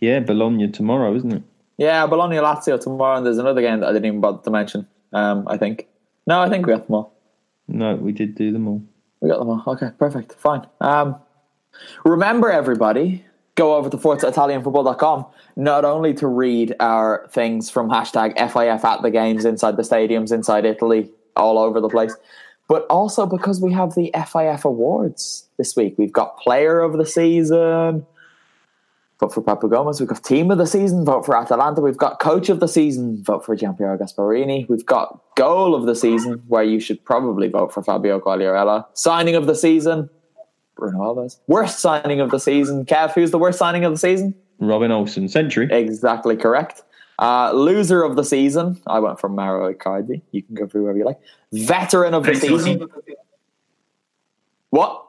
Yeah, 0.00 0.20
Bologna 0.20 0.68
tomorrow, 0.70 1.14
isn't 1.14 1.32
it? 1.32 1.42
Yeah, 1.78 2.06
Bologna 2.06 2.36
Lazio 2.36 2.78
tomorrow, 2.78 3.16
and 3.16 3.24
there's 3.26 3.38
another 3.38 3.62
game 3.62 3.80
that 3.80 3.88
I 3.88 3.92
didn't 3.92 4.04
even 4.06 4.20
bother 4.20 4.42
to 4.42 4.50
mention. 4.50 4.86
Um, 5.12 5.48
I 5.48 5.56
think. 5.56 5.88
No, 6.26 6.40
I 6.40 6.48
think 6.50 6.66
we 6.66 6.72
got 6.74 6.86
them 6.86 6.94
all. 6.96 7.14
No, 7.68 7.94
we 7.96 8.12
did 8.12 8.34
do 8.34 8.52
them 8.52 8.68
all. 8.68 8.82
We 9.24 9.30
got 9.30 9.38
them 9.38 9.48
all. 9.48 9.62
Okay, 9.66 9.88
perfect. 9.98 10.34
Fine. 10.34 10.66
Um, 10.82 11.16
remember, 12.04 12.50
everybody, 12.50 13.24
go 13.54 13.74
over 13.74 13.88
to 13.88 13.96
ForzaItalianFootball.com 13.96 15.24
not 15.56 15.86
only 15.86 16.12
to 16.12 16.26
read 16.26 16.74
our 16.78 17.26
things 17.30 17.70
from 17.70 17.88
hashtag 17.88 18.36
FIF 18.36 18.84
at 18.84 19.00
the 19.00 19.10
games 19.10 19.46
inside 19.46 19.78
the 19.78 19.82
stadiums, 19.82 20.30
inside 20.30 20.66
Italy, 20.66 21.10
all 21.36 21.58
over 21.58 21.80
the 21.80 21.88
place, 21.88 22.14
but 22.68 22.84
also 22.90 23.24
because 23.24 23.62
we 23.62 23.72
have 23.72 23.94
the 23.94 24.10
FIF 24.14 24.66
awards 24.66 25.48
this 25.56 25.74
week. 25.74 25.94
We've 25.96 26.12
got 26.12 26.36
Player 26.36 26.80
of 26.80 26.98
the 26.98 27.06
Season. 27.06 28.04
Vote 29.24 29.32
for 29.32 29.40
Papu 29.40 29.70
Gomez. 29.70 30.00
We've 30.00 30.08
got 30.08 30.22
Team 30.22 30.50
of 30.50 30.58
the 30.58 30.66
Season. 30.66 31.02
Vote 31.02 31.24
for 31.24 31.34
Atalanta. 31.34 31.80
We've 31.80 31.96
got 31.96 32.20
Coach 32.20 32.50
of 32.50 32.60
the 32.60 32.68
Season. 32.68 33.22
Vote 33.24 33.42
for 33.42 33.56
Giampiero 33.56 33.98
Gasperini. 33.98 34.68
We've 34.68 34.84
got 34.84 35.18
Goal 35.34 35.74
of 35.74 35.86
the 35.86 35.94
Season, 35.94 36.42
where 36.48 36.62
you 36.62 36.78
should 36.78 37.02
probably 37.06 37.48
vote 37.48 37.72
for 37.72 37.82
Fabio 37.82 38.20
Quagliarella. 38.20 38.84
Signing 38.92 39.34
of 39.34 39.46
the 39.46 39.54
Season, 39.54 40.10
Bruno 40.76 40.98
Alves. 40.98 41.38
Worst 41.46 41.78
signing 41.78 42.20
of 42.20 42.30
the 42.30 42.38
season, 42.38 42.84
Kev. 42.84 43.14
Who's 43.14 43.30
the 43.30 43.38
worst 43.38 43.58
signing 43.58 43.86
of 43.86 43.92
the 43.92 43.98
season? 43.98 44.34
Robin 44.58 44.90
Olsen, 44.90 45.26
century. 45.28 45.68
Exactly 45.70 46.36
correct. 46.36 46.82
Uh, 47.18 47.50
loser 47.52 48.02
of 48.02 48.16
the 48.16 48.24
season, 48.24 48.78
I 48.86 48.98
went 48.98 49.20
for 49.20 49.30
Mauro 49.30 49.72
Icardi. 49.72 50.20
You 50.32 50.42
can 50.42 50.54
go 50.54 50.66
for 50.66 50.80
whoever 50.80 50.98
you 50.98 51.06
like. 51.06 51.20
Veteran 51.50 52.12
of 52.12 52.24
the 52.24 52.34
season. 52.34 52.88
What? 54.68 55.06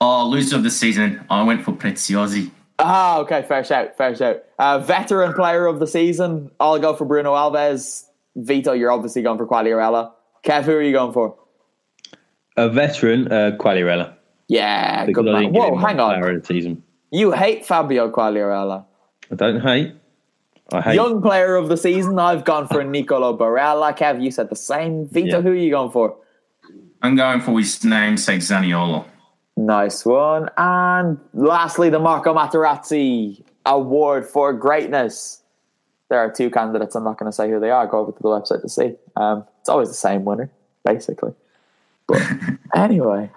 Oh, 0.00 0.26
loser 0.26 0.56
of 0.56 0.64
the 0.64 0.70
season. 0.70 1.24
I 1.30 1.44
went 1.44 1.62
for 1.62 1.70
Preziosi. 1.70 2.50
Ah, 2.78 3.18
okay, 3.18 3.42
fair 3.42 3.64
shout, 3.64 3.96
fair 3.96 4.14
shout. 4.14 4.42
Uh, 4.58 4.78
veteran 4.78 5.32
player 5.32 5.66
of 5.66 5.80
the 5.80 5.86
season, 5.86 6.50
I'll 6.60 6.78
go 6.78 6.94
for 6.94 7.04
Bruno 7.04 7.34
Alves. 7.34 8.04
Vito, 8.36 8.72
you're 8.72 8.92
obviously 8.92 9.22
going 9.22 9.36
for 9.38 9.46
Quagliarella. 9.46 10.12
Kev, 10.44 10.62
who 10.62 10.72
are 10.72 10.82
you 10.82 10.92
going 10.92 11.12
for? 11.12 11.36
A 12.56 12.68
veteran, 12.68 13.32
uh, 13.32 13.56
Quagliarella. 13.58 14.14
Yeah, 14.46 15.04
Because 15.06 15.24
good 15.24 15.32
man. 15.32 15.52
Whoa, 15.52 15.74
him 15.74 15.80
hang 15.80 15.96
player 15.96 16.28
on. 16.28 16.34
of 16.36 16.40
the 16.42 16.46
season. 16.46 16.82
You 17.10 17.32
hate 17.32 17.66
Fabio 17.66 18.10
Quagliarella. 18.10 18.84
I 19.30 19.34
don't 19.34 19.60
hate. 19.60 19.94
I 20.72 20.80
hate. 20.80 20.94
Young 20.94 21.20
player 21.20 21.56
of 21.56 21.68
the 21.68 21.76
season, 21.76 22.18
I've 22.18 22.44
gone 22.44 22.68
for 22.68 22.84
Nicolo 22.84 23.36
Barella. 23.36 23.96
Kev, 23.96 24.22
you 24.22 24.30
said 24.30 24.50
the 24.50 24.56
same. 24.56 25.06
Vito, 25.08 25.38
Yeah. 25.38 25.42
who 25.42 25.50
are 25.50 25.54
you 25.54 25.70
going 25.70 25.90
for? 25.90 26.16
I'm 27.02 27.16
going 27.16 27.40
for 27.40 27.58
his 27.58 27.82
namesake 27.84 28.40
Zaniolo. 28.40 29.04
Nice 29.58 30.04
one. 30.04 30.48
And 30.56 31.18
lastly, 31.34 31.90
the 31.90 31.98
Marco 31.98 32.32
Materazzi 32.32 33.42
Award 33.66 34.24
for 34.24 34.52
Greatness. 34.52 35.42
There 36.08 36.20
are 36.20 36.30
two 36.30 36.48
candidates. 36.48 36.94
I'm 36.94 37.02
not 37.02 37.18
going 37.18 37.28
to 37.30 37.34
say 37.34 37.50
who 37.50 37.58
they 37.58 37.70
are. 37.70 37.84
Go 37.88 37.98
over 37.98 38.12
to 38.12 38.22
the 38.22 38.28
website 38.28 38.62
to 38.62 38.68
see. 38.68 38.94
Um, 39.16 39.44
it's 39.58 39.68
always 39.68 39.88
the 39.88 39.94
same 39.94 40.24
winner, 40.24 40.48
basically. 40.84 41.32
But 42.06 42.22
anyway, 42.74 43.32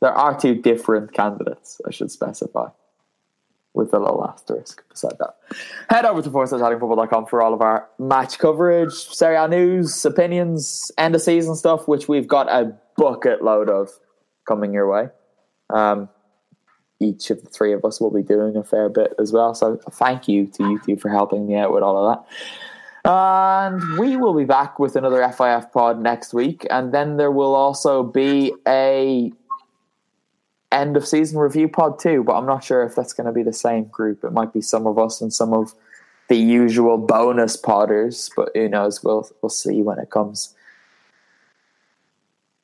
there 0.00 0.12
are 0.12 0.38
two 0.38 0.56
different 0.56 1.12
candidates, 1.12 1.80
I 1.86 1.92
should 1.92 2.10
specify, 2.10 2.70
with 3.72 3.94
a 3.94 4.00
little 4.00 4.26
asterisk 4.28 4.82
beside 4.88 5.18
that. 5.20 5.36
Head 5.88 6.04
over 6.04 6.20
to 6.20 6.30
ForzaItalianFootball.com 6.30 7.26
for 7.26 7.42
all 7.42 7.54
of 7.54 7.62
our 7.62 7.88
match 7.96 8.40
coverage, 8.40 8.92
Serie 8.92 9.36
A 9.36 9.46
news, 9.46 10.04
opinions, 10.04 10.90
end 10.98 11.14
of 11.14 11.22
season 11.22 11.54
stuff, 11.54 11.86
which 11.86 12.08
we've 12.08 12.26
got 12.26 12.48
a 12.48 12.76
bucket 12.96 13.44
load 13.44 13.70
of 13.70 13.88
coming 14.48 14.74
your 14.74 14.90
way. 14.90 15.10
Um, 15.74 16.08
each 17.00 17.30
of 17.30 17.42
the 17.42 17.48
three 17.48 17.72
of 17.72 17.84
us 17.84 18.00
will 18.00 18.10
be 18.10 18.22
doing 18.22 18.56
a 18.56 18.62
fair 18.62 18.88
bit 18.88 19.14
as 19.18 19.32
well. 19.32 19.54
So 19.54 19.80
thank 19.92 20.28
you 20.28 20.46
to 20.46 20.70
you 20.70 20.80
two 20.84 20.96
for 20.96 21.08
helping 21.08 21.46
me 21.46 21.56
out 21.56 21.72
with 21.72 21.82
all 21.82 22.06
of 22.06 22.16
that. 22.16 23.10
And 23.10 23.98
we 23.98 24.16
will 24.16 24.34
be 24.34 24.44
back 24.44 24.78
with 24.78 24.94
another 24.96 25.26
FIF 25.32 25.72
pod 25.72 26.00
next 26.00 26.34
week, 26.34 26.66
and 26.68 26.92
then 26.92 27.16
there 27.16 27.30
will 27.30 27.54
also 27.54 28.02
be 28.02 28.52
a 28.68 29.32
end 30.70 30.96
of 30.96 31.06
season 31.06 31.38
review 31.38 31.66
pod 31.66 31.98
too. 31.98 32.22
But 32.22 32.34
I'm 32.34 32.46
not 32.46 32.62
sure 32.62 32.84
if 32.84 32.94
that's 32.94 33.14
going 33.14 33.26
to 33.26 33.32
be 33.32 33.42
the 33.42 33.54
same 33.54 33.84
group. 33.84 34.22
It 34.22 34.32
might 34.32 34.52
be 34.52 34.60
some 34.60 34.86
of 34.86 34.98
us 34.98 35.22
and 35.22 35.32
some 35.32 35.54
of 35.54 35.74
the 36.28 36.36
usual 36.36 36.98
bonus 36.98 37.56
podders, 37.56 38.30
but 38.36 38.50
who 38.54 38.68
knows? 38.68 39.02
We'll 39.02 39.28
we'll 39.40 39.48
see 39.48 39.80
when 39.80 39.98
it 39.98 40.10
comes. 40.10 40.54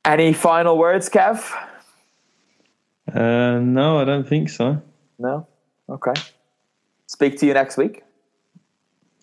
Any 0.05 0.35
final 0.35 0.77
words, 0.77 1.09
Kev? 1.09 1.51
Uh, 3.17 3.61
no, 3.61 3.99
I 3.99 4.05
don't 4.05 4.29
think 4.29 4.51
so. 4.51 4.83
No. 5.19 5.47
Okay. 5.89 6.13
Speak 7.07 7.39
to 7.39 7.47
you 7.47 7.55
next 7.55 7.79
week. 7.79 8.03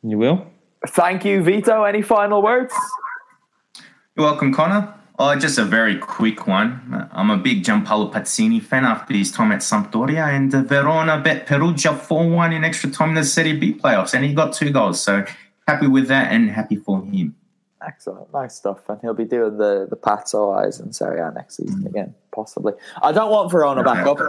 You 0.01 0.17
will. 0.17 0.47
Thank 0.87 1.23
you, 1.25 1.43
Vito. 1.43 1.83
Any 1.83 2.01
final 2.01 2.41
words? 2.41 2.73
You're 4.15 4.25
welcome, 4.25 4.53
Connor. 4.53 4.93
Oh, 5.19 5.35
just 5.35 5.59
a 5.59 5.63
very 5.63 5.99
quick 5.99 6.47
one. 6.47 7.07
I'm 7.11 7.29
a 7.29 7.37
big 7.37 7.63
Giampaolo 7.63 8.11
Pazzini 8.11 8.61
fan 8.61 8.83
after 8.83 9.13
his 9.13 9.31
time 9.31 9.51
at 9.51 9.59
Sampdoria, 9.59 10.27
and 10.27 10.53
uh, 10.53 10.63
Verona 10.63 11.21
bet 11.21 11.45
Perugia 11.45 11.93
4 11.93 12.29
1 12.29 12.53
in 12.53 12.63
extra 12.63 12.89
time 12.89 13.09
in 13.09 13.15
the 13.15 13.23
Serie 13.23 13.55
B 13.55 13.73
playoffs, 13.73 14.15
and 14.15 14.25
he 14.25 14.33
got 14.33 14.53
two 14.53 14.71
goals. 14.71 15.01
So 15.01 15.23
happy 15.67 15.87
with 15.87 16.07
that 16.07 16.31
and 16.31 16.49
happy 16.49 16.77
for 16.77 17.03
him. 17.05 17.35
Excellent, 17.85 18.31
nice 18.33 18.55
stuff, 18.55 18.87
and 18.87 18.99
he'll 19.01 19.13
be 19.13 19.25
doing 19.25 19.57
the 19.57 19.87
the 19.89 19.97
Pazzo 19.97 20.55
eyes 20.57 20.79
in 20.79 20.93
Serie 20.93 21.19
A 21.19 21.31
next 21.31 21.57
season 21.57 21.85
again, 21.85 22.15
possibly. 22.33 22.73
I 23.01 23.11
don't 23.11 23.29
want 23.29 23.51
Verona 23.51 23.83
back 23.83 24.05
up 24.05 24.19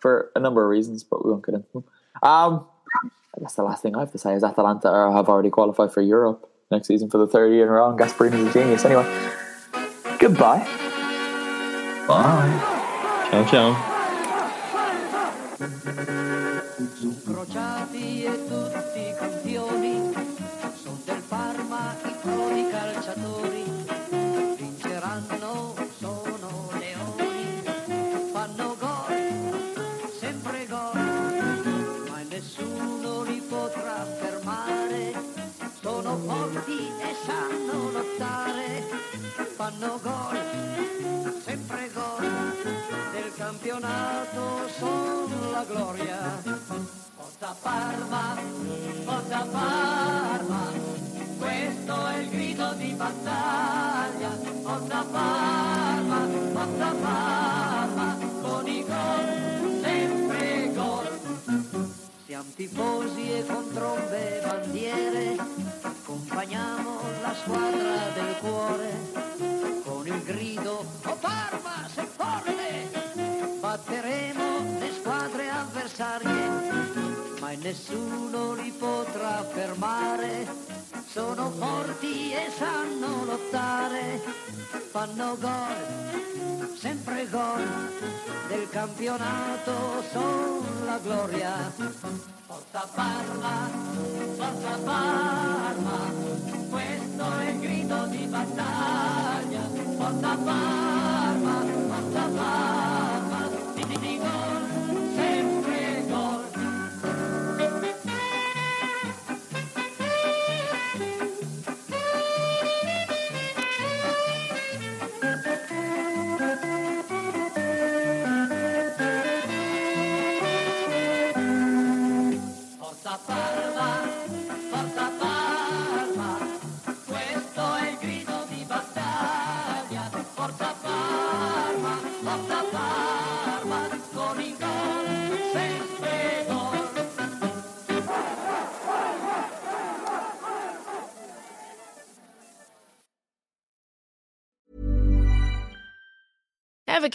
for 0.00 0.30
a 0.34 0.40
number 0.40 0.64
of 0.64 0.70
reasons, 0.70 1.04
but 1.04 1.24
we 1.24 1.30
won't 1.30 1.46
get 1.46 1.54
into 1.54 1.68
them. 1.72 1.84
Um, 2.22 2.66
I 3.36 3.40
guess 3.40 3.54
the 3.54 3.62
last 3.62 3.82
thing 3.82 3.94
I 3.94 4.00
have 4.00 4.12
to 4.12 4.18
say 4.18 4.34
is 4.34 4.42
Atalanta 4.42 5.12
have 5.12 5.28
already 5.28 5.50
qualified 5.50 5.92
for 5.92 6.00
Europe 6.00 6.50
next 6.70 6.88
season 6.88 7.08
for 7.08 7.18
the 7.18 7.26
third 7.26 7.52
year 7.52 7.64
in 7.64 7.68
a 7.68 7.72
row. 7.72 7.90
And 7.90 7.98
Gasperini's 7.98 8.50
a 8.50 8.52
genius. 8.52 8.84
Anyway, 8.84 9.04
goodbye. 10.18 10.66
Bye. 12.08 13.28
Ciao, 13.30 13.44
ciao. 13.44 13.97
Fanno 39.78 40.00
gol, 40.02 41.32
sempre 41.44 41.90
gol, 41.94 42.52
del 43.12 43.32
campionato 43.36 44.68
son 44.76 45.52
la 45.52 45.64
gloria. 45.64 46.42
Forza 47.16 47.54
Parma, 47.62 48.36
forza 49.04 49.46
Parma, 49.50 50.72
questo 51.38 52.06
è 52.08 52.16
il 52.18 52.28
grido 52.30 52.72
di 52.74 52.92
battaglia. 52.94 54.30
Forza 54.62 55.04
Parma, 55.04 56.26
forza 56.52 56.94
Parma, 57.00 58.16
con 58.42 58.66
i 58.66 58.84
gol, 58.84 59.80
sempre 59.80 60.72
gol. 60.74 61.20
Siamo 62.26 62.50
tifosi 62.56 63.32
e 63.32 63.46
con 63.46 63.72
trombe 63.72 64.42
bandiere, 64.44 65.36
accompagniamo 65.82 67.00
la 67.22 67.34
squadra 67.34 68.08
del 68.14 68.36
cuore. 68.40 69.57
Grido, 70.28 70.84
oh 71.06 71.16
Parma, 71.16 71.88
sei 71.94 72.06
forte, 72.06 72.90
batteremo 73.60 74.78
le 74.78 74.92
squadre 74.92 75.48
avversarie 75.48 76.88
mai 77.48 77.56
nessuno 77.62 78.52
li 78.52 78.70
potrà 78.72 79.42
fermare. 79.42 80.46
Sono 81.06 81.50
forti 81.50 82.34
e 82.34 82.50
sanno 82.54 83.24
lottare, 83.24 84.20
fanno 84.90 85.34
gol, 85.40 86.76
sempre 86.76 87.26
gol, 87.30 87.66
del 88.48 88.68
campionato 88.68 90.02
son 90.12 90.84
la 90.84 90.98
gloria. 90.98 91.72
Forza 92.46 92.86
Parma, 92.94 93.70
forza 94.36 94.78
Parma, 94.84 96.47
questo 96.70 97.38
è 97.38 97.50
il 97.50 97.60
grido 97.60 98.06
di 98.06 98.26
battaglia. 98.26 99.60
Forza 99.96 100.36
Parma, 100.36 101.64
forza 101.88 102.28